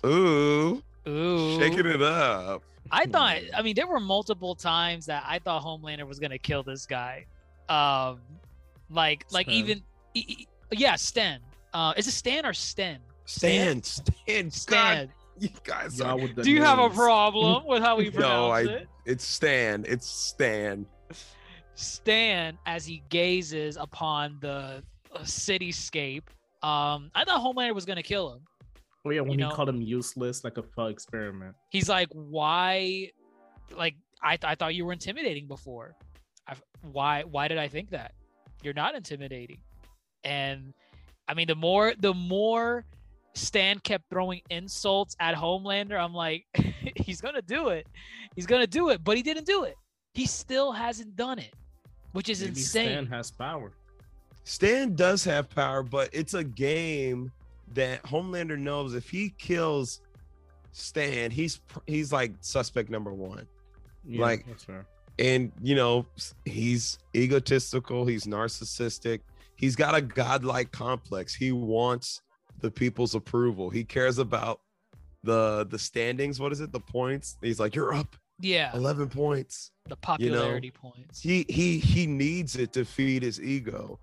ooh, 0.06 0.82
Ooh. 1.08 1.60
shaking 1.60 1.86
it 1.86 2.02
up. 2.02 2.64
I 2.92 3.06
thought, 3.06 3.38
I 3.56 3.62
mean, 3.62 3.76
there 3.76 3.88
were 3.88 4.00
multiple 4.00 4.56
times 4.56 5.06
that 5.08 5.24
I 5.28 5.40
thought 5.40 5.64
Homelander 5.64 6.08
was 6.08 6.20
gonna 6.20 6.38
kill 6.38 6.64
this 6.64 6.86
guy. 6.86 7.26
Um, 7.70 8.20
like, 8.90 9.26
like 9.32 9.48
Stan. 9.48 9.56
even, 9.56 9.82
e- 10.14 10.26
e- 10.28 10.48
yeah, 10.72 10.96
Sten. 10.96 11.40
Uh, 11.74 11.94
is 11.98 12.08
it 12.08 12.12
Stan 12.12 12.46
or 12.46 12.54
Sten? 12.54 13.00
Stan, 13.26 13.82
Stan, 13.82 14.52
Stan. 14.52 15.08
God, 15.08 15.10
you 15.40 15.50
guys 15.64 15.98
Y'all 15.98 16.10
are. 16.10 16.18
with 16.18 16.36
the 16.36 16.44
Do 16.44 16.52
you 16.52 16.62
have 16.62 16.78
a 16.78 16.84
names. 16.84 16.96
problem 16.96 17.66
with 17.66 17.82
how 17.82 17.96
we 17.96 18.10
pronounce 18.12 18.62
it? 18.62 18.66
No, 18.66 18.74
I. 18.74 18.78
it? 18.82 18.88
It's 19.06 19.26
Stan. 19.26 19.86
It's 19.88 20.06
Stan. 20.08 20.86
Stan, 21.76 22.58
as 22.68 22.86
he 22.86 23.02
gazes 23.10 23.78
upon 23.78 24.38
the 24.42 24.84
cityscape, 25.22 26.24
um, 26.62 27.12
I 27.16 27.24
thought 27.26 27.42
Homelander 27.42 27.76
was 27.76 27.86
gonna 27.86 28.04
kill 28.04 28.34
him. 28.34 28.42
Oh 29.06 29.10
yeah, 29.10 29.22
when 29.22 29.32
you 29.32 29.38
he 29.38 29.50
know- 29.50 29.52
called 29.52 29.70
him 29.70 29.82
useless, 29.82 30.44
like 30.44 30.58
a 30.58 30.64
fun 30.64 30.92
experiment. 30.92 31.56
he's 31.70 31.90
like, 31.90 32.08
why? 32.12 33.10
Like, 33.76 33.96
I, 34.22 34.38
I 34.44 34.56
thought 34.56 34.76
you 34.76 34.86
were 34.86 34.94
intimidating 34.94 35.48
before. 35.48 35.96
I, 36.48 36.56
why? 36.82 37.24
Why 37.24 37.48
did 37.48 37.58
I 37.58 37.68
think 37.68 37.90
that? 37.92 38.14
You're 38.64 38.74
not 38.74 38.96
intimidating. 38.96 39.58
And 40.24 40.74
I 41.28 41.34
mean, 41.34 41.48
the 41.48 41.56
more 41.56 41.94
the 42.00 42.14
more 42.14 42.86
Stan 43.36 43.80
kept 43.80 44.10
throwing 44.10 44.42
insults 44.50 45.16
at 45.20 45.36
Homelander, 45.36 46.00
I'm 46.02 46.14
like, 46.14 46.46
he's 46.96 47.20
gonna 47.20 47.42
do 47.42 47.70
it. 47.70 47.88
He's 48.36 48.46
gonna 48.46 48.68
do 48.68 48.90
it, 48.90 49.04
but 49.04 49.18
he 49.18 49.24
didn't 49.24 49.46
do 49.46 49.64
it. 49.64 49.76
He 50.14 50.26
still 50.28 50.72
hasn't 50.72 51.16
done 51.16 51.40
it, 51.40 51.54
which 52.14 52.30
is 52.30 52.40
Maybe 52.42 52.50
insane. 52.52 52.88
Stan 52.90 53.06
has 53.08 53.32
power. 53.32 53.72
Stan 54.44 54.96
does 54.96 55.24
have 55.24 55.50
power, 55.50 55.84
but 55.84 56.10
it's 56.12 56.34
a 56.34 56.44
game 56.44 57.32
that 57.74 58.04
Homelander 58.04 58.58
knows 58.58 58.94
if 58.94 59.10
he 59.10 59.30
kills 59.38 60.02
Stan, 60.72 61.32
he's 61.32 61.62
he's 61.88 62.12
like 62.12 62.34
suspect 62.42 62.90
number 62.90 63.14
one. 63.14 63.48
Yeah, 64.06 64.22
Like- 64.22 64.46
that's 64.48 64.64
fair. 64.64 64.86
And 65.20 65.52
you 65.62 65.76
know, 65.76 66.08
he's 66.46 66.98
egotistical, 67.16 68.06
he's 68.08 68.24
narcissistic, 68.26 69.20
he's 69.56 69.76
got 69.76 69.94
a 69.94 70.02
godlike 70.02 70.72
complex. 70.72 71.36
He 71.36 71.52
wants 71.52 72.22
the 72.62 72.72
people's 72.72 73.14
approval. 73.14 73.70
He 73.70 73.84
cares 73.84 74.18
about 74.18 74.60
the 75.24 75.68
the 75.70 75.78
standings. 75.78 76.40
What 76.40 76.52
is 76.52 76.62
it? 76.62 76.72
The 76.72 76.80
points. 76.80 77.38
He's 77.42 77.60
like, 77.60 77.76
You're 77.76 77.94
up 77.94 78.16
yeah, 78.40 78.76
11 78.76 79.10
points. 79.10 79.70
the 79.88 79.96
popularity 79.96 80.72
points. 80.72 81.22
he 81.22 81.46
he 81.48 81.78
he 81.78 82.08
needs 82.08 82.56
it 82.56 82.74
to 82.74 82.84
feed 82.84 83.22
his 83.22 83.40
ego 83.40 84.00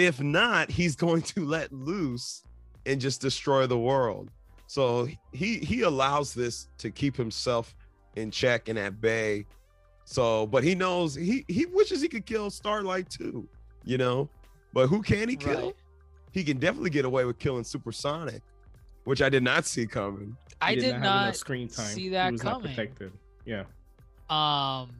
if 0.00 0.20
not 0.20 0.70
he's 0.70 0.96
going 0.96 1.22
to 1.22 1.44
let 1.44 1.72
loose 1.72 2.42
and 2.86 3.00
just 3.00 3.20
destroy 3.20 3.66
the 3.66 3.78
world 3.78 4.30
so 4.66 5.08
he 5.32 5.58
he 5.58 5.82
allows 5.82 6.32
this 6.34 6.68
to 6.78 6.90
keep 6.90 7.16
himself 7.16 7.74
in 8.16 8.30
check 8.30 8.68
and 8.68 8.78
at 8.78 9.00
bay 9.00 9.44
so 10.04 10.46
but 10.46 10.64
he 10.64 10.74
knows 10.74 11.14
he 11.14 11.44
he 11.48 11.66
wishes 11.66 12.00
he 12.00 12.08
could 12.08 12.26
kill 12.26 12.50
starlight 12.50 13.08
too 13.10 13.48
you 13.84 13.98
know 13.98 14.28
but 14.72 14.86
who 14.88 15.02
can 15.02 15.28
he 15.28 15.36
kill 15.36 15.66
Right. 15.66 15.74
he 16.32 16.42
can 16.44 16.58
definitely 16.58 16.90
get 16.90 17.04
away 17.04 17.24
with 17.24 17.38
killing 17.38 17.64
supersonic 17.64 18.42
which 19.04 19.22
i 19.22 19.28
did 19.28 19.42
not 19.42 19.64
see 19.66 19.86
coming 19.86 20.36
I 20.62 20.74
He 20.74 20.80
did 20.80 20.92
have 20.92 21.02
not 21.02 21.22
enough 21.22 21.36
screen 21.36 21.68
time. 21.68 21.86
see 21.86 22.02
He 22.02 22.08
that 22.10 22.32
was 22.32 22.44
not 22.44 22.52
coming. 22.60 22.68
protected. 22.74 23.12
Yeah. 23.46 23.64
um 24.28 24.90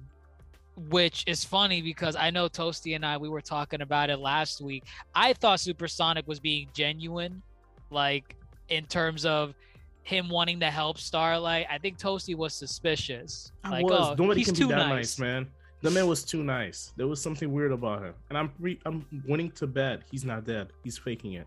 which 0.76 1.24
is 1.26 1.44
funny 1.44 1.82
because 1.82 2.16
I 2.16 2.30
know 2.30 2.48
Toasty 2.48 2.94
and 2.94 3.04
I 3.04 3.16
we 3.16 3.28
were 3.28 3.40
talking 3.40 3.82
about 3.82 4.10
it 4.10 4.18
last 4.18 4.60
week. 4.60 4.84
I 5.14 5.32
thought 5.34 5.60
Supersonic 5.60 6.26
was 6.26 6.40
being 6.40 6.68
genuine, 6.72 7.42
like 7.90 8.36
in 8.68 8.86
terms 8.86 9.24
of 9.26 9.54
him 10.02 10.28
wanting 10.28 10.60
to 10.60 10.70
help 10.70 10.98
Starlight. 10.98 11.66
I 11.70 11.78
think 11.78 11.98
Toasty 11.98 12.34
was 12.34 12.54
suspicious. 12.54 13.52
I 13.64 13.70
like, 13.70 13.84
was. 13.84 14.08
oh, 14.12 14.22
Nobody 14.22 14.40
he's 14.40 14.46
can 14.48 14.54
too 14.54 14.68
be 14.68 14.74
that 14.74 14.88
nice. 14.88 14.90
nice. 14.90 15.18
man. 15.18 15.46
The 15.82 15.90
man 15.90 16.06
was 16.06 16.24
too 16.24 16.42
nice. 16.42 16.92
There 16.96 17.06
was 17.06 17.20
something 17.22 17.50
weird 17.52 17.72
about 17.72 18.02
him. 18.02 18.14
And 18.28 18.36
I'm 18.38 18.52
re- 18.58 18.78
I'm 18.84 19.04
winning 19.26 19.50
to 19.52 19.66
bet 19.66 20.02
he's 20.10 20.24
not 20.24 20.44
dead. 20.44 20.68
He's 20.84 20.98
faking 20.98 21.34
it. 21.34 21.46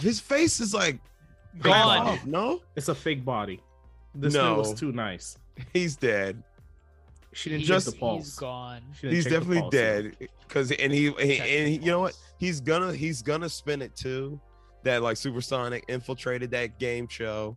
his 0.00 0.20
face 0.20 0.60
is 0.60 0.74
like 0.74 0.98
Gone. 1.60 2.06
off, 2.06 2.26
no 2.26 2.62
It's 2.76 2.88
a 2.88 2.94
fake 2.94 3.24
body. 3.24 3.60
This 4.14 4.34
man 4.34 4.56
was 4.56 4.74
too 4.74 4.92
nice. 4.92 5.38
he's 5.72 5.96
dead 5.96 6.42
She 7.34 7.50
didn't 7.50 7.64
just 7.64 7.86
the 7.86 7.92
pulse. 7.92 8.24
He's 8.24 8.36
gone. 8.36 8.82
He's 9.00 9.24
definitely 9.24 9.68
dead. 9.70 10.16
Cause 10.48 10.70
and 10.72 10.92
he, 10.92 11.10
he 11.12 11.38
and 11.38 11.68
he, 11.68 11.76
you 11.76 11.90
know 11.90 12.00
what? 12.00 12.16
He's 12.38 12.60
gonna 12.60 12.92
he's 12.94 13.22
gonna 13.22 13.48
spin 13.48 13.80
it 13.82 13.94
too. 13.96 14.40
That 14.84 15.02
like 15.02 15.16
Supersonic 15.16 15.84
infiltrated 15.88 16.50
that 16.50 16.78
game 16.78 17.06
show 17.08 17.56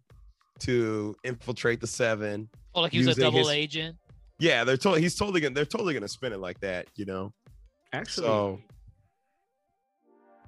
to 0.59 1.15
infiltrate 1.23 1.81
the 1.81 1.87
seven. 1.87 2.47
Oh, 2.73 2.81
like 2.81 2.91
he 2.93 2.99
was 2.99 3.07
a 3.07 3.09
Using 3.11 3.23
double 3.23 3.39
his- 3.39 3.49
agent. 3.49 3.97
Yeah, 4.39 4.63
they're 4.63 4.77
totally 4.77 5.01
he's 5.01 5.15
totally 5.15 5.41
gonna 5.41 5.53
they're 5.55 5.65
totally 5.65 5.93
gonna 5.93 6.07
spin 6.07 6.31
it 6.33 6.39
like 6.39 6.59
that, 6.61 6.87
you 6.95 7.05
know. 7.05 7.33
Actually, 7.93 8.27
So 8.27 8.59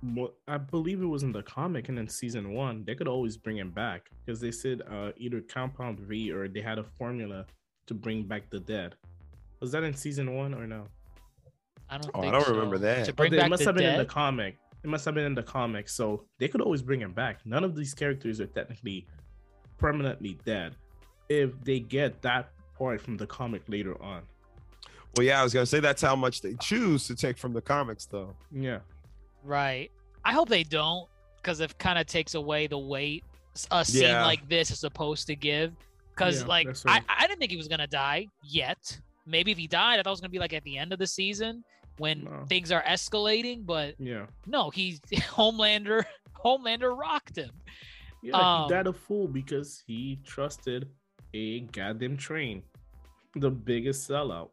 mo- 0.01 0.33
I 0.47 0.57
believe 0.57 1.01
it 1.01 1.05
was 1.05 1.23
in 1.23 1.31
the 1.31 1.43
comic 1.43 1.89
and 1.89 1.97
in 1.99 2.07
season 2.07 2.53
one, 2.53 2.83
they 2.85 2.95
could 2.95 3.07
always 3.07 3.37
bring 3.37 3.57
him 3.57 3.71
back 3.71 4.09
because 4.25 4.39
they 4.39 4.51
said 4.51 4.81
uh, 4.89 5.11
either 5.17 5.41
Compound 5.41 5.99
V 6.01 6.31
or 6.31 6.47
they 6.47 6.61
had 6.61 6.79
a 6.79 6.83
formula 6.83 7.45
to 7.87 7.93
bring 7.93 8.23
back 8.23 8.49
the 8.49 8.59
dead. 8.59 8.95
Was 9.59 9.71
that 9.71 9.83
in 9.83 9.93
season 9.93 10.35
one 10.35 10.53
or 10.53 10.67
no? 10.67 10.85
I 11.89 11.97
don't. 11.97 12.11
Oh, 12.13 12.21
I 12.21 12.31
don't 12.31 12.47
remember 12.49 12.77
that. 12.79 13.05
To 13.05 13.11
Oh, 13.11 13.15
bring 13.15 13.31
they 13.31 13.37
back 13.37 13.49
must 13.49 13.63
the 13.63 13.69
have 13.69 13.75
been 13.75 13.89
in 13.93 13.97
the 13.97 14.05
comic. 14.05 14.57
It 14.83 14.87
must 14.89 15.05
have 15.05 15.15
been 15.15 15.25
in 15.25 15.35
the 15.35 15.43
comic, 15.43 15.89
so 15.89 16.25
they 16.37 16.47
could 16.47 16.61
always 16.61 16.81
bring 16.81 17.01
him 17.01 17.13
back. 17.13 17.39
None 17.45 17.63
of 17.63 17.75
these 17.75 17.93
characters 17.93 18.39
are 18.39 18.45
technically 18.47 19.07
permanently 19.77 20.37
dead 20.45 20.75
if 21.29 21.51
they 21.63 21.79
get 21.79 22.21
that 22.21 22.51
part 22.77 23.01
from 23.01 23.17
the 23.17 23.25
comic 23.27 23.63
later 23.67 24.01
on. 24.01 24.21
well, 25.17 25.25
yeah, 25.25 25.39
I 25.39 25.43
was 25.43 25.53
gonna 25.53 25.65
say 25.65 25.79
that's 25.79 26.01
how 26.01 26.15
much 26.15 26.41
they 26.41 26.53
choose 26.55 27.07
to 27.07 27.15
take 27.15 27.37
from 27.37 27.53
the 27.53 27.61
comics, 27.61 28.05
though. 28.05 28.35
Yeah, 28.51 28.79
Right. 29.43 29.89
I 30.23 30.33
hope 30.33 30.49
they 30.49 30.63
don't, 30.63 31.07
because 31.37 31.59
it 31.59 31.77
kind 31.79 31.97
of 31.97 32.05
takes 32.05 32.35
away 32.35 32.67
the 32.67 32.77
weight 32.77 33.23
a 33.71 33.83
scene 33.83 34.03
Yeah. 34.03 34.25
like 34.25 34.47
this 34.47 34.69
is 34.71 34.79
supposed 34.79 35.25
to 35.27 35.35
give. 35.35 35.73
Because 36.13 36.41
Yeah, 36.41 36.47
like 36.47 36.67
that's 36.67 36.85
I. 36.85 37.01
I 37.09 37.25
didn't 37.27 37.39
think 37.39 37.51
he 37.51 37.57
was 37.57 37.67
gonna 37.67 37.87
die 37.87 38.27
yet. 38.43 38.99
Maybe 39.27 39.51
if 39.51 39.57
he 39.57 39.67
died, 39.67 39.99
I 39.99 40.03
thought 40.03 40.09
it 40.09 40.11
was 40.11 40.21
gonna 40.21 40.31
be 40.31 40.39
like 40.39 40.53
at 40.53 40.63
the 40.63 40.77
end 40.77 40.93
of 40.93 40.99
the 40.99 41.07
season 41.07 41.63
when 41.97 42.23
No. 42.23 42.45
things 42.47 42.71
are 42.71 42.81
escalating. 42.83 43.65
But 43.65 43.95
yeah, 43.99 44.25
no, 44.45 44.69
he's 44.69 44.99
Homelander. 45.11 46.05
Homelander 46.43 46.97
rocked 46.97 47.37
him. 47.37 47.51
yeah. 48.21 48.37
Um, 48.37 48.63
he 48.63 48.69
died 48.75 48.87
a 48.87 48.93
fool 48.93 49.27
because 49.27 49.83
he 49.85 50.19
trusted 50.23 50.87
a 51.33 51.61
goddamn 51.61 52.15
train, 52.17 52.63
the 53.35 53.49
biggest 53.51 54.09
sellout. 54.09 54.49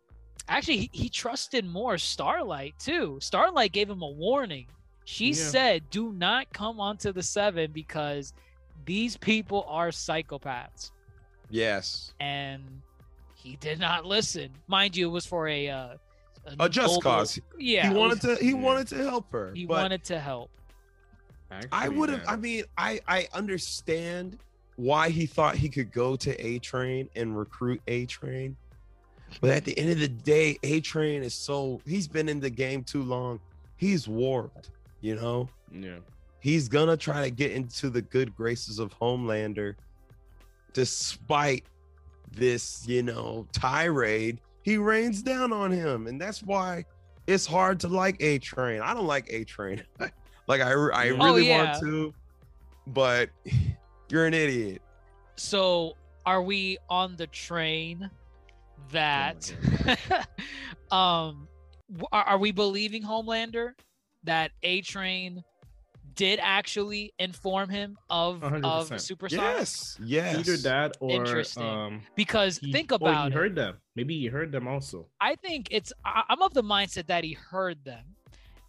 Actually, 0.49 0.77
he, 0.77 0.91
he 0.93 1.09
trusted 1.09 1.65
more 1.65 1.97
Starlight 1.97 2.75
too. 2.79 3.19
Starlight 3.21 3.73
gave 3.73 3.89
him 3.89 4.03
a 4.03 4.11
warning. 4.11 4.67
She 5.07 5.29
Yeah. 5.29 5.35
said, 5.35 5.91
"Do 5.91 6.13
not 6.13 6.53
come 6.53 6.81
onto 6.81 7.13
the 7.13 7.23
seven 7.23 7.71
because 7.73 8.33
these 8.87 9.17
people 9.17 9.65
are 9.69 9.89
psychopaths." 9.89 10.91
Yes, 11.51 12.13
and 12.21 12.63
he 13.45 13.57
did 13.57 13.79
not 13.79 14.05
listen. 14.07 14.51
Mind 14.67 14.97
you, 14.97 15.07
it 15.09 15.13
was 15.13 15.27
for 15.27 15.47
a 15.49 15.69
uh, 15.69 15.95
a 16.59 16.69
just 16.69 16.89
noble- 16.89 17.03
cause. 17.03 17.39
Yeah, 17.59 17.89
he 17.89 17.95
wanted 17.95 18.23
was- 18.25 18.39
to 18.39 18.45
he 18.45 18.51
yeah. 18.51 18.57
wanted 18.57 18.89
to 18.89 18.97
help 18.97 19.31
her. 19.33 19.53
He 19.55 19.67
wanted 19.67 20.03
to 20.05 20.19
help. 20.19 20.51
I 21.71 21.89
would 21.89 22.09
have. 22.09 22.23
I 22.27 22.35
mean, 22.35 22.65
I 22.77 22.99
I 23.07 23.29
understand 23.33 24.39
why 24.77 25.11
he 25.11 25.25
thought 25.27 25.55
he 25.55 25.69
could 25.69 25.93
go 25.93 26.17
to 26.17 26.35
A 26.45 26.59
Train 26.59 27.09
and 27.15 27.39
recruit 27.39 27.81
A 27.87 28.07
Train, 28.07 28.57
but 29.41 29.51
at 29.51 29.65
the 29.65 29.79
end 29.79 29.91
of 29.91 30.01
the 30.01 30.09
day, 30.09 30.59
A 30.65 30.81
Train 30.81 31.23
is 31.23 31.33
so 31.35 31.81
he's 31.87 32.09
been 32.09 32.29
in 32.29 32.41
the 32.41 32.51
game 32.51 32.83
too 32.83 33.05
long. 33.05 33.39
He's 33.77 34.09
warped. 34.09 34.71
You 35.01 35.17
know, 35.17 35.49
yeah. 35.71 35.99
he's 36.41 36.67
gonna 36.67 36.97
try 36.97 37.23
to 37.23 37.31
get 37.31 37.53
into 37.53 37.89
the 37.91 38.03
good 38.03 38.35
graces 38.35 38.79
of 38.81 38.93
Homelander, 38.99 39.77
despite 40.73 41.65
this, 42.35 42.85
you 42.87 43.03
know, 43.03 43.47
tirade. 43.53 44.41
He 44.63 44.77
rains 44.79 45.23
down 45.23 45.53
on 45.53 45.71
him, 45.71 46.07
and 46.07 46.21
that's 46.21 46.43
why 46.43 46.85
it's 47.27 47.47
hard 47.47 47.81
to 47.81 47.89
like 47.89 48.17
A 48.21 48.39
Train. 48.39 48.81
I 48.81 48.95
don't 48.95 49.07
like 49.07 49.27
A 49.31 49.45
Train. 49.45 49.83
like 50.47 50.61
I, 50.61 50.71
I 50.71 51.09
Oh, 51.11 51.25
really 51.25 51.47
yeah. 51.49 51.67
want 51.67 51.81
to, 51.81 52.15
but 52.89 53.31
you're 54.09 54.27
an 54.27 54.35
idiot. 54.35 54.83
So, 55.37 55.95
are 56.27 56.43
we 56.43 56.79
on 56.89 57.17
the 57.17 57.27
train 57.27 58.09
that, 58.91 59.53
um, 60.91 61.49
are, 62.13 62.23
are 62.25 62.39
we 62.39 62.53
believing 62.53 63.03
Homelander 63.03 63.73
that 64.23 64.53
A 64.63 64.81
Train 64.83 65.43
did 66.15 66.39
actually 66.43 67.13
inform 67.19 67.69
him 67.69 67.97
of 68.11 68.43
of 68.43 68.89
100%. 68.91 69.01
Supersonic? 69.01 69.45
Yes, 69.59 69.99
yes. 70.03 70.37
Either 70.39 70.57
that 70.59 70.97
or 71.01 71.11
Interesting. 71.11 71.63
um, 71.63 72.01
Because 72.15 72.59
he, 72.59 72.73
think 72.73 72.93
or 72.93 72.97
about 72.97 73.23
he 73.33 73.35
it. 73.35 73.39
heard 73.39 73.55
them. 73.55 73.77
Maybe 73.97 74.19
he 74.19 74.27
heard 74.27 74.53
them 74.53 74.67
also. 74.69 75.09
I 75.21 75.35
think 75.37 75.69
it's 75.71 75.93
I, 76.05 76.23
I'm 76.29 76.43
of 76.43 76.55
the 76.55 76.63
mindset 76.63 77.07
that 77.07 77.25
he 77.25 77.33
heard 77.33 77.85
them. 77.85 78.05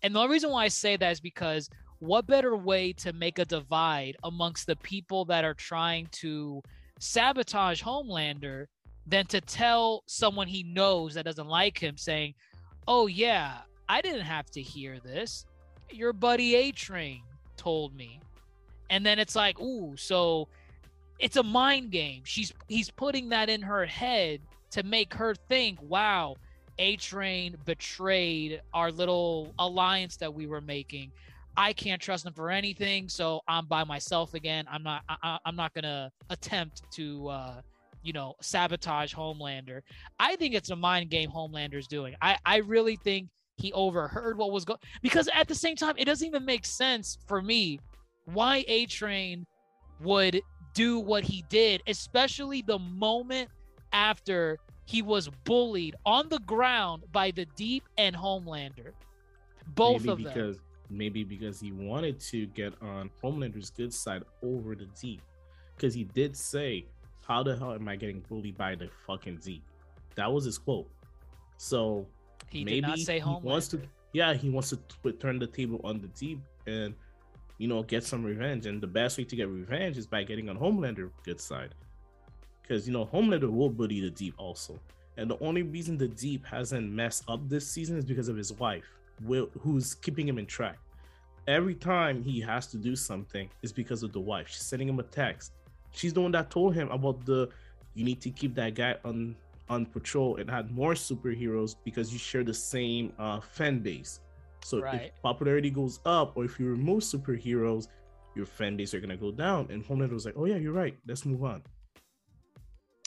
And 0.04 0.14
the 0.16 0.20
only 0.20 0.34
reason 0.34 0.52
why 0.52 0.66
I 0.66 0.68
say 0.68 0.98
that 0.98 1.12
is 1.12 1.20
because 1.20 1.70
what 2.00 2.28
better 2.28 2.56
way 2.56 2.94
to 2.94 3.14
make 3.14 3.40
a 3.40 3.46
divide 3.46 4.18
amongst 4.24 4.68
the 4.68 4.76
people 4.78 5.26
that 5.26 5.44
are 5.44 5.54
trying 5.54 6.08
to 6.12 6.62
sabotage 7.00 7.82
Homelander 7.82 8.66
than 9.08 9.26
to 9.28 9.42
tell 9.42 10.04
someone 10.08 10.48
he 10.48 10.64
knows 10.64 11.14
that 11.14 11.26
doesn't 11.26 11.48
like 11.48 11.78
him 11.82 11.98
saying, 11.98 12.34
"Oh 12.88 13.08
yeah, 13.08 13.60
I 13.88 14.02
didn't 14.02 14.22
have 14.26 14.50
to 14.52 14.62
hear 14.62 15.00
this. 15.00 15.46
Your 15.92 16.14
buddy 16.14 16.56
A 16.56 16.72
Train 16.72 17.22
told 17.66 17.96
me." 17.96 18.20
And 18.90 19.06
then 19.06 19.18
it's 19.20 19.36
like, 19.36 19.60
"Ooh, 19.60 19.96
so 19.98 20.48
it's 21.20 21.38
a 21.38 21.44
mind 21.44 21.92
game. 21.92 22.22
She's 22.26 22.54
he's 22.68 22.90
putting 22.90 23.30
that 23.30 23.50
in 23.50 23.62
her 23.62 23.86
head 23.86 24.42
to 24.72 24.84
make 24.84 25.14
her 25.14 25.36
think, 25.36 25.80
wow, 25.82 26.36
A 26.80 26.98
Train 26.98 27.56
betrayed 27.66 28.62
our 28.74 28.92
little 28.92 29.54
alliance 29.60 30.18
that 30.18 30.34
we 30.34 30.48
were 30.48 30.62
making. 30.62 31.12
I 31.58 31.72
can't 31.72 32.02
trust 32.02 32.26
him 32.26 32.34
for 32.34 32.50
anything, 32.50 33.08
so 33.08 33.42
I'm 33.48 33.66
by 33.66 33.86
myself 33.86 34.34
again. 34.34 34.66
I'm 34.70 34.84
not. 34.84 35.04
I, 35.08 35.38
I'm 35.46 35.56
not 35.56 35.74
gonna 35.74 36.12
attempt 36.30 36.82
to, 36.94 37.30
uh, 37.30 37.62
you 38.04 38.12
know, 38.12 38.36
sabotage 38.42 39.16
Homelander. 39.16 39.82
I 40.20 40.36
think 40.36 40.54
it's 40.54 40.72
a 40.72 40.76
mind 40.76 41.10
game 41.10 41.30
Homelander's 41.30 41.88
doing. 41.88 42.16
I 42.22 42.38
I 42.46 42.58
really 42.58 42.98
think 42.98 43.30
he 43.58 43.72
overheard 43.74 44.38
what 44.38 44.52
was 44.52 44.66
going 44.66 44.80
because 45.02 45.30
at 45.34 45.48
the 45.48 45.56
same 45.56 45.76
time, 45.76 45.96
it 45.98 46.06
doesn't 46.06 46.28
even 46.28 46.46
make 46.46 46.66
sense 46.66 47.18
for 47.28 47.42
me 47.42 47.80
why 48.26 48.66
A 48.68 48.86
Train 48.88 49.46
would 50.02 50.42
do 50.74 51.00
what 51.00 51.24
he 51.24 51.44
did, 51.50 51.82
especially 51.88 52.62
the 52.62 52.80
moment 52.80 53.50
after 53.94 54.58
he 54.86 55.02
was 55.02 55.30
bullied 55.46 55.96
on 56.06 56.28
the 56.30 56.40
ground 56.40 57.04
by 57.12 57.32
the 57.32 57.46
Deep 57.56 57.84
and 57.98 58.16
Homelander. 58.16 58.92
Both 59.74 60.02
maybe 60.02 60.10
of 60.10 60.18
them. 60.18 60.34
because 60.34 60.58
maybe 60.90 61.24
because 61.24 61.60
he 61.60 61.72
wanted 61.72 62.20
to 62.20 62.46
get 62.48 62.74
on 62.82 63.10
Homelander's 63.24 63.70
good 63.72 63.94
side 63.94 64.24
over 64.44 64.76
the 64.76 64.88
Deep. 65.00 65.22
Because 65.76 65.94
he 65.94 66.04
did 66.04 66.36
say, 66.36 66.86
How 67.26 67.42
the 67.42 67.56
hell 67.58 67.74
am 67.74 67.88
I 67.88 67.96
getting 67.96 68.20
bullied 68.30 68.58
by 68.58 68.76
the 68.76 68.90
fucking 69.08 69.38
Deep? 69.38 69.64
That 70.16 70.32
was 70.32 70.46
his 70.46 70.58
quote. 70.58 70.90
So 71.58 72.06
He 72.50 72.64
maybe 72.64 72.82
did 72.82 72.88
not 72.88 73.00
say 73.00 73.20
he 73.20 73.38
wants 73.42 73.68
to 73.70 73.82
yeah, 74.16 74.34
he 74.34 74.50
wants 74.50 74.70
to 74.70 74.78
t- 74.78 75.12
turn 75.14 75.40
the 75.40 75.48
table 75.48 75.82
on 75.84 76.00
the 76.00 76.08
Deep 76.08 76.40
and 76.68 76.94
you 77.58 77.68
know 77.68 77.84
get 77.84 78.04
some 78.04 78.24
revenge. 78.24 78.66
And 78.66 78.82
the 78.82 78.88
best 78.88 79.18
way 79.18 79.26
to 79.26 79.36
get 79.36 79.50
revenge 79.50 79.98
is 79.98 80.08
by 80.08 80.24
getting 80.24 80.50
on 80.50 80.58
Homelander 80.58 81.10
good 81.24 81.42
side. 81.42 81.76
Because 82.62 82.88
you 82.88 82.94
know, 82.94 83.06
Homelander 83.06 83.52
will 83.52 83.70
bully 83.70 84.00
the 84.00 84.10
Deep 84.10 84.34
also. 84.38 84.80
And 85.18 85.30
the 85.30 85.38
only 85.40 85.64
reason 85.64 85.98
the 85.98 86.08
Deep 86.08 86.46
hasn't 86.46 86.90
messed 86.90 87.24
up 87.28 87.48
this 87.50 87.68
season 87.70 87.98
is 87.98 88.06
because 88.06 88.30
of 88.30 88.38
his 88.38 88.54
wife, 88.54 88.86
Will, 89.24 89.50
who's 89.60 89.96
keeping 89.96 90.28
him 90.28 90.38
in 90.38 90.46
track. 90.46 90.78
Every 91.48 91.76
time 91.76 92.24
he 92.24 92.40
has 92.40 92.68
to 92.68 92.78
do 92.78 92.96
something 92.96 93.50
is 93.62 93.74
because 93.74 94.02
of 94.02 94.14
the 94.14 94.20
wife. 94.20 94.48
She's 94.48 94.64
sending 94.64 94.88
him 94.88 95.00
a 95.00 95.04
text. 95.04 95.52
She's 95.92 96.14
the 96.14 96.22
one 96.22 96.32
that 96.32 96.50
told 96.50 96.74
him 96.74 96.90
about 96.90 97.26
the 97.26 97.50
you 97.96 98.04
need 98.04 98.22
to 98.22 98.30
keep 98.30 98.56
that 98.56 98.76
guy 98.76 98.96
on 99.04 99.36
on 99.70 99.86
patrol 99.86 100.38
and 100.38 100.50
had 100.50 100.72
more 100.72 100.94
superheroes 100.94 101.76
because 101.84 102.14
you 102.14 102.20
share 102.20 102.44
the 102.44 102.54
same 102.54 103.14
uh, 103.18 103.40
fan 103.40 103.80
base. 103.80 104.20
So 104.64 104.80
Right. 104.82 105.12
if 105.16 105.22
popularity 105.22 105.70
goes 105.70 106.00
up 106.06 106.38
or 106.38 106.46
if 106.46 106.60
you 106.60 106.68
remove 106.68 107.04
superheroes, 107.04 107.88
your 108.36 108.46
fan 108.46 108.76
base 108.78 108.94
are 108.94 109.00
gonna 109.00 109.18
go 109.18 109.32
down. 109.32 109.68
And 109.70 109.84
Homelander 109.86 110.14
was 110.14 110.26
like, 110.26 110.36
"Oh 110.38 110.46
yeah, 110.46 110.58
you're 110.58 110.74
right. 110.74 110.98
Let's 111.08 111.26
move 111.26 111.44
on." 111.44 111.64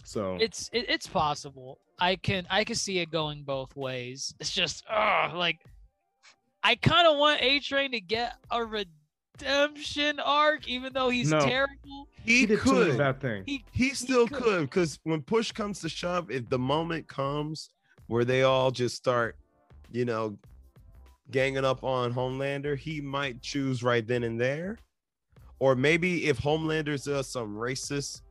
So 0.04 0.36
It's 0.40 0.70
it, 0.72 0.86
it's 0.88 1.06
possible. 1.06 1.78
I 1.98 2.16
can 2.16 2.46
I 2.50 2.64
can 2.64 2.76
see 2.76 2.98
it 3.00 3.10
going 3.10 3.42
both 3.42 3.76
ways. 3.76 4.34
It's 4.40 4.50
just 4.50 4.84
uh 4.88 5.30
like 5.34 5.60
I 6.62 6.74
kind 6.76 7.06
of 7.06 7.18
want 7.18 7.42
A 7.42 7.60
Train 7.60 7.92
to 7.92 8.00
get 8.00 8.34
a 8.50 8.64
redemption 9.40 10.20
arc, 10.20 10.68
even 10.68 10.92
though 10.92 11.08
he's 11.08 11.30
No. 11.30 11.40
terrible. 11.40 12.08
He, 12.24 12.40
he 12.40 12.46
did 12.46 12.60
too 12.60 12.74
many 12.74 12.86
could. 12.90 12.98
bad 12.98 13.20
things. 13.20 13.44
He 13.46 13.64
He 13.72 13.90
still 13.90 14.26
could. 14.28 14.42
could, 14.42 14.60
because 14.62 14.98
when 15.04 15.22
push 15.22 15.52
comes 15.52 15.80
to 15.80 15.88
shove, 15.88 16.30
if 16.30 16.48
the 16.48 16.58
moment 16.58 17.08
comes 17.08 17.70
where 18.06 18.24
they 18.24 18.42
all 18.42 18.70
just 18.70 18.96
start, 18.96 19.36
you 19.90 20.04
know, 20.04 20.36
ganging 21.30 21.64
up 21.64 21.84
on 21.84 22.12
Homelander, 22.12 22.76
he 22.76 23.00
might 23.00 23.40
choose 23.42 23.82
right 23.82 24.06
then 24.06 24.22
and 24.24 24.40
there. 24.40 24.78
Or 25.58 25.74
maybe 25.74 26.26
if 26.26 26.38
Homelander 26.38 27.02
does 27.02 27.28
some 27.28 27.56
racist 27.56 28.22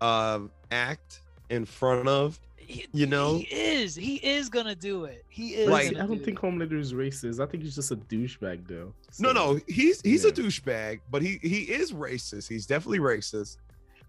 uh, 0.00 0.40
act 0.70 1.20
in 1.48 1.64
front 1.64 2.08
of 2.08 2.38
He- 2.66 2.86
You 2.92 3.06
know? 3.06 3.38
he 3.38 3.44
is. 3.54 3.94
He 3.94 4.16
is 4.16 4.48
gonna 4.48 4.74
do 4.74 5.04
it. 5.04 5.24
He 5.28 5.54
is. 5.54 5.68
Like- 5.68 5.88
I 5.96 6.06
don't 6.06 6.18
do 6.18 6.24
think 6.24 6.38
it. 6.38 6.42
Homelander 6.42 6.78
is 6.78 6.92
racist. 6.92 7.40
I 7.40 7.46
think 7.46 7.62
he's 7.62 7.74
just 7.74 7.90
a 7.92 7.96
douchebag, 7.96 8.66
though. 8.66 8.92
No, 9.18 9.28
So- 9.28 9.32
no, 9.32 9.60
he's 9.68 10.00
he's 10.02 10.24
a 10.24 10.32
douchebag, 10.32 11.00
but 11.10 11.22
he 11.22 11.38
he 11.42 11.60
is 11.62 11.92
racist. 11.92 12.48
He's 12.48 12.66
definitely 12.66 12.98
racist. 12.98 13.58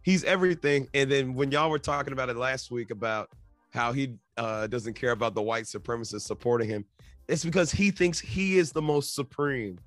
He's 0.03 0.23
everything. 0.23 0.87
And 0.93 1.11
then 1.11 1.33
when 1.33 1.51
y'all 1.51 1.69
were 1.69 1.79
talking 1.79 2.13
about 2.13 2.29
it 2.29 2.37
last 2.37 2.71
week 2.71 2.91
about 2.91 3.29
how 3.73 3.91
he 3.91 4.15
uh, 4.37 4.65
doesn't 4.67 4.93
care 4.93 5.11
about 5.11 5.35
the 5.35 5.41
white 5.41 5.65
supremacists 5.65 6.21
supporting 6.21 6.69
him, 6.69 6.85
it's 7.27 7.43
because 7.43 7.71
he 7.71 7.91
thinks 7.91 8.19
he 8.19 8.57
is 8.57 8.71
the 8.71 8.81
most 8.81 9.13
supreme. 9.15 9.77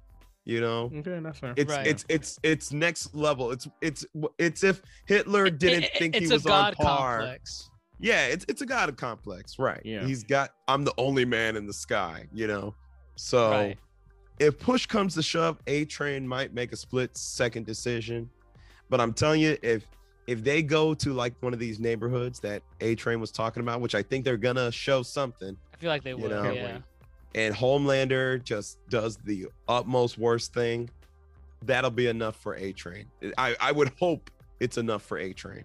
You 0.45 0.61
know, 0.61 0.91
Okay, 0.95 1.21
that's 1.23 1.39
fair. 1.39 1.55
it's 1.57 1.71
Right. 1.73 1.87
it's 1.87 2.05
it's 2.09 2.39
it's 2.43 2.73
next 2.73 3.15
level. 3.15 3.51
It's 3.53 3.69
it's 3.83 4.05
it's 4.39 4.65
if 4.65 4.83
Hitler 5.07 5.49
didn't 5.51 5.85
it- 5.85 5.93
think 5.99 6.15
he 6.17 6.27
was 6.27 6.45
a 6.45 6.49
god 6.49 6.75
on 6.79 6.85
par. 6.87 7.19
complex. 7.19 7.71
Yeah, 8.01 8.27
it's 8.27 8.45
it's 8.49 8.63
a 8.63 8.67
god 8.67 8.97
complex, 8.97 9.59
right? 9.59 9.81
Yeah. 9.85 10.05
He's 10.07 10.25
got 10.25 10.51
I'm 10.69 10.85
the 10.85 10.95
only 10.99 11.25
man 11.25 11.57
in 11.57 11.67
the 11.67 11.73
sky, 11.73 12.27
you 12.33 12.47
know. 12.47 12.75
So 13.17 13.51
Right. 13.51 13.79
if 14.39 14.59
push 14.59 14.87
comes 14.87 15.15
to 15.15 15.23
shove, 15.23 15.59
A 15.67 15.85
Train 15.85 16.27
might 16.27 16.55
make 16.55 16.73
a 16.73 16.77
split 16.77 17.17
second 17.17 17.67
decision. 17.67 18.31
But 18.89 19.01
I'm 19.01 19.13
telling 19.13 19.41
you, 19.41 19.57
if 19.63 19.85
if 20.27 20.43
they 20.45 20.63
go 20.63 20.95
to 20.95 21.13
like 21.13 21.35
one 21.41 21.53
of 21.53 21.59
these 21.59 21.79
neighborhoods 21.81 22.41
that 22.41 22.63
A 22.81 22.95
Train 22.95 23.21
was 23.21 23.31
talking 23.31 23.63
about, 23.63 23.81
which 23.81 23.95
I 23.95 24.03
think 24.03 24.25
they're 24.25 24.37
gonna 24.37 24.71
show 24.73 25.03
something, 25.03 25.57
I 25.75 25.77
feel 25.77 25.91
like 25.91 26.05
they 26.05 26.15
will. 26.15 26.31
yeah. 26.55 26.79
and 27.35 27.55
Homelander 27.55 28.43
just 28.43 28.79
does 28.89 29.17
the 29.19 29.47
utmost 29.69 30.19
worst 30.19 30.53
thing, 30.55 30.89
that'll 31.63 31.91
be 31.91 32.07
enough 32.07 32.37
for 32.37 32.55
A 32.55 32.73
Train. 32.73 33.07
I, 33.37 33.57
I 33.61 33.73
would 33.73 33.93
hope 34.01 34.31
it's 34.61 34.79
enough 34.79 35.03
for 35.03 35.19
A 35.19 35.33
Train. 35.33 35.65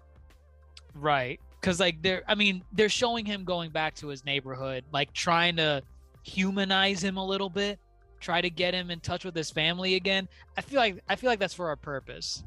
Right. 0.95 1.39
Cause 1.65 1.79
like 1.79 1.99
they're 2.03 2.21
I 2.27 2.35
mean, 2.35 2.63
they're 2.73 2.89
showing 2.89 3.25
him 3.25 3.43
going 3.43 3.71
back 3.71 3.95
to 3.95 4.07
his 4.07 4.23
neighborhood, 4.23 4.83
like 4.93 5.11
trying 5.13 5.55
to 5.55 5.81
humanize 6.21 7.03
him 7.03 7.17
a 7.17 7.25
little 7.25 7.49
bit, 7.49 7.79
try 8.19 8.39
to 8.39 8.51
get 8.51 8.75
him 8.75 8.91
in 8.91 8.99
touch 8.99 9.25
with 9.25 9.35
his 9.35 9.49
family 9.49 9.95
again. 9.95 10.27
I 10.55 10.61
feel 10.61 10.79
like 10.79 11.01
I 11.09 11.15
feel 11.15 11.27
like 11.27 11.39
that's 11.39 11.55
for 11.55 11.71
a 11.71 11.77
purpose. 11.77 12.43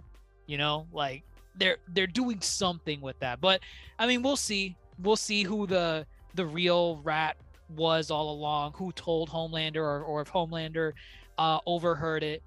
You 0.46 0.56
know, 0.56 0.86
like 0.92 1.24
they're 1.56 1.78
they're 1.88 2.06
doing 2.06 2.40
something 2.40 3.00
with 3.00 3.18
that. 3.18 3.40
But 3.40 3.60
I 3.98 4.06
mean 4.06 4.22
we'll 4.22 4.36
see. 4.36 4.76
We'll 5.02 5.16
see 5.16 5.42
who 5.42 5.66
the 5.66 6.06
the 6.36 6.46
real 6.46 6.98
rat 7.02 7.36
was 7.74 8.12
all 8.12 8.30
along, 8.30 8.74
who 8.74 8.92
told 8.92 9.30
Homelander 9.30 9.78
or, 9.78 10.00
or 10.04 10.20
if 10.20 10.30
Homelander 10.30 10.92
uh 11.38 11.58
overheard 11.66 12.22
it. 12.22 12.44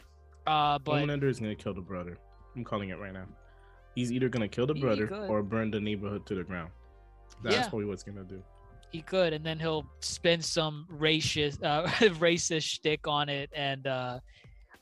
Uh 0.48 0.80
but 0.80 1.04
Homelander 1.04 1.30
is 1.30 1.38
gonna 1.38 1.54
kill 1.54 1.74
the 1.74 1.82
brother. 1.82 2.18
I'm 2.56 2.64
calling 2.64 2.92
it 2.92 2.98
right 2.98 3.12
now. 3.12 3.26
He's 3.96 4.12
either 4.12 4.30
gonna 4.30 4.48
kill 4.48 4.68
the 4.68 4.74
He 4.74 4.82
brother 4.82 5.08
could. 5.08 5.30
or 5.30 5.44
burn 5.44 5.72
the 5.72 5.80
neighborhood 5.80 6.26
to 6.28 6.36
the 6.36 6.44
ground. 6.44 6.72
That's 7.44 7.56
Yeah. 7.56 7.70
what 7.70 7.80
he 7.80 7.86
was 7.86 8.04
gonna 8.04 8.24
do. 8.24 8.42
he 8.94 9.02
could 9.02 9.32
and 9.32 9.46
then 9.46 9.58
he'll 9.58 9.86
spin 10.02 10.42
some 10.42 10.86
racist 10.92 11.64
uh 11.64 11.86
racist 12.20 12.64
shtick 12.64 13.08
on 13.08 13.30
it 13.30 13.50
and 13.54 13.88
uh 13.88 14.20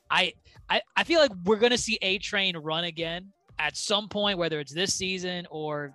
I, 0.10 0.34
I 0.68 0.82
i 0.98 1.04
feel 1.04 1.20
like 1.20 1.30
we're 1.46 1.60
gonna 1.60 1.78
see 1.78 2.00
A 2.02 2.18
Train 2.18 2.58
run 2.58 2.86
again 2.86 3.32
at 3.60 3.78
some 3.78 4.10
point 4.10 4.40
whether 4.40 4.60
it's 4.60 4.74
this 4.74 4.96
season 4.96 5.46
or 5.52 5.94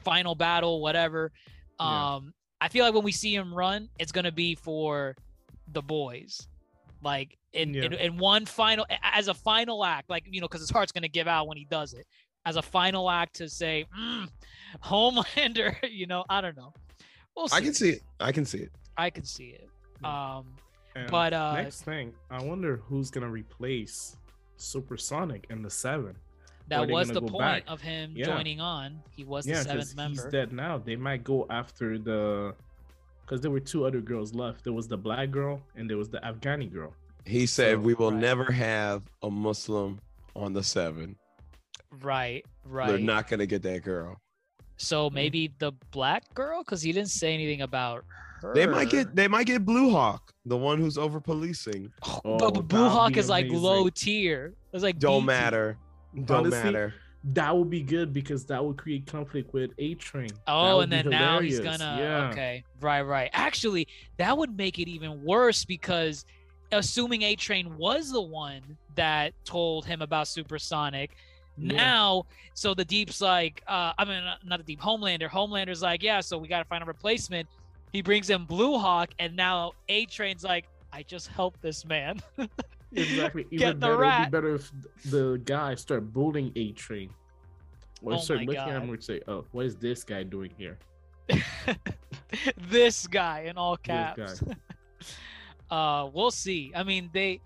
final 0.00 0.34
battle 0.34 0.82
whatever 0.82 1.32
Yeah. 1.80 2.16
um 2.16 2.34
i 2.60 2.68
feel 2.68 2.84
like 2.84 2.92
when 2.92 3.02
we 3.02 3.12
see 3.12 3.34
him 3.34 3.54
run 3.54 3.88
it's 3.98 4.12
gonna 4.12 4.30
be 4.30 4.54
for 4.56 5.16
the 5.72 5.80
boys 5.80 6.46
like 7.02 7.38
in, 7.54 7.74
in, 7.74 7.92
Yeah. 7.92 7.98
in 7.98 8.18
one 8.18 8.44
final 8.44 8.84
as 9.02 9.28
a 9.28 9.34
final 9.34 9.86
act 9.86 10.10
like 10.10 10.24
you 10.30 10.42
know 10.42 10.48
because 10.48 10.60
his 10.60 10.70
heart's 10.70 10.92
gonna 10.92 11.08
give 11.08 11.28
out 11.28 11.48
when 11.48 11.56
he 11.56 11.64
does 11.64 11.94
it 11.94 12.06
as 12.46 12.56
a 12.56 12.62
final 12.62 13.10
act 13.10 13.36
to 13.36 13.48
say 13.48 13.86
mm, 13.98 14.28
homelander 14.82 15.74
you 15.90 16.06
know 16.06 16.24
i 16.28 16.40
don't 16.40 16.56
know 16.56 16.72
we'll 17.36 17.48
see. 17.48 17.56
I 17.56 17.60
can 17.60 17.74
see 17.74 17.90
it. 17.90 18.02
I 18.20 18.30
can 18.32 18.44
see 18.44 18.58
it. 18.58 18.70
I 18.96 19.10
can 19.10 19.24
see 19.24 19.56
it. 19.58 19.68
Um, 20.04 20.44
And 20.94 21.10
But, 21.10 21.32
uh, 21.32 21.54
next 21.54 21.82
thing, 21.82 22.12
I 22.30 22.40
wonder 22.40 22.76
who's 22.86 23.10
gonna 23.10 23.28
replace 23.28 24.16
Supersonic 24.56 25.46
in 25.50 25.60
the 25.62 25.70
seven. 25.70 26.14
that 26.68 26.88
was 26.88 27.08
the 27.08 27.20
point 27.20 27.40
back. 27.40 27.64
of 27.66 27.80
him 27.80 28.12
Yeah. 28.14 28.26
joining 28.26 28.60
on. 28.60 29.02
He 29.10 29.24
was 29.24 29.44
the 29.46 29.50
yeah, 29.52 29.62
seventh 29.62 29.96
because 29.96 30.10
he's 30.12 30.24
dead 30.32 30.52
now. 30.52 30.78
They 30.78 30.94
might 30.94 31.24
go 31.24 31.44
after 31.50 31.98
the, 31.98 32.54
because 33.22 33.40
there 33.40 33.50
were 33.50 33.58
two 33.60 33.84
other 33.84 34.00
girls 34.00 34.32
left. 34.32 34.62
There 34.62 34.72
was 34.72 34.86
the 34.86 34.96
black 34.96 35.32
girl 35.32 35.60
and 35.74 35.90
there 35.90 35.96
was 35.98 36.08
the 36.08 36.18
Afghani 36.20 36.72
girl. 36.72 36.94
He 37.26 37.46
said 37.46 37.78
So- 37.78 37.80
we 37.80 37.94
will 37.94 38.12
Right. 38.12 38.20
never 38.20 38.52
have 38.52 39.02
a 39.22 39.30
Muslim 39.30 40.00
on 40.36 40.52
the 40.52 40.62
seven. 40.62 41.16
Right, 42.02 42.44
right. 42.64 42.88
They're 42.88 42.98
not 42.98 43.28
gonna 43.28 43.46
get 43.46 43.62
that 43.62 43.82
girl. 43.82 44.20
so 44.76 45.08
maybe 45.10 45.52
the 45.58 45.72
black 45.92 46.32
girl, 46.34 46.62
because 46.62 46.82
he 46.82 46.92
didn't 46.92 47.10
say 47.10 47.32
anything 47.34 47.62
about 47.62 48.04
her. 48.42 48.52
They 48.54 48.66
might 48.66 48.90
get 48.90 49.14
they 49.14 49.28
might 49.28 49.46
get 49.46 49.64
Blue 49.64 49.90
Hawk, 49.90 50.32
the 50.44 50.56
one 50.56 50.78
who's 50.78 50.98
over 50.98 51.20
policing. 51.20 51.92
Oh, 52.02 52.20
Oh, 52.24 52.50
but 52.50 52.68
Blue 52.68 52.88
Hawk 52.88 53.12
be 53.14 53.18
is 53.20 53.28
like 53.28 53.46
amazing. 53.46 53.62
low 53.62 53.88
tier. 53.88 54.54
It's 54.72 54.82
like 54.82 54.98
Don't 54.98 55.22
B 55.26 55.32
tier. 55.32 55.40
matter. 55.40 55.78
Don't 56.24 56.46
Honestly, 56.46 56.62
matter. 56.72 56.94
That 57.32 57.56
would 57.56 57.70
be 57.70 57.80
good 57.82 58.12
because 58.12 58.44
that 58.46 58.62
would 58.62 58.76
create 58.76 59.06
conflict 59.06 59.54
with 59.54 59.70
A 59.78 59.94
Train. 59.94 60.28
Oh, 60.46 60.80
and 60.80 60.92
then 60.92 61.08
now 61.08 61.40
he's 61.40 61.58
gonna. 61.60 61.96
Yeah. 61.98 62.28
Okay, 62.30 62.64
right, 62.80 63.00
right. 63.02 63.30
Actually, 63.32 63.88
that 64.18 64.36
would 64.36 64.56
make 64.58 64.78
it 64.78 64.88
even 64.88 65.24
worse 65.24 65.64
because, 65.64 66.26
assuming 66.70 67.22
A 67.22 67.34
Train 67.34 67.78
was 67.78 68.12
the 68.12 68.20
one 68.20 68.60
that 68.96 69.32
told 69.46 69.86
him 69.86 70.02
about 70.02 70.28
Supersonic, 70.28 71.16
Yeah. 71.56 71.76
now 71.76 72.26
so 72.54 72.74
the 72.74 72.84
Deep's 72.84 73.20
like, 73.20 73.62
uh, 73.68 73.92
I 73.98 74.04
mean, 74.04 74.22
not- 74.44 74.58
the 74.58 74.64
Deep, 74.64 74.80
Homelander. 74.80 75.28
Homelander's 75.28 75.82
like, 75.82 76.02
yeah, 76.02 76.20
so 76.20 76.36
we 76.38 76.48
got 76.48 76.58
to 76.60 76.64
find 76.64 76.82
a 76.82 76.86
replacement. 76.86 77.48
He 77.92 78.02
brings 78.02 78.30
in 78.30 78.44
Blue 78.44 78.78
Hawk, 78.78 79.10
and 79.20 79.36
now 79.36 79.72
A 79.88 80.04
Train's 80.06 80.42
like, 80.44 80.66
I 80.92 81.02
just 81.04 81.28
helped 81.28 81.62
this 81.62 81.84
man. 81.84 82.20
Exactly. 82.96 83.42
Get 83.44 83.52
Even 83.52 83.80
the 83.80 83.86
better, 83.86 83.96
rat. 83.96 84.20
It'd 84.20 84.30
be 84.30 84.36
better 84.36 84.54
if 84.54 84.70
the 85.06 85.40
guy 85.44 85.74
start 85.74 86.12
bullying 86.12 86.52
A 86.54 86.70
Train. 86.72 87.10
Or 88.02 88.12
Oh 88.14 88.18
start 88.18 88.38
my 88.40 88.44
looking 88.46 88.60
at 88.60 88.68
him 88.68 88.86
God. 88.86 88.92
and 88.92 89.02
say, 89.02 89.20
"Oh, 89.26 89.44
what 89.50 89.66
is 89.66 89.74
this 89.74 90.04
guy 90.04 90.22
doing 90.22 90.52
here?" 90.56 90.78
this 92.70 93.06
guy 93.08 93.46
in 93.48 93.56
all 93.58 93.76
caps. 93.76 94.42
uh, 95.70 96.08
we'll 96.12 96.30
see. 96.30 96.72
I 96.74 96.82
mean, 96.82 97.10
they. 97.12 97.40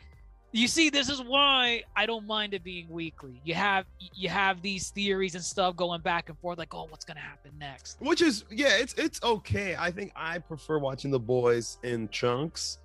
You 0.52 0.66
see, 0.66 0.88
this 0.88 1.10
is 1.10 1.20
why 1.20 1.82
I 1.94 2.06
don't 2.06 2.26
mind 2.26 2.54
it 2.54 2.64
being 2.64 2.88
weekly. 2.88 3.40
You 3.44 3.54
have 3.54 3.84
you 4.14 4.30
have 4.30 4.62
these 4.62 4.88
theories 4.90 5.34
and 5.34 5.44
stuff 5.44 5.76
going 5.76 6.00
back 6.00 6.30
and 6.30 6.38
forth, 6.38 6.56
like, 6.56 6.74
oh, 6.74 6.86
what's 6.88 7.04
gonna 7.04 7.20
happen 7.20 7.50
next? 7.58 7.98
Which 8.00 8.22
is 8.22 8.44
yeah, 8.50 8.76
it's 8.78 8.94
it's 8.94 9.22
okay. 9.22 9.76
I 9.78 9.90
think 9.90 10.12
I 10.16 10.38
prefer 10.38 10.78
watching 10.78 11.10
the 11.10 11.20
boys 11.20 11.76
in 11.82 12.08
chunks. 12.08 12.78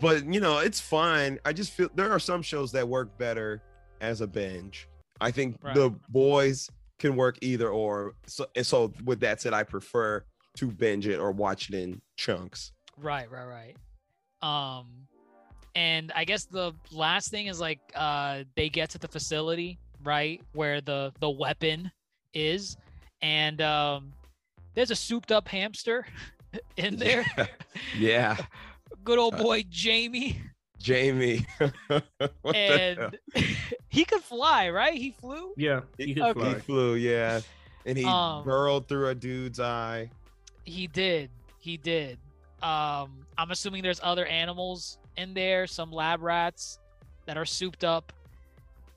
But 0.00 0.24
you 0.24 0.40
know, 0.40 0.58
it's 0.58 0.80
fine. 0.80 1.38
I 1.44 1.52
just 1.52 1.72
feel 1.72 1.88
there 1.94 2.10
are 2.10 2.18
some 2.18 2.42
shows 2.42 2.72
that 2.72 2.86
work 2.88 3.16
better 3.18 3.62
as 4.00 4.20
a 4.20 4.26
binge. 4.26 4.88
I 5.20 5.30
think 5.30 5.58
Right. 5.62 5.74
the 5.76 5.90
boys 6.08 6.68
can 6.98 7.14
work 7.14 7.38
either 7.40 7.68
or. 7.68 8.14
So 8.26 8.46
and 8.56 8.66
so 8.66 8.92
with 9.04 9.20
that 9.20 9.40
said, 9.40 9.52
I 9.52 9.62
prefer 9.62 10.24
to 10.56 10.66
binge 10.72 11.06
it 11.06 11.20
or 11.20 11.30
watch 11.30 11.68
it 11.68 11.76
in 11.76 12.00
chunks. 12.16 12.72
Right, 12.96 13.30
right, 13.30 13.44
right. 13.46 13.76
Um, 14.42 15.06
and 15.76 16.10
I 16.16 16.24
guess 16.24 16.46
the 16.46 16.72
last 16.90 17.30
thing 17.30 17.46
is 17.46 17.60
like, 17.60 17.78
uh, 17.94 18.42
they 18.56 18.68
get 18.68 18.90
to 18.90 18.98
the 18.98 19.06
facility, 19.08 19.78
right, 20.02 20.40
where 20.54 20.80
the 20.80 21.12
the 21.20 21.30
weapon 21.30 21.92
is, 22.34 22.76
and 23.22 23.60
um, 23.60 24.12
there's 24.74 24.90
a 24.90 24.96
souped 24.96 25.30
up 25.30 25.46
hamster 25.46 26.04
in 26.76 26.96
there. 26.96 27.24
yeah. 27.96 28.36
Good 29.04 29.18
old 29.18 29.36
boy 29.36 29.64
Jamie, 29.68 30.40
Jamie. 30.78 31.46
What 31.88 32.04
the 32.42 32.94
hell? 32.96 33.10
and 33.34 33.46
he 33.88 34.04
could 34.04 34.22
fly, 34.22 34.70
right? 34.70 34.94
He 34.94 35.10
flew. 35.12 35.52
Yeah, 35.56 35.80
he 35.98 36.14
could 36.14 36.36
Okay. 36.36 36.54
he 36.54 36.60
flew, 36.60 36.94
yeah. 36.94 37.40
And 37.84 37.96
he 37.98 38.04
Um, 38.04 38.44
burrowed 38.44 38.88
through 38.88 39.08
a 39.08 39.14
dude's 39.14 39.60
eye. 39.60 40.10
He 40.64 40.86
did. 40.88 41.30
He 41.60 41.76
did. 41.76 42.18
Um, 42.62 43.26
I'm 43.38 43.50
assuming 43.50 43.82
there's 43.82 44.00
other 44.02 44.26
animals 44.26 44.98
in 45.16 45.34
there, 45.34 45.66
some 45.66 45.90
lab 45.90 46.22
rats 46.22 46.78
that 47.26 47.36
are 47.36 47.44
souped 47.44 47.84
up. 47.84 48.12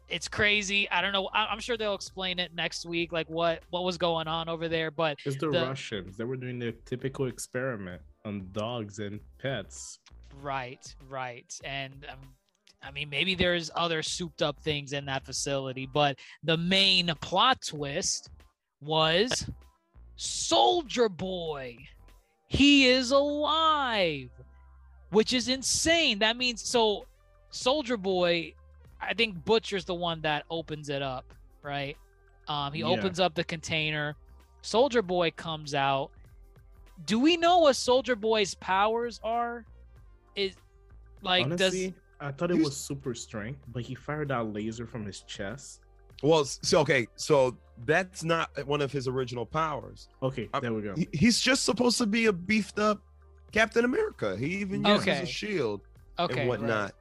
It's 0.08 0.28
crazy. 0.28 0.90
I 0.90 1.02
don't 1.02 1.14
know. 1.14 1.28
I- 1.34 1.46
I'm 1.48 1.60
sure 1.60 1.78
they'll 1.78 1.94
explain 1.96 2.40
it 2.40 2.54
next 2.56 2.86
week, 2.86 3.12
like 3.12 3.30
what 3.30 3.62
what 3.70 3.84
was 3.84 3.98
going 3.98 4.28
on 4.28 4.50
over 4.50 4.68
there. 4.68 4.90
But 4.92 5.18
It's 5.26 5.38
the, 5.38 5.50
The- 5.50 5.62
Russians. 5.66 6.18
They 6.18 6.24
were 6.24 6.38
doing 6.38 6.58
their 6.60 6.72
typical 6.72 7.28
experiment 7.28 8.02
on 8.26 8.50
dogs 8.52 9.00
and 9.00 9.20
pets. 9.40 10.00
right, 10.42 10.94
right, 11.10 11.54
and 11.64 12.06
um, 12.12 12.18
I 12.84 12.92
mean 12.92 13.10
maybe 13.10 13.34
there's 13.36 13.70
other 13.76 14.02
souped 14.04 14.42
up 14.42 14.60
things 14.62 14.94
in 14.94 15.06
that 15.06 15.26
facility, 15.26 15.86
but 15.92 16.18
the 16.44 16.58
main 16.58 17.12
plot 17.22 17.60
twist 17.66 18.30
was 18.82 19.48
Soldier 20.16 21.08
Boy. 21.10 21.78
He 22.48 22.88
is 22.88 23.12
alive, 23.12 24.30
which 25.12 25.34
is 25.34 25.48
insane. 25.48 26.20
That 26.20 26.38
means 26.38 26.62
so 26.62 27.06
Soldier 27.52 27.98
Boy, 27.98 28.54
I 29.02 29.14
think 29.14 29.44
Butcher's 29.46 29.86
the 29.86 29.96
one 29.96 30.22
that 30.22 30.46
opens 30.50 30.90
it 30.90 31.02
up, 31.02 31.34
right? 31.64 31.98
Um, 32.48 32.74
he 32.74 32.82
Yeah. 32.82 32.88
opens 32.88 33.20
up 33.20 33.36
the 33.36 33.44
container. 33.44 34.16
Soldier 34.62 35.02
Boy 35.02 35.32
comes 35.32 35.74
out. 35.74 36.12
do 37.06 37.18
we 37.18 37.38
know 37.38 37.60
what 37.60 37.78
Soldier 37.78 38.14
Boy's 38.16 38.54
powers 38.56 39.22
are? 39.24 39.66
Is 40.36 40.54
like 41.22 41.46
Honestly, 41.46 41.88
does 41.92 41.94
I 42.20 42.32
thought 42.34 42.52
it 42.52 42.62
was 42.62 42.76
super 42.76 43.14
strength, 43.14 43.62
but 43.70 43.84
he 43.84 43.96
fired 43.96 44.34
out 44.34 44.52
laser 44.52 44.86
from 44.86 45.06
his 45.06 45.22
chest. 45.22 45.80
Well, 46.22 46.44
so 46.44 46.82
okay, 46.82 47.08
so 47.16 47.56
that's 47.86 48.26
not 48.26 48.50
one 48.68 48.82
of 48.82 48.92
his 48.92 49.08
original 49.08 49.46
powers. 49.46 50.10
Okay, 50.22 50.50
Uh, 50.54 50.60
there 50.60 50.74
we 50.74 50.82
go. 50.82 50.94
He's 51.14 51.40
just 51.40 51.64
supposed 51.64 51.98
to 52.00 52.06
be 52.06 52.26
a 52.26 52.34
beefed 52.34 52.80
up 52.80 53.02
Captain 53.52 53.86
America. 53.86 54.36
He 54.38 54.48
even 54.58 54.84
uses 54.86 55.02
Okay. 55.08 55.22
a 55.22 55.26
shield 55.26 55.82
okay 56.18 56.32
and 56.32 56.40
right. 56.42 56.48
whatnot. 56.48 56.94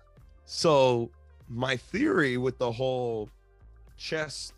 So 0.44 1.10
my 1.48 1.76
theory 1.76 2.36
with 2.38 2.58
the 2.58 2.70
whole 2.70 3.28
chest 3.96 4.54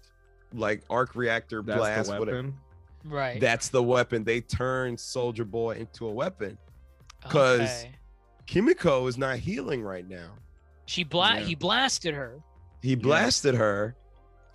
like 0.52 0.82
arc 0.90 1.14
reactor 1.14 1.62
That's 1.62 1.78
blast, 1.78 2.10
the 2.10 2.18
whatever, 2.18 2.36
weapon. 2.38 2.54
right? 3.04 3.40
that's 3.40 3.68
the 3.68 3.82
weapon. 3.82 4.24
They 4.24 4.40
turned 4.40 4.98
Soldier 4.98 5.44
Boy 5.44 5.76
into 5.76 6.06
a 6.06 6.12
weapon. 6.12 6.58
'cause- 7.28 7.60
Okay. 7.84 7.94
Kimiko 8.46 9.06
is 9.06 9.16
not 9.18 9.38
healing 9.38 9.82
right 9.82 10.08
now. 10.08 10.32
she 10.86 11.04
bla- 11.04 11.36
Yeah. 11.36 11.40
he 11.44 11.54
blasted 11.54 12.14
her. 12.14 12.40
He 12.82 12.96
blasted 12.96 13.54
her. 13.54 13.94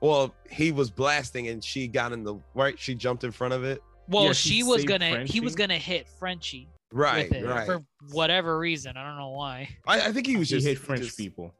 Well, 0.01 0.35
he 0.49 0.73
was 0.73 0.89
blasting 0.91 1.47
and 1.47 1.63
she 1.63 1.87
got 1.87 2.11
in 2.11 2.23
the 2.23 2.35
right. 2.53 2.77
She 2.77 2.93
jumped 2.93 3.23
in 3.23 3.31
front 3.31 3.53
of 3.53 3.63
it. 3.63 3.81
Well, 4.09 4.25
Yeah, 4.25 4.33
she 4.33 4.49
she 4.49 4.63
was 4.63 4.83
gonna 4.83 5.23
he 5.23 5.39
was 5.39 5.55
gonna 5.55 5.77
hit 5.77 6.09
Frenchie 6.09 6.67
Right, 6.95 7.29
with 7.29 7.43
it 7.43 7.45
right. 7.45 7.65
for 7.65 7.83
whatever 8.11 8.57
reason. 8.57 8.95
I 8.95 9.05
don't 9.05 9.17
know 9.17 9.31
why. 9.31 9.67
I, 9.85 10.07
I 10.07 10.11
think 10.13 10.27
he 10.27 10.37
was 10.37 10.49
He 10.49 10.55
just 10.55 10.65
hate 10.67 10.79
French 10.79 11.03
just- 11.03 11.17
people. 11.17 11.53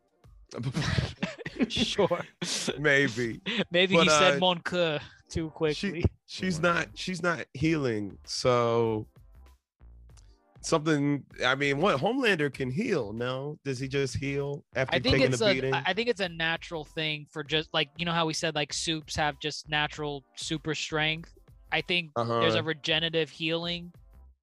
sure. 1.67 2.21
Maybe 2.79 3.41
Maybe 3.71 3.95
But, 3.95 4.03
he 4.03 4.09
said 4.09 4.35
uh, 4.35 4.39
mon 4.39 4.59
que 4.59 4.99
too 5.29 5.49
quickly. 5.49 5.73
she 6.01 6.05
she's 6.27 6.61
not 6.61 6.87
she's 6.93 7.21
not 7.21 7.45
healing. 7.53 8.17
So 8.25 9.07
something. 10.61 11.23
I 11.45 11.55
mean, 11.55 11.79
what 11.79 11.99
Homelander 11.99 12.53
can 12.53 12.69
heal? 12.71 13.11
No, 13.13 13.57
does 13.65 13.79
he 13.79 13.87
just 13.87 14.15
heal 14.17 14.63
after 14.75 14.95
I 14.95 14.99
think 14.99 15.15
taking 15.17 15.31
it's 15.33 15.41
a 15.41 15.47
a 15.47 15.53
beating? 15.53 15.73
I 15.73 15.83
I 15.87 15.93
think 15.93 16.09
it's 16.09 16.21
a 16.21 16.29
natural 16.29 16.85
thing 16.85 17.25
for 17.31 17.43
just 17.43 17.73
like 17.73 17.89
you 17.97 18.05
know 18.05 18.13
how 18.13 18.25
we 18.25 18.33
said 18.33 18.55
like 18.55 18.71
soups 18.71 19.15
have 19.15 19.39
just 19.39 19.67
natural 19.69 20.23
super 20.35 20.75
strength. 20.75 21.33
I 21.71 21.81
think 21.81 22.11
there's 22.15 22.55
a 22.55 22.59
Uh-huh. 22.59 22.63
regenerative 22.63 23.29
healing 23.29 23.91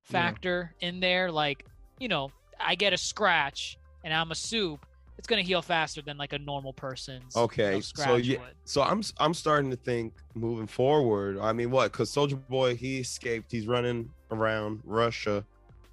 Yeah. 0.09 0.13
factor 0.13 0.75
in 0.81 1.01
there. 1.01 1.31
Like, 1.31 1.65
you 1.99 2.09
know, 2.09 2.31
I 2.61 2.75
get 2.75 2.93
a 2.93 2.97
scratch 2.97 3.79
and 4.05 4.13
I'm 4.13 4.31
a 4.31 4.35
soup, 4.35 4.85
it's 5.19 5.29
gonna 5.29 5.43
heal 5.43 5.63
faster 5.63 6.03
than 6.03 6.17
like 6.17 6.33
a 6.33 6.39
normal 6.39 6.73
person's 6.73 7.35
you 7.37 7.41
know, 7.41 7.45
Okay, 7.45 7.81
so 7.81 8.17
yeah, 8.17 8.39
would. 8.39 8.49
so 8.65 8.83
I'm 8.83 9.03
I'm 9.19 9.35
starting 9.35 9.71
to 9.71 9.77
think 9.77 10.15
moving 10.35 10.67
forward. 10.67 11.39
I 11.39 11.53
mean, 11.53 11.71
what? 11.71 11.93
Because 11.93 12.11
Soldier 12.11 12.37
Boy 12.37 12.75
he 12.75 12.99
escaped. 12.99 13.53
He's 13.53 13.67
running 13.69 14.11
around 14.33 14.81
Russia, 14.85 15.45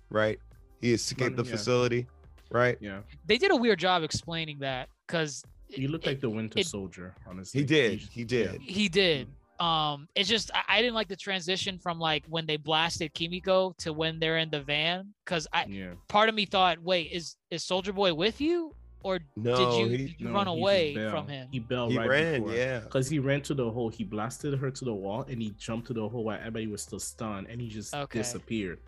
right? 0.10 0.39
He 0.82 0.93
escaped 0.93 1.36
the 1.36 1.43
Running, 1.43 1.45
yeah. 1.45 1.51
facility, 1.51 2.07
right? 2.49 2.78
Yeah, 2.80 3.01
They 3.28 3.38
did 3.38 3.51
a 3.51 3.55
weird 3.55 3.78
job 3.80 4.01
explaining 4.01 4.60
that 4.60 4.89
because 5.05 5.43
you 5.68 5.89
look 5.89 6.05
like 6.07 6.22
the 6.22 6.30
Winter 6.30 6.57
it- 6.60 6.66
Soldier. 6.66 7.14
Honestly, 7.28 7.60
He 7.62 7.66
did. 7.68 8.01
You- 8.01 8.07
He 8.12 8.24
did. 8.24 8.62
he 8.62 8.89
did. 8.89 9.28
Um, 9.60 10.07
it's 10.16 10.30
just 10.30 10.51
I, 10.53 10.64
I 10.78 10.82
didn't 10.82 10.95
like 10.95 11.07
the 11.10 11.16
transition 11.16 11.80
from 11.80 11.99
like 11.99 12.24
when 12.28 12.45
they 12.45 12.57
blasted 12.57 13.14
Kimiko 13.14 13.74
to 13.80 13.91
when 13.93 14.20
they're 14.20 14.38
in 14.38 14.49
the 14.49 14.62
van 14.62 15.14
because 15.26 15.47
I 15.53 15.66
Yeah, 15.68 15.93
part 16.07 16.30
of 16.30 16.36
me 16.36 16.45
thought, 16.45 16.82
wait, 16.82 17.12
is 17.12 17.36
is 17.51 17.64
Soldier 17.64 17.93
Boy 17.93 18.14
with 18.14 18.39
you 18.39 18.74
or 19.03 19.20
No, 19.36 19.55
did 19.55 19.74
you, 19.74 19.88
he 19.97 20.16
you 20.20 20.28
No, 20.28 20.34
run 20.34 20.47
away 20.47 20.95
from 21.10 21.28
him? 21.28 21.49
He 21.51 21.60
bailed 21.60 21.91
he 21.91 21.97
right 21.97 22.10
ran. 22.10 22.41
before. 22.41 22.53
Yeah. 22.53 22.80
Because 22.80 23.10
he 23.10 23.20
ran 23.20 23.41
to 23.43 23.53
the 23.53 23.70
hole, 23.70 23.89
he 23.89 24.03
blasted 24.03 24.57
her 24.60 24.72
to 24.72 24.86
the 24.86 24.93
wall, 24.93 25.26
and 25.30 25.41
he 25.41 25.51
jumped 25.57 25.88
to 25.88 25.93
the 25.93 26.07
hole 26.07 26.24
while 26.26 26.38
everybody 26.38 26.68
was 26.68 26.82
still 26.82 26.99
stunned, 26.99 27.47
and 27.49 27.60
he 27.62 27.68
just 27.68 27.93
Okay. 27.93 28.20
disappeared. 28.20 28.80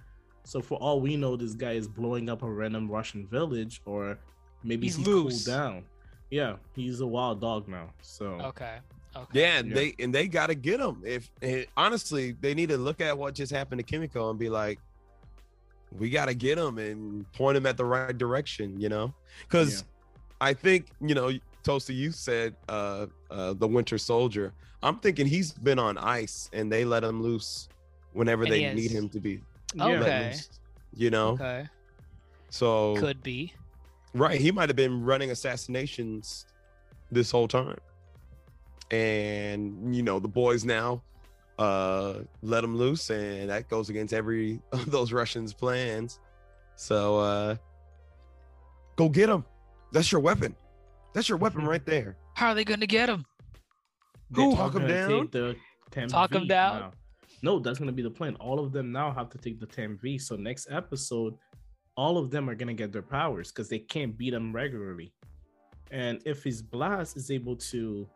So 0.45 0.61
for 0.61 0.75
all 0.79 1.01
we 1.01 1.15
know, 1.17 1.35
this 1.35 1.53
guy 1.53 1.73
is 1.73 1.87
blowing 1.87 2.29
up 2.29 2.43
a 2.43 2.51
random 2.51 2.89
Russian 2.89 3.27
village, 3.27 3.81
or 3.85 4.17
maybe 4.63 4.87
He's 4.87 4.95
he 4.97 5.03
loose. 5.03 5.45
cooled 5.45 5.57
down. 5.57 5.85
Yeah, 6.29 6.55
he's 6.75 7.01
a 7.01 7.07
wild 7.07 7.41
dog 7.41 7.67
now. 7.67 7.89
So 8.01 8.39
Okay. 8.41 8.79
Okay. 9.15 9.41
Yeah, 9.41 9.57
and 9.59 9.69
Yeah. 9.69 9.75
they 9.75 9.95
and 9.99 10.15
they 10.15 10.27
got 10.27 10.47
to 10.47 10.55
get 10.55 10.79
him. 10.79 11.03
If 11.05 11.29
honestly, 11.75 12.31
they 12.39 12.53
need 12.53 12.69
to 12.69 12.77
look 12.77 13.01
at 13.01 13.17
what 13.17 13.35
just 13.35 13.51
happened 13.51 13.79
to 13.79 13.83
Kimiko 13.83 14.29
and 14.29 14.39
be 14.39 14.49
like, 14.49 14.79
we 15.97 16.09
got 16.09 16.25
to 16.27 16.33
get 16.33 16.57
him 16.57 16.77
and 16.77 17.29
point 17.33 17.57
him 17.57 17.65
at 17.65 17.75
the 17.77 17.85
right 17.85 18.17
direction. 18.17 18.79
You 18.79 18.89
know, 18.89 19.13
because 19.41 19.83
I 20.39 20.53
think 20.53 20.87
you 21.01 21.13
know, 21.13 21.31
Toasty, 21.63 21.95
you 21.95 22.11
said 22.11 22.55
uh, 22.69 23.07
uh, 23.29 23.53
the 23.53 23.67
Winter 23.67 23.97
Soldier. 23.97 24.53
I'm 24.83 24.97
thinking 24.97 25.27
he's 25.27 25.51
been 25.51 25.77
on 25.77 25.97
ice 25.97 26.49
and 26.53 26.71
they 26.71 26.85
let 26.85 27.03
him 27.03 27.21
loose 27.21 27.69
whenever 28.13 28.43
And 28.45 28.53
he 28.53 28.61
they 28.65 28.73
need 28.73 28.89
him 28.91 29.09
to 29.09 29.19
be 29.19 29.41
Okay. 29.79 29.99
let 29.99 30.25
loose. 30.31 30.49
You 30.93 31.09
know, 31.11 31.29
Okay. 31.33 31.67
so 32.49 32.95
Could 32.97 33.21
be. 33.21 33.53
Right. 34.13 34.41
He 34.41 34.51
might 34.51 34.69
have 34.69 34.75
been 34.75 35.03
running 35.03 35.31
assassinations 35.31 36.45
this 37.11 37.29
whole 37.31 37.47
time. 37.47 37.77
And 38.91 39.95
you 39.95 40.03
know, 40.03 40.19
the 40.19 40.27
boys 40.27 40.65
now 40.65 41.01
uh 41.59 42.19
let 42.41 42.61
them 42.61 42.75
loose 42.75 43.09
and 43.09 43.49
that 43.49 43.69
goes 43.69 43.89
against 43.89 44.13
every 44.13 44.59
of 44.71 44.89
those 44.91 45.11
Russians' 45.11 45.53
plans. 45.53 46.19
So 46.75 47.19
uh 47.19 47.55
go 48.95 49.09
get 49.09 49.27
them. 49.27 49.45
That's 49.91 50.11
your 50.11 50.21
weapon. 50.21 50.55
That's 51.13 51.27
your 51.29 51.37
weapon 51.37 51.65
right 51.65 51.85
there. 51.85 52.17
How 52.35 52.49
are 52.49 52.55
they 52.55 52.63
gonna 52.63 52.87
get 52.87 53.07
them? 53.07 53.25
They 54.31 54.43
Who? 54.43 54.55
Talk 54.55 54.73
them 54.73 54.87
down? 54.87 55.09
take 55.09 55.31
the 55.31 55.55
10 55.91 56.07
Talk 56.07 56.33
'em 56.33 56.47
down? 56.47 56.79
now. 56.79 56.91
No, 57.43 57.59
that's 57.59 57.79
gonna 57.79 57.91
be 57.91 58.01
the 58.01 58.09
plan. 58.09 58.35
All 58.35 58.59
of 58.59 58.71
them 58.71 58.91
now 58.91 59.11
have 59.13 59.29
to 59.31 59.37
take 59.37 59.59
the 59.59 59.65
Temp 59.65 60.01
V. 60.01 60.17
So 60.17 60.35
next 60.35 60.67
episode, 60.71 61.35
all 61.97 62.17
of 62.17 62.31
them 62.31 62.49
are 62.49 62.55
gonna 62.55 62.73
get 62.73 62.91
their 62.93 63.01
powers 63.01 63.51
because 63.51 63.67
they 63.67 63.79
can't 63.79 64.17
beat 64.17 64.29
them 64.31 64.53
regularly. 64.53 65.11
And 65.91 66.21
if 66.25 66.43
his 66.43 66.61
blast 66.61 67.17
is 67.17 67.29
able 67.29 67.57
to 67.57 68.07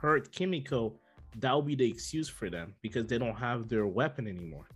hurt 0.00 0.32
Kimiko, 0.32 0.94
that 1.40 1.52
will 1.52 1.62
be 1.62 1.74
the 1.74 1.88
excuse 1.88 2.28
for 2.28 2.50
them 2.50 2.74
because 2.82 3.06
they 3.06 3.18
don't 3.18 3.34
have 3.36 3.68
their 3.68 3.86
weapon 3.86 4.26
anymore. 4.26 4.66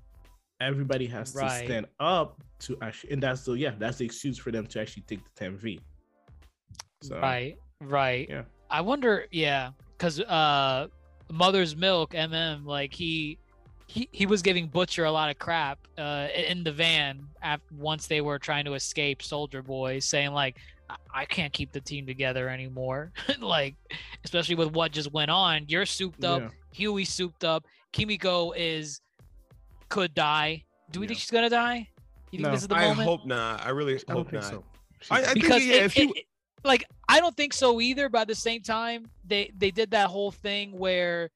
Everybody 0.61 1.07
has 1.07 1.33
to 1.33 1.39
Right. 1.39 1.65
stand 1.67 1.87
up 2.01 2.43
to 2.61 2.77
actually, 2.83 3.13
and 3.13 3.23
that's 3.23 3.45
the 3.45 3.53
yeah, 3.53 3.75
that's 3.79 3.99
the 3.99 4.05
excuse 4.05 4.39
for 4.39 4.51
them 4.51 4.67
to 4.67 4.81
actually 4.81 5.03
take 5.03 5.23
the 5.23 5.31
Temp 5.37 5.59
V. 5.59 5.81
So 7.03 7.21
Right. 7.21 7.57
Right. 7.81 8.29
yeah. 8.29 8.43
I 8.71 8.81
wonder, 8.81 9.27
yeah, 9.31 9.71
because 9.97 10.21
uh, 10.21 10.89
Mother's 11.31 11.77
Milk, 11.77 12.13
MM, 12.13 12.67
like 12.67 12.93
he, 12.93 13.39
he 13.87 14.09
he 14.13 14.27
was 14.27 14.43
giving 14.43 14.67
Butcher 14.67 15.05
a 15.05 15.11
lot 15.11 15.31
of 15.31 15.39
crap 15.39 15.79
uh 15.97 16.29
in 16.35 16.63
the 16.63 16.73
van 16.73 17.27
at, 17.41 17.61
once 17.79 18.07
they 18.07 18.21
were 18.21 18.39
trying 18.39 18.65
to 18.67 18.75
escape 18.75 19.23
Soldier 19.23 19.63
Boy, 19.63 20.01
saying 20.01 20.33
like, 20.33 20.59
I, 20.91 20.97
I 21.15 21.25
can't 21.25 21.53
keep 21.53 21.73
the 21.73 21.81
team 21.81 22.07
together 22.07 22.49
anymore. 22.49 23.13
like, 23.41 23.75
especially 24.25 24.55
with 24.55 24.73
what 24.73 24.93
just 24.93 25.13
went 25.13 25.31
on. 25.31 25.65
You're 25.69 25.87
souped 25.87 26.25
up. 26.25 26.41
Yeah. 26.43 26.49
Huey 26.73 27.05
souped 27.05 27.45
up. 27.45 27.65
Kimiko 27.93 28.53
is 28.53 29.01
could 29.89 30.15
die. 30.15 30.65
Do 30.91 31.01
we 31.01 31.07
Yeah. 31.07 31.09
think 31.09 31.21
she's 31.21 31.31
gonna 31.31 31.51
die? 31.51 31.89
You 32.31 32.39
think 32.39 32.43
No, 32.43 32.51
this 32.53 32.63
is 32.63 32.69
the 32.69 32.75
I 32.77 32.89
moment? 32.89 33.09
hope 33.09 33.27
not. 33.27 33.65
I 33.65 33.71
really 33.71 33.95
I 33.95 34.13
hope 34.13 34.31
don't 34.31 34.31
think 34.31 34.43
not. 34.43 34.51
so. 34.53 34.65
I, 35.11 35.21
I 35.21 35.25
think 35.25 35.43
because 35.43 35.65
yeah, 35.65 35.75
it- 35.77 35.83
if 35.85 35.97
you 35.97 36.13
it- 36.15 36.25
like 36.65 36.85
I 37.09 37.21
don't 37.21 37.37
think 37.37 37.53
so 37.55 37.81
either. 37.81 38.09
But 38.09 38.23
at 38.23 38.29
the 38.29 38.35
same 38.35 38.63
time, 38.63 39.07
they 39.27 39.51
they 39.57 39.71
did 39.71 39.91
that 39.93 40.09
whole 40.09 40.31
thing 40.33 40.73
where, 40.77 41.31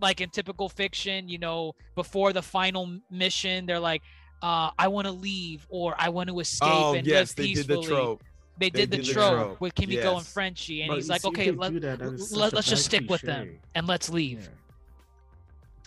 like 0.00 0.20
in 0.20 0.28
typical 0.30 0.68
fiction, 0.68 1.28
you 1.28 1.38
know, 1.38 1.72
before 1.94 2.32
the 2.32 2.42
final 2.42 2.98
mission, 3.10 3.64
they're 3.64 3.78
like, 3.80 4.02
uh, 4.42 4.70
"I 4.78 4.88
want 4.88 5.06
to 5.06 5.12
leave" 5.12 5.64
or 5.70 5.94
"I 5.98 6.08
want 6.10 6.28
to 6.30 6.40
escape 6.40 6.68
Oh 6.70 6.94
and 6.94 7.06
yes, 7.06 7.30
live 7.30 7.36
they 7.36 7.42
did 7.54 7.56
peacefully." 7.68 7.86
the 7.86 7.92
trope. 7.94 8.24
They 8.58 8.70
They 8.70 8.80
did 8.80 8.90
the 8.90 8.96
did 8.98 9.06
the 9.06 9.12
trope, 9.12 9.34
trope, 9.34 9.60
with 9.60 9.74
Kimiko 9.74 10.08
and 10.08 10.16
yes. 10.18 10.32
Frenchie, 10.32 10.82
and 10.82 10.88
But 10.88 10.94
he's 10.96 11.08
like, 11.10 11.20
see, 11.20 11.28
"Okay, 11.28 11.50
they 11.50 11.56
let, 11.56 11.72
do 11.72 11.80
that, 11.80 11.98
that 11.98 12.14
is 12.14 12.32
let, 12.32 12.50
such 12.50 12.54
a 12.54 12.58
us 12.58 12.66
just 12.66 12.90
bad 12.90 12.96
stick 12.98 13.10
with 13.10 13.20
them 13.22 13.58
and 13.74 13.86
let's 13.86 14.08
leave." 14.08 14.42
Yeah. 14.42 14.48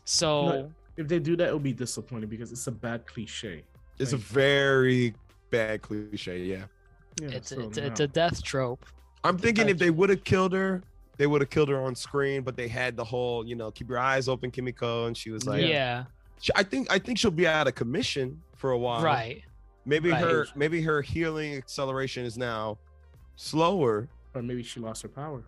So 0.05 0.45
No, 0.49 0.72
if 0.97 1.07
they 1.07 1.20
do 1.20 1.36
that, 1.38 1.47
it'll 1.47 1.59
be 1.59 1.74
disappointing 1.74 2.30
because 2.30 2.51
it's 2.51 2.67
a 2.67 2.72
bad 2.72 3.05
cliche. 3.05 3.63
It's 3.97 4.13
a 4.13 4.17
very 4.17 5.13
bad 5.49 5.82
cliche, 5.82 6.43
yeah. 6.45 6.63
yeah, 7.22 7.30
it's 7.30 7.49
so 7.49 7.59
it's, 7.61 7.78
a, 7.78 7.82
no. 7.82 7.88
it's 7.88 7.99
a 7.99 8.07
death 8.07 8.41
trope. 8.43 8.86
I'm 9.24 9.38
thinking 9.38 9.67
if 9.67 9.78
they 9.78 9.89
would 9.89 10.09
have 10.09 10.24
killed 10.24 10.53
her, 10.53 10.82
they 11.17 11.28
would 11.28 11.41
have 11.41 11.49
killed 11.49 11.67
her 11.70 11.82
on 11.82 11.95
screen, 11.95 12.43
but 12.43 12.55
they 12.55 12.70
had 12.70 12.95
the 12.95 13.03
whole, 13.03 13.45
you 13.45 13.55
know, 13.55 13.72
keep 13.72 13.89
your 13.89 13.99
eyes 13.99 14.30
open, 14.30 14.51
Kimiko, 14.51 15.07
and 15.07 15.17
she 15.17 15.32
was 15.32 15.45
like, 15.45 15.65
yeah, 15.65 16.05
She- 16.39 16.53
I 16.55 16.63
think 16.63 16.89
I 16.89 16.97
think 16.97 17.17
she'll 17.17 17.30
be 17.32 17.45
out 17.45 17.67
of 17.67 17.76
commission 17.76 18.41
for 18.55 18.72
a 18.72 18.78
while. 18.78 19.03
right. 19.03 19.43
Maybe 19.86 20.10
Right. 20.12 20.22
her 20.22 20.48
maybe 20.56 20.82
her 20.84 21.02
healing 21.02 21.56
acceleration 21.56 22.26
is 22.26 22.38
now 22.38 22.78
slower, 23.36 24.08
or 24.34 24.42
maybe 24.42 24.64
she 24.64 24.80
lost 24.80 25.02
her 25.04 25.10
power. 25.10 25.44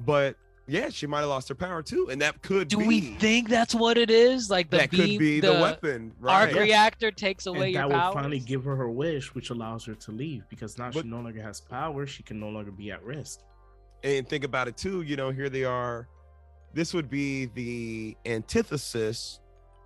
but 0.00 0.36
yeah, 0.66 0.88
she 0.88 1.06
might 1.06 1.20
have 1.20 1.28
lost 1.28 1.48
her 1.50 1.54
power 1.54 1.82
too, 1.82 2.08
and 2.10 2.22
that 2.22 2.40
could 2.42 2.68
Do 2.68 2.78
be 2.78 2.86
we 2.86 3.00
think 3.18 3.50
that's 3.50 3.74
what 3.74 3.98
it 3.98 4.10
is? 4.10 4.48
Like 4.48 4.70
the 4.70 4.78
that 4.78 4.90
beam, 4.90 5.00
could 5.10 5.18
be 5.18 5.40
the, 5.40 5.52
weapon, 5.52 6.12
arc 6.24 6.54
reactor 6.54 7.10
takes 7.10 7.44
away 7.46 7.66
and 7.66 7.72
your 7.74 7.88
that 7.90 8.06
will 8.06 8.12
finally 8.14 8.38
give 8.38 8.64
her 8.64 8.74
her 8.74 8.88
wish, 8.88 9.34
which 9.34 9.50
allows 9.50 9.84
her 9.84 9.94
to 9.94 10.10
leave 10.12 10.42
because 10.48 10.78
now 10.78 10.90
But- 10.90 11.02
she 11.04 11.08
no 11.10 11.20
longer 11.20 11.42
has 11.42 11.60
power. 11.60 12.06
She 12.06 12.22
can 12.22 12.40
no 12.40 12.48
longer 12.48 12.70
be 12.70 12.90
at 12.90 13.02
risk. 13.04 13.40
and 14.04 14.28
think 14.28 14.44
about 14.44 14.68
it 14.68 14.76
too 14.76 15.00
you 15.00 15.16
know 15.16 15.30
here 15.30 15.48
they 15.48 15.64
are 15.64 16.06
this 16.74 16.92
would 16.92 17.08
be 17.08 17.46
the 17.54 18.14
antithesis 18.26 19.40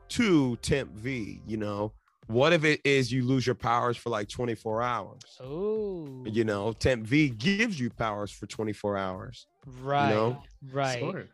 to 0.09 0.57
temp 0.57 0.91
V, 0.93 1.41
you 1.47 1.57
know. 1.59 1.93
What 2.29 2.53
if 2.53 2.63
it 2.63 2.83
is 2.85 3.11
you 3.11 3.25
lose 3.25 3.47
your 3.47 3.55
powers 3.55 3.97
for 3.97 4.11
like 4.11 4.29
24 4.29 4.83
hours? 4.83 5.23
Oh, 5.41 6.25
You 6.27 6.45
know, 6.45 6.73
temp 6.73 7.07
V 7.07 7.31
gives 7.31 7.81
you 7.81 7.89
powers 7.89 8.31
for 8.31 8.47
24 8.47 8.99
hours. 8.99 9.47
right, 9.81 10.11
know? 10.11 10.43
right. 10.71 10.99
Sure. 10.99 11.25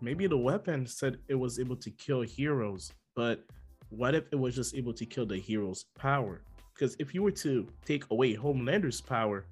Maybe 0.00 0.26
the 0.26 0.38
weapon 0.38 0.86
said 0.86 1.18
it 1.28 1.34
was 1.34 1.58
able 1.58 1.76
to 1.76 1.90
kill 1.90 2.22
heroes, 2.22 2.90
but 3.14 3.44
what 3.90 4.14
if 4.14 4.24
it 4.32 4.36
was 4.36 4.54
just 4.54 4.74
able 4.74 4.94
to 4.94 5.04
kill 5.04 5.26
the 5.26 5.36
hero's 5.36 5.84
power? 5.98 6.40
Because 6.72 6.96
if 6.98 7.14
you 7.14 7.22
were 7.22 7.32
to 7.32 7.68
take 7.84 8.04
away 8.10 8.34
Homelander's 8.34 9.02
power, 9.02 9.44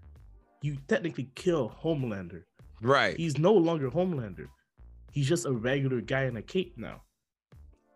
you 0.63 0.79
technically 0.89 1.29
kill 1.35 1.77
Homelander. 1.83 2.45
Right. 2.81 3.17
He's 3.19 3.39
no 3.39 3.53
longer 3.53 3.91
Homelander. 3.91 4.47
He's 5.13 5.29
just 5.29 5.45
a 5.45 5.53
regular 5.53 6.01
guy 6.01 6.25
in 6.25 6.37
a 6.37 6.43
cape 6.43 6.75
now. 6.79 7.03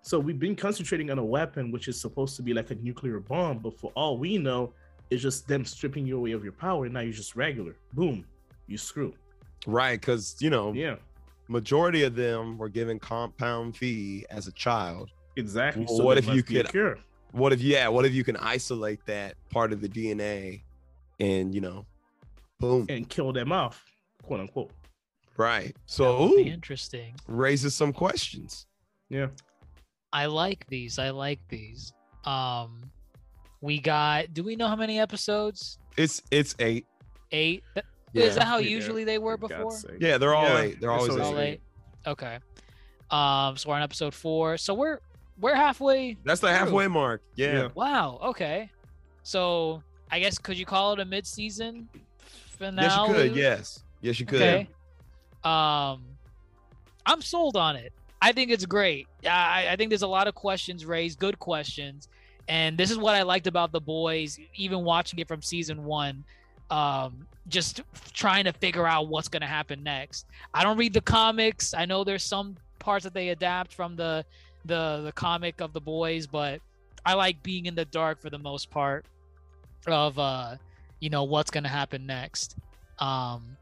So 0.02 0.18
we've 0.18 0.38
been 0.38 0.56
concentrating 0.56 1.10
on 1.10 1.18
a 1.18 1.24
weapon 1.24 1.70
which 1.70 1.88
is 1.88 2.00
supposed 2.00 2.36
to 2.36 2.42
be 2.42 2.54
like 2.54 2.70
a 2.70 2.74
nuclear 2.76 3.20
bomb, 3.20 3.58
but 3.58 3.78
for 3.78 3.92
all 3.94 4.16
we 4.18 4.38
know, 4.38 4.72
it's 5.10 5.22
just 5.22 5.46
them 5.46 5.64
stripping 5.64 6.06
you 6.06 6.16
away 6.16 6.32
of 6.32 6.42
your 6.42 6.52
power. 6.52 6.84
And 6.86 6.94
now 6.94 7.00
you're 7.00 7.12
just 7.12 7.36
regular. 7.36 7.76
Boom, 7.92 8.24
you 8.66 8.78
screw. 8.78 9.12
Right. 9.66 10.00
Cause 10.00 10.36
you 10.40 10.48
know, 10.50 10.72
Yeah, 10.72 10.96
majority 11.48 12.04
of 12.04 12.14
them 12.14 12.56
were 12.56 12.68
given 12.70 12.98
compound 12.98 13.76
V 13.76 14.24
as 14.30 14.46
a 14.46 14.52
child. 14.52 15.10
exactly. 15.36 15.84
Well, 15.88 16.02
what 16.02 16.18
if 16.18 16.26
you 16.26 16.36
must 16.36 16.46
be 16.46 16.58
a 16.58 16.62
could- 16.62 16.70
cure? 16.70 16.98
What 17.32 17.52
if 17.52 17.60
yeah, 17.60 17.86
what 17.88 18.04
if 18.04 18.12
you 18.12 18.24
can 18.24 18.36
isolate 18.38 19.04
that 19.06 19.34
part 19.50 19.72
of 19.72 19.80
the 19.80 19.88
DNA 19.88 20.62
and 21.20 21.54
you 21.54 21.60
know, 21.60 21.86
boom. 22.58 22.86
and 22.88 23.08
kill 23.08 23.32
them 23.32 23.52
off, 23.52 23.84
quote 24.22 24.40
unquote. 24.40 24.72
Right. 25.36 25.76
So 25.86 26.24
ooh, 26.32 26.38
interesting. 26.38 27.14
raises 27.28 27.74
some 27.76 27.92
questions. 27.92 28.66
Yeah. 29.10 29.28
I 30.12 30.26
like 30.26 30.66
these. 30.68 30.98
I 30.98 31.10
like 31.10 31.40
these. 31.48 31.92
Um, 32.24 32.80
we 33.60 33.78
got. 33.80 34.32
Do 34.34 34.42
we 34.42 34.56
know 34.56 34.68
how 34.68 34.76
many 34.76 34.98
episodes? 35.00 35.78
It's 35.96 36.22
it's 36.30 36.54
eight. 36.58 36.86
Eight. 37.32 37.62
Yeah. 38.12 38.24
Is 38.24 38.34
that 38.34 38.44
how 38.44 38.58
Yeah, 38.58 38.68
usually 38.68 39.04
they 39.04 39.18
were 39.18 39.36
before? 39.36 39.72
Yeah, 40.00 40.18
they're 40.18 40.34
all 40.34 40.48
Yeah, 40.48 40.60
eight. 40.60 40.80
They're 40.80 40.90
always 40.90 41.10
always 41.10 41.26
All 41.26 41.38
eight. 41.38 41.48
eight. 41.48 41.60
Okay. 42.06 42.38
Um, 43.10 43.56
so 43.56 43.68
we're 43.68 43.76
on 43.76 43.82
episode 43.82 44.14
four. 44.14 44.56
So 44.56 44.74
we're 44.74 44.98
we're 45.38 45.54
halfway. 45.54 46.16
That's 46.24 46.40
the 46.40 46.48
through. 46.48 46.56
halfway 46.56 46.88
mark. 46.88 47.22
Yeah. 47.36 47.52
Yeah. 47.52 47.68
Wow. 47.74 48.18
Okay. 48.22 48.70
So 49.22 49.82
I 50.10 50.18
guess 50.18 50.38
could 50.38 50.58
you 50.58 50.66
call 50.66 50.92
it 50.94 51.00
a 51.00 51.04
mid-season 51.04 51.88
finale? 52.48 52.86
Yes, 52.86 52.98
you 53.08 53.14
could. 53.14 53.36
Yes. 53.36 53.84
Yes, 54.00 54.20
you 54.20 54.26
could. 54.26 54.42
Okay. 54.42 54.68
Um, 55.44 56.02
I'm 57.06 57.22
sold 57.22 57.56
on 57.56 57.76
it. 57.76 57.92
I 58.22 58.32
think 58.32 58.50
it's 58.50 58.66
great. 58.66 59.06
I, 59.24 59.68
I 59.70 59.76
think 59.76 59.90
there's 59.90 60.02
a 60.02 60.08
lot 60.08 60.28
of 60.28 60.34
questions 60.34 60.84
raised, 60.84 61.18
good 61.18 61.38
questions, 61.38 62.08
and 62.48 62.76
this 62.76 62.90
is 62.90 62.98
what 62.98 63.14
I 63.14 63.22
liked 63.22 63.46
about 63.46 63.72
the 63.72 63.80
boys. 63.80 64.38
Even 64.54 64.84
watching 64.84 65.18
it 65.18 65.28
from 65.28 65.40
season 65.42 65.84
one, 65.84 66.24
um, 66.70 67.26
just 67.48 67.80
trying 68.12 68.44
to 68.44 68.52
figure 68.52 68.86
out 68.86 69.08
what's 69.08 69.28
gonna 69.28 69.46
happen 69.46 69.82
next. 69.82 70.26
I 70.52 70.62
don't 70.62 70.76
read 70.76 70.92
the 70.92 71.00
comics. 71.00 71.74
I 71.74 71.86
know 71.86 72.04
there's 72.04 72.24
some 72.24 72.56
parts 72.78 73.04
that 73.04 73.14
they 73.14 73.30
adapt 73.30 73.72
from 73.72 73.96
the 73.96 74.24
the 74.66 75.02
the 75.04 75.12
comic 75.12 75.60
of 75.60 75.72
the 75.72 75.80
boys, 75.80 76.26
but 76.26 76.60
I 77.06 77.14
like 77.14 77.42
being 77.42 77.66
in 77.66 77.74
the 77.74 77.86
dark 77.86 78.20
for 78.20 78.30
the 78.30 78.38
most 78.38 78.70
part 78.70 79.06
of 79.86 80.18
uh 80.18 80.56
you 81.00 81.08
know 81.08 81.24
what's 81.24 81.50
gonna 81.50 81.68
happen 81.68 82.06
next. 82.06 82.56
Um, 82.98 83.56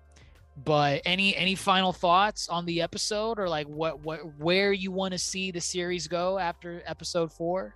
but 0.64 1.02
any 1.04 1.36
any 1.36 1.54
final 1.54 1.92
thoughts 1.92 2.48
on 2.48 2.64
the 2.66 2.82
episode 2.82 3.38
or 3.38 3.48
like 3.48 3.66
what 3.66 4.00
what 4.00 4.20
where 4.38 4.72
you 4.72 4.90
want 4.90 5.12
to 5.12 5.18
see 5.18 5.50
the 5.50 5.60
series 5.60 6.08
go 6.08 6.38
after 6.38 6.82
episode 6.86 7.32
four? 7.32 7.74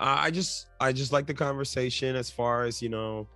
Uh, 0.00 0.16
I 0.18 0.30
just 0.30 0.66
I 0.80 0.92
just 0.92 1.12
like 1.12 1.26
the 1.26 1.34
conversation 1.34 2.16
as 2.16 2.30
far 2.30 2.64
as 2.64 2.82
you 2.82 2.88
know. 2.88 3.28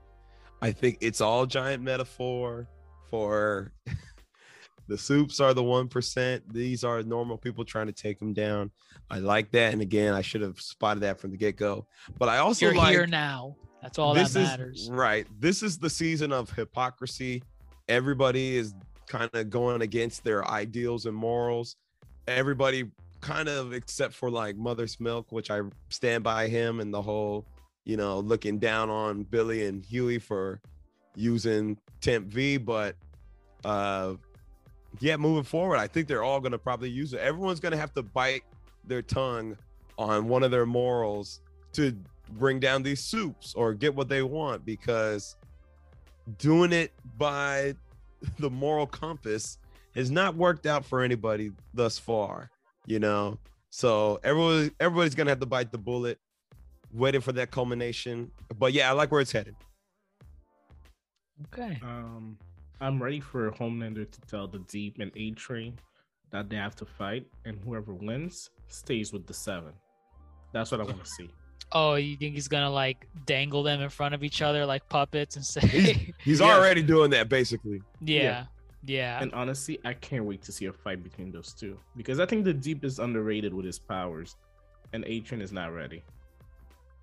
I 0.60 0.70
think 0.70 0.98
it's 1.00 1.20
all 1.20 1.44
giant 1.44 1.82
metaphor 1.82 2.68
for 3.10 3.72
the 4.88 4.96
soups 4.96 5.40
are 5.40 5.54
the 5.54 5.62
one 5.62 5.88
percent. 5.88 6.52
These 6.52 6.84
are 6.84 7.02
normal 7.02 7.36
people 7.36 7.64
trying 7.64 7.86
to 7.86 7.92
take 7.92 8.18
them 8.18 8.32
down. 8.32 8.70
I 9.10 9.18
like 9.18 9.50
that, 9.52 9.72
and 9.72 9.82
again, 9.82 10.14
I 10.14 10.22
should 10.22 10.40
have 10.40 10.60
spotted 10.60 11.00
that 11.00 11.20
from 11.20 11.32
the 11.32 11.36
get 11.36 11.56
go. 11.56 11.86
But 12.18 12.28
I 12.28 12.38
also 12.38 12.66
You're 12.66 12.74
like 12.74 12.90
here 12.90 13.06
now. 13.06 13.56
That's 13.82 13.98
all 13.98 14.14
that 14.14 14.26
is 14.26 14.34
matters. 14.34 14.88
right. 14.92 15.26
This 15.40 15.62
is 15.62 15.76
the 15.78 15.90
season 15.90 16.32
of 16.32 16.50
hypocrisy. 16.50 17.42
Everybody 17.88 18.56
is 18.56 18.74
kind 19.06 19.30
of 19.34 19.50
going 19.50 19.82
against 19.82 20.24
their 20.24 20.48
ideals 20.48 21.06
and 21.06 21.16
morals. 21.16 21.76
Everybody 22.26 22.90
kind 23.20 23.48
of 23.48 23.72
except 23.72 24.14
for 24.14 24.30
like 24.30 24.56
Mother's 24.56 24.98
Milk, 25.00 25.30
which 25.30 25.50
I 25.50 25.60
stand 25.88 26.24
by 26.24 26.48
him 26.48 26.80
and 26.80 26.92
the 26.92 27.02
whole, 27.02 27.46
you 27.84 27.96
know, 27.96 28.20
looking 28.20 28.58
down 28.58 28.90
on 28.90 29.22
Billy 29.24 29.66
and 29.66 29.84
Huey 29.84 30.18
for 30.18 30.60
using 31.14 31.78
Temp 32.00 32.26
V, 32.26 32.56
but 32.56 32.96
uh 33.64 34.14
yeah, 35.00 35.16
moving 35.16 35.44
forward, 35.44 35.78
I 35.78 35.86
think 35.86 36.08
they're 36.08 36.24
all 36.24 36.40
gonna 36.40 36.58
probably 36.58 36.90
use 36.90 37.12
it. 37.12 37.20
Everyone's 37.20 37.60
gonna 37.60 37.76
have 37.76 37.94
to 37.94 38.02
bite 38.02 38.42
their 38.84 39.02
tongue 39.02 39.56
on 39.98 40.28
one 40.28 40.42
of 40.42 40.50
their 40.50 40.66
morals 40.66 41.40
to 41.74 41.96
bring 42.32 42.58
down 42.60 42.82
these 42.82 43.00
soups 43.00 43.54
or 43.54 43.74
get 43.74 43.94
what 43.94 44.08
they 44.08 44.22
want 44.22 44.64
because 44.64 45.36
doing 46.38 46.72
it 46.72 46.92
by 47.18 47.74
the 48.38 48.50
moral 48.50 48.86
compass 48.86 49.58
has 49.94 50.10
not 50.10 50.36
worked 50.36 50.66
out 50.66 50.84
for 50.84 51.02
anybody 51.02 51.50
thus 51.74 51.98
far 51.98 52.50
you 52.86 52.98
know 52.98 53.36
so 53.70 54.20
everyone 54.22 54.70
everybody's 54.80 55.14
gonna 55.14 55.30
have 55.30 55.40
to 55.40 55.46
bite 55.46 55.72
the 55.72 55.78
bullet 55.78 56.18
waiting 56.92 57.20
for 57.20 57.32
that 57.32 57.50
culmination 57.50 58.30
but 58.58 58.72
yeah 58.72 58.88
i 58.88 58.92
like 58.92 59.10
where 59.10 59.20
it's 59.20 59.32
headed 59.32 59.56
Okay. 61.48 61.78
Um, 61.82 62.38
I'm 62.80 63.02
ready 63.02 63.20
for 63.20 63.50
Homelander 63.52 64.10
to 64.10 64.20
tell 64.22 64.46
the 64.46 64.60
Deep 64.60 64.98
and 65.00 65.10
A 65.16 65.30
Train 65.32 65.78
that 66.30 66.48
they 66.48 66.56
have 66.56 66.76
to 66.76 66.86
fight, 66.86 67.26
and 67.44 67.58
whoever 67.64 67.94
wins 67.94 68.50
stays 68.68 69.12
with 69.12 69.26
the 69.26 69.34
Seven. 69.34 69.72
That's 70.52 70.70
what 70.70 70.80
I 70.80 70.84
want 70.84 71.02
to 71.04 71.10
see. 71.10 71.30
Oh, 71.74 71.94
you 71.94 72.16
think 72.16 72.34
he's 72.34 72.48
gonna 72.48 72.70
like 72.70 73.06
dangle 73.24 73.62
them 73.62 73.80
in 73.80 73.88
front 73.88 74.14
of 74.14 74.22
each 74.22 74.42
other 74.42 74.66
like 74.66 74.86
puppets 74.88 75.36
and 75.36 75.44
say, 75.54 76.12
he's 76.24 76.40
Yes. 76.40 76.42
already 76.42 76.82
doing 76.82 77.10
that 77.10 77.28
basically 77.28 77.80
yeah, 78.00 78.44
yeah, 78.84 79.22
And 79.22 79.32
honestly, 79.32 79.78
I 79.84 79.94
can't 79.94 80.24
wait 80.24 80.42
to 80.42 80.52
see 80.52 80.66
a 80.66 80.72
fight 80.72 81.02
between 81.02 81.30
those 81.30 81.52
two 81.54 81.78
because 81.96 82.18
I 82.20 82.26
think 82.26 82.44
the 82.44 82.52
Deep 82.52 82.84
is 82.84 82.98
underrated 82.98 83.54
with 83.54 83.64
his 83.64 83.78
powers, 83.78 84.36
and 84.92 85.04
A 85.06 85.20
Train 85.20 85.40
is 85.40 85.52
not 85.52 85.72
ready. 85.72 86.02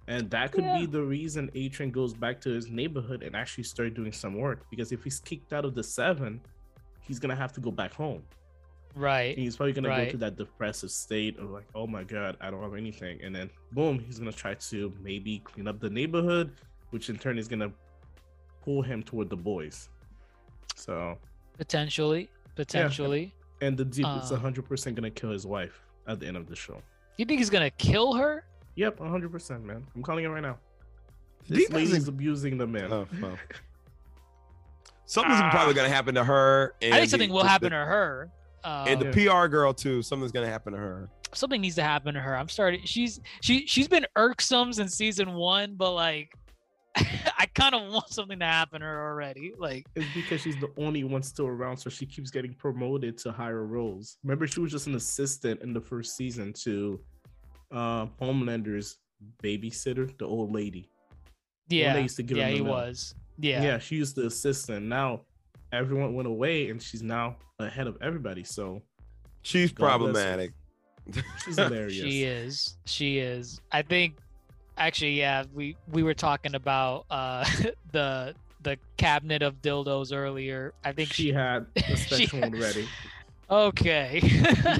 And 0.07 0.29
that 0.31 0.51
could 0.51 0.63
Yeah. 0.65 0.79
be 0.79 0.85
the 0.87 1.01
reason 1.03 1.49
A 1.55 1.69
Train 1.69 1.91
goes 1.91 2.13
back 2.13 2.41
to 2.41 2.49
his 2.49 2.69
neighborhood 2.69 3.23
and 3.23 3.35
actually 3.35 3.63
start 3.63 3.93
doing 3.93 4.11
some 4.11 4.33
work. 4.35 4.65
Because 4.69 4.91
if 4.91 5.03
he's 5.03 5.19
kicked 5.19 5.53
out 5.53 5.65
of 5.65 5.73
the 5.75 5.83
Seven, 5.83 6.41
he's 7.01 7.19
gonna 7.19 7.35
have 7.35 7.53
to 7.53 7.61
go 7.61 7.71
back 7.71 7.93
home. 7.93 8.23
Right. 8.99 9.35
And 9.35 9.43
he's 9.43 9.55
probably 9.57 9.73
gonna 9.73 9.87
go 9.87 9.93
Right. 9.95 10.11
to 10.11 10.17
that 10.17 10.35
depressive 10.37 10.91
state 10.91 11.37
of 11.39 11.49
like, 11.49 11.65
oh 11.73 11.87
my 11.87 12.03
god, 12.03 12.37
I 12.41 12.51
don't 12.51 12.61
have 12.61 12.75
anything, 12.75 13.19
and 13.23 13.35
then 13.35 13.49
boom, 13.71 13.99
he's 13.99 14.19
gonna 14.19 14.31
try 14.31 14.53
to 14.53 14.93
maybe 15.01 15.39
clean 15.39 15.67
up 15.67 15.79
the 15.79 15.89
neighborhood, 15.89 16.51
which 16.91 17.09
in 17.09 17.17
turn 17.17 17.37
is 17.37 17.47
gonna 17.47 17.71
pull 18.61 18.81
him 18.81 19.01
toward 19.03 19.29
the 19.29 19.37
boys. 19.37 19.89
So, 20.75 21.17
Potentially, 21.57 22.29
potentially. 22.55 23.33
and 23.61 23.75
the 23.77 23.85
deep 23.85 24.05
is 24.21 24.31
Uh. 24.31 24.35
hundred 24.37 24.65
percent 24.67 24.95
gonna 24.95 25.09
kill 25.11 25.31
his 25.31 25.45
wife 25.47 25.81
at 26.07 26.19
the 26.19 26.27
end 26.27 26.37
of 26.37 26.47
the 26.47 26.55
show. 26.55 26.81
You 27.17 27.25
think 27.25 27.39
he's 27.39 27.49
gonna 27.49 27.71
kill 27.71 28.13
her? 28.13 28.45
Yep, 28.75 28.99
hundred 28.99 29.31
percent, 29.31 29.63
man. 29.65 29.85
I'm 29.95 30.03
calling 30.03 30.23
it 30.25 30.27
right 30.29 30.41
now. 30.43 30.57
This 31.47 31.59
Deep 31.59 31.73
lady's 31.73 31.93
isn't- 31.93 32.09
abusing 32.13 32.57
the 32.57 32.67
man. 32.67 32.91
oh, 32.93 33.07
well. 33.21 33.37
something's 35.05 35.39
probably 35.49 35.73
gonna 35.73 35.89
happen 35.89 36.15
to 36.15 36.23
her 36.23 36.75
and 36.81 36.93
I 36.93 36.97
think 36.97 37.05
the- 37.05 37.09
something 37.11 37.29
will 37.31 37.43
the- 37.43 37.49
happen 37.49 37.65
the- 37.71 37.77
to 37.77 37.85
her. 37.85 38.31
Um, 38.63 38.87
and 38.87 39.01
the 39.01 39.11
pr 39.11 39.47
girl 39.47 39.73
too 39.73 40.01
something's 40.01 40.31
gonna 40.31 40.49
happen 40.49 40.73
to 40.73 40.79
her 40.79 41.09
something 41.33 41.61
needs 41.61 41.75
to 41.75 41.83
happen 41.83 42.13
to 42.13 42.19
her. 42.19 42.35
I'm 42.35 42.49
starting. 42.49 42.81
She's 42.83 43.19
she 43.41 43.65
she's 43.67 43.87
been 43.87 44.05
irksome 44.15 44.73
since 44.73 44.95
season 44.95 45.33
one, 45.33 45.75
but 45.75 45.93
like, 45.93 46.33
I 46.95 47.45
kind 47.53 47.75
of 47.75 47.91
want 47.91 48.09
something 48.09 48.39
to 48.39 48.45
happen 48.45 48.81
to 48.81 48.87
her 48.87 49.09
already. 49.09 49.53
Like, 49.57 49.85
It's 49.95 50.07
because 50.13 50.41
she's 50.41 50.57
the 50.57 50.71
only 50.77 51.03
one 51.03 51.23
still 51.23 51.47
around, 51.47 51.77
so 51.77 51.89
she 51.89 52.05
keeps 52.05 52.31
getting 52.31 52.53
promoted 52.53 53.17
to 53.19 53.31
higher 53.31 53.65
roles. 53.65 54.17
Remember, 54.23 54.47
she 54.47 54.59
was 54.59 54.71
just 54.71 54.87
an 54.87 54.95
assistant 54.95 55.61
in 55.61 55.73
the 55.73 55.81
first 55.81 56.15
season 56.15 56.53
to 56.63 56.99
uh, 57.71 58.07
Homelander's 58.19 58.97
babysitter, 59.43 60.17
the 60.17 60.25
old 60.25 60.53
lady. 60.53 60.89
yeah, 61.67 61.93
they 61.93 62.01
used 62.01 62.17
to 62.17 62.23
give 62.23 62.37
yeah, 62.37 62.49
he 62.49 62.61
was. 62.61 63.15
Yeah, 63.41 63.61
Yeah, 63.61 63.77
she 63.77 63.95
used 63.95 64.15
the 64.15 64.25
assistant. 64.25 64.85
Now 64.85 65.21
everyone 65.71 66.13
went 66.15 66.27
away, 66.27 66.69
and 66.69 66.81
she's 66.81 67.01
now 67.03 67.35
ahead 67.59 67.87
of 67.87 67.97
everybody. 68.01 68.43
So 68.43 68.81
she's 69.41 69.71
God 69.71 69.85
problematic 69.85 70.51
she's 71.43 71.55
hilarious. 71.57 71.95
she 72.03 72.23
is. 72.23 72.77
She 72.85 73.19
is. 73.19 73.61
I 73.71 73.81
think. 73.81 74.15
Actually, 74.77 75.19
yeah, 75.19 75.43
we 75.53 75.75
we 75.91 76.03
were 76.03 76.13
talking 76.13 76.55
about 76.55 77.05
uh 77.09 77.43
the 77.91 78.33
the 78.63 78.77
cabinet 78.97 79.41
of 79.41 79.61
dildos 79.61 80.15
earlier. 80.15 80.73
I 80.83 80.91
think 80.93 81.09
She 81.11 81.23
she. 81.23 81.31
had 81.33 81.65
the 81.75 81.81
she- 81.81 81.95
special 81.97 82.39
one 82.41 82.51
ready. 82.51 82.87
Okay. 83.51 84.19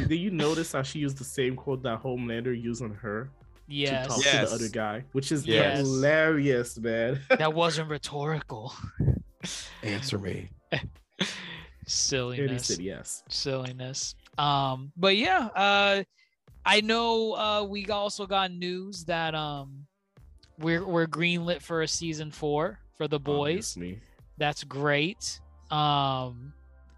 Did 0.08 0.12
you 0.16 0.30
notice 0.32 0.72
how 0.72 0.84
she 0.84 1.00
used 1.00 1.18
the 1.18 1.24
same 1.24 1.56
quote 1.56 1.82
that 1.84 2.04
Homelander 2.04 2.54
used 2.62 2.84
on 2.84 2.92
her 2.92 3.30
yes. 3.68 4.04
to 4.06 4.10
talk 4.14 4.24
Yes. 4.26 4.34
to 4.52 4.58
the 4.58 4.64
other 4.64 4.70
guy, 4.72 5.04
which 5.14 5.32
is 5.32 5.46
Yes. 5.48 5.80
hilarious, 5.80 6.78
man. 6.78 7.20
That 7.30 7.54
wasn't 7.56 7.90
rhetorical. 7.90 8.74
Answer 9.82 10.20
me. 10.20 10.50
And 10.72 10.90
he 11.20 11.26
Silliness. 11.86 12.66
said 12.68 12.80
yes. 12.80 13.24
silliness. 13.30 14.16
Um, 14.38 14.92
but 14.96 15.18
yeah, 15.18 15.50
uh, 15.56 16.04
I 16.66 16.82
know 16.82 17.34
uh, 17.34 17.64
we 17.64 17.86
also 17.88 18.26
got 18.26 18.52
news 18.52 19.06
that 19.06 19.34
um, 19.36 19.86
we're 20.60 20.86
we're 20.86 21.08
greenlit 21.08 21.62
for 21.62 21.82
a 21.82 21.88
season 21.88 22.32
four 22.32 22.80
for 22.96 23.08
the 23.08 23.20
boys. 23.20 23.76
Obviously. 23.76 24.02
That's 24.38 24.64
great. 24.64 25.42
Um, 25.72 26.54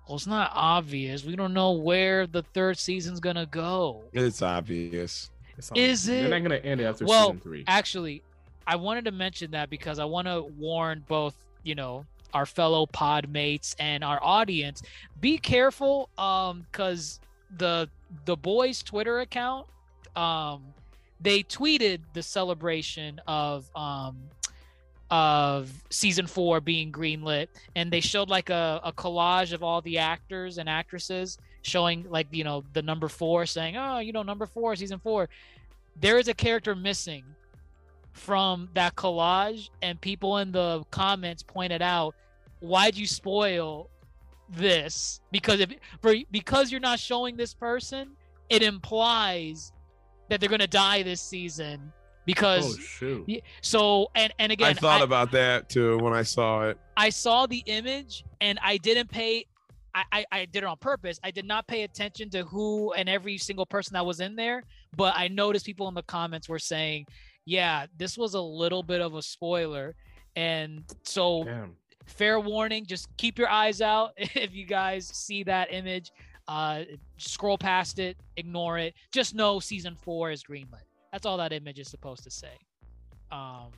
well, 0.07 0.17
it's 0.17 0.27
not 0.27 0.51
obvious. 0.53 1.23
We 1.23 1.35
don't 1.35 1.53
know 1.53 1.71
where 1.71 2.27
the 2.27 2.43
third 2.53 2.77
season's 2.77 3.19
gonna 3.19 3.45
go. 3.45 4.03
It's 4.13 4.41
obvious. 4.41 5.31
It's 5.57 5.71
Is 5.75 6.05
They're 6.05 6.29
not 6.29 6.41
gonna 6.43 6.55
end 6.57 6.81
it 6.81 6.85
after 6.85 7.05
Well, 7.05 7.27
season 7.27 7.39
three. 7.39 7.63
Actually, 7.67 8.21
I 8.67 8.75
wanted 8.75 9.05
to 9.05 9.11
mention 9.11 9.51
that 9.51 9.69
because 9.69 9.99
I 9.99 10.05
want 10.05 10.27
to 10.27 10.43
warn 10.57 11.03
both, 11.07 11.35
you 11.63 11.75
know, 11.75 12.05
our 12.33 12.45
fellow 12.45 12.85
pod 12.85 13.29
mates 13.29 13.75
and 13.79 14.03
our 14.03 14.19
audience. 14.21 14.81
Be 15.19 15.37
careful, 15.37 16.09
um, 16.17 16.65
because 16.71 17.19
the 17.57 17.89
the 18.25 18.35
boys' 18.35 18.81
Twitter 18.83 19.19
account, 19.19 19.67
um, 20.15 20.63
they 21.19 21.43
tweeted 21.43 22.01
the 22.13 22.23
celebration 22.23 23.19
of 23.27 23.69
um 23.75 24.17
of 25.09 25.83
season 25.89 26.25
four 26.25 26.61
being 26.61 26.91
greenlit, 26.91 27.47
and 27.75 27.91
they 27.91 27.99
showed 27.99 28.29
like 28.29 28.49
a, 28.49 28.79
a 28.83 28.93
collage 28.93 29.51
of 29.51 29.61
all 29.61 29.81
the 29.81 29.97
actors 29.97 30.57
and 30.57 30.69
actresses 30.69 31.37
showing 31.63 32.05
like 32.09 32.27
you 32.31 32.43
know 32.43 32.63
the 32.73 32.81
number 32.81 33.07
four 33.07 33.45
saying 33.45 33.77
oh 33.77 33.99
you 33.99 34.11
know 34.11 34.23
number 34.23 34.45
four 34.45 34.75
season 34.75 34.99
four 34.99 35.29
there 35.99 36.17
is 36.17 36.27
a 36.27 36.33
character 36.33 36.75
missing 36.75 37.23
from 38.11 38.69
that 38.73 38.95
collage 38.95 39.69
and 39.81 39.99
people 40.01 40.37
in 40.37 40.51
the 40.51 40.83
comments 40.91 41.43
pointed 41.43 41.81
out 41.81 42.13
why'd 42.59 42.95
you 42.95 43.07
spoil 43.07 43.89
this 44.49 45.21
because 45.31 45.59
if 45.59 45.71
for 46.01 46.13
because 46.29 46.71
you're 46.71 46.81
not 46.81 46.99
showing 46.99 47.37
this 47.37 47.53
person 47.53 48.11
it 48.49 48.61
implies 48.61 49.71
that 50.29 50.39
they're 50.39 50.49
gonna 50.49 50.67
die 50.67 51.03
this 51.03 51.21
season 51.21 51.91
because 52.25 52.77
oh 52.77 52.81
shoot. 52.81 53.41
So 53.61 54.09
and 54.15 54.33
and 54.39 54.51
again 54.51 54.69
I 54.69 54.73
thought 54.73 55.01
I- 55.01 55.05
about 55.05 55.31
that 55.31 55.69
too 55.69 55.97
when 55.99 56.13
I 56.13 56.23
saw 56.23 56.67
it. 56.69 56.77
I 56.97 57.09
saw 57.09 57.45
the 57.45 57.63
image 57.65 58.25
and 58.41 58.59
I 58.61 58.77
didn't 58.77 59.09
pay. 59.09 59.45
I, 59.93 60.03
I, 60.11 60.25
I 60.31 60.45
did 60.45 60.63
it 60.63 60.65
on 60.65 60.77
purpose. 60.77 61.19
I 61.23 61.31
did 61.31 61.45
not 61.45 61.67
pay 61.67 61.83
attention 61.83 62.29
to 62.29 62.43
who 62.43 62.93
and 62.93 63.09
every 63.09 63.37
single 63.37 63.65
person 63.65 63.93
that 63.95 64.05
was 64.05 64.21
in 64.21 64.37
there, 64.37 64.63
but 64.95 65.13
I 65.17 65.27
noticed 65.27 65.65
people 65.65 65.89
in 65.89 65.93
the 65.93 66.03
comments 66.03 66.47
were 66.47 66.59
saying, 66.59 67.07
"Yeah, 67.51 67.87
this 67.97 68.17
was 68.17 68.33
a 68.33 68.41
little 68.41 68.81
bit 68.81 69.01
of 69.01 69.15
a 69.15 69.21
spoiler," 69.21 69.95
and 70.35 70.83
so 71.03 71.43
Damn. 71.43 71.75
fair 72.05 72.39
warning: 72.39 72.85
just 72.85 73.07
keep 73.17 73.37
your 73.37 73.49
eyes 73.49 73.81
out 73.81 74.13
if 74.17 74.55
you 74.55 74.65
guys 74.65 75.05
see 75.07 75.43
that 75.43 75.73
image. 75.73 76.11
Uh, 76.47 76.83
scroll 77.17 77.57
past 77.57 77.99
it, 77.99 78.17
ignore 78.37 78.77
it. 78.77 78.93
Just 79.11 79.35
know 79.35 79.59
season 79.59 79.95
four 79.95 80.31
is 80.31 80.43
greenlit. 80.43 80.85
That's 81.11 81.25
all 81.25 81.37
that 81.37 81.51
image 81.51 81.79
is 81.79 81.89
supposed 81.89 82.23
to 82.23 82.31
say. 82.31 82.57
Um, 83.31 83.71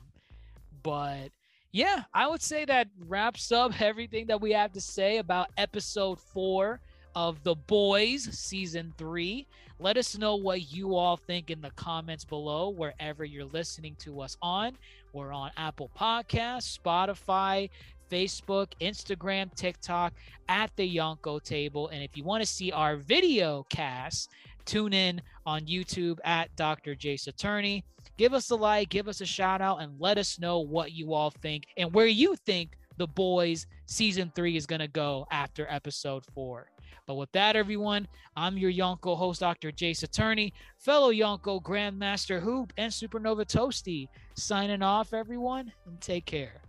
but 0.82 1.30
yeah, 1.72 2.04
I 2.14 2.28
would 2.28 2.42
say 2.42 2.64
that 2.66 2.88
wraps 3.08 3.50
up 3.50 3.80
everything 3.80 4.26
that 4.26 4.40
we 4.40 4.52
have 4.52 4.72
to 4.72 4.80
say 4.80 5.18
about 5.18 5.50
episode 5.56 6.20
four 6.20 6.80
of 7.16 7.42
The 7.42 7.54
Boys 7.54 8.22
season 8.36 8.92
three. 8.96 9.46
Let 9.78 9.96
us 9.96 10.16
know 10.16 10.36
what 10.36 10.72
you 10.72 10.94
all 10.94 11.16
think 11.16 11.50
in 11.50 11.60
the 11.60 11.70
comments 11.70 12.24
below, 12.24 12.70
wherever 12.70 13.24
you're 13.24 13.44
listening 13.44 13.96
to 14.00 14.20
us 14.20 14.36
on. 14.40 14.76
We're 15.12 15.32
on 15.32 15.50
Apple 15.56 15.90
Podcasts, 15.98 16.78
Spotify, 16.78 17.70
Facebook, 18.10 18.68
Instagram, 18.80 19.54
TikTok 19.54 20.14
at 20.48 20.70
the 20.76 20.96
Yonko 20.96 21.42
table. 21.42 21.88
And 21.88 22.02
if 22.02 22.16
you 22.16 22.24
want 22.24 22.42
to 22.42 22.48
see 22.48 22.70
our 22.72 22.96
video 22.96 23.64
cast, 23.68 24.30
tune 24.64 24.92
in 24.92 25.20
on 25.44 25.62
YouTube 25.62 26.18
at 26.24 26.54
Dr. 26.56 26.94
Jace 26.94 27.26
Attorney 27.26 27.84
give 28.16 28.32
us 28.34 28.50
a 28.50 28.56
like, 28.56 28.88
give 28.88 29.08
us 29.08 29.20
a 29.20 29.26
shout 29.26 29.60
out, 29.60 29.82
and 29.82 30.00
let 30.00 30.18
us 30.18 30.38
know 30.38 30.60
what 30.60 30.92
you 30.92 31.12
all 31.14 31.30
think 31.30 31.64
and 31.76 31.92
where 31.92 32.06
you 32.06 32.36
think 32.46 32.76
the 32.96 33.06
boys 33.06 33.66
season 33.86 34.30
three 34.34 34.56
is 34.56 34.66
gonna 34.66 34.88
go 34.88 35.26
after 35.30 35.66
episode 35.68 36.24
four. 36.32 36.68
But 37.06 37.16
with 37.16 37.32
that, 37.32 37.54
everyone, 37.54 38.08
I'm 38.34 38.56
your 38.56 38.72
Yonko 38.72 39.16
host, 39.16 39.40
Dr. 39.40 39.70
Jace 39.70 40.02
Attorney, 40.02 40.54
fellow 40.78 41.12
Yonko 41.12 41.62
Grandmaster 41.62 42.40
Hoop, 42.40 42.72
and 42.78 42.90
Supernova 42.90 43.44
Toasty. 43.44 44.08
Signing 44.34 44.82
off, 44.82 45.12
everyone, 45.12 45.72
and 45.86 46.00
take 46.00 46.24
care. 46.24 46.63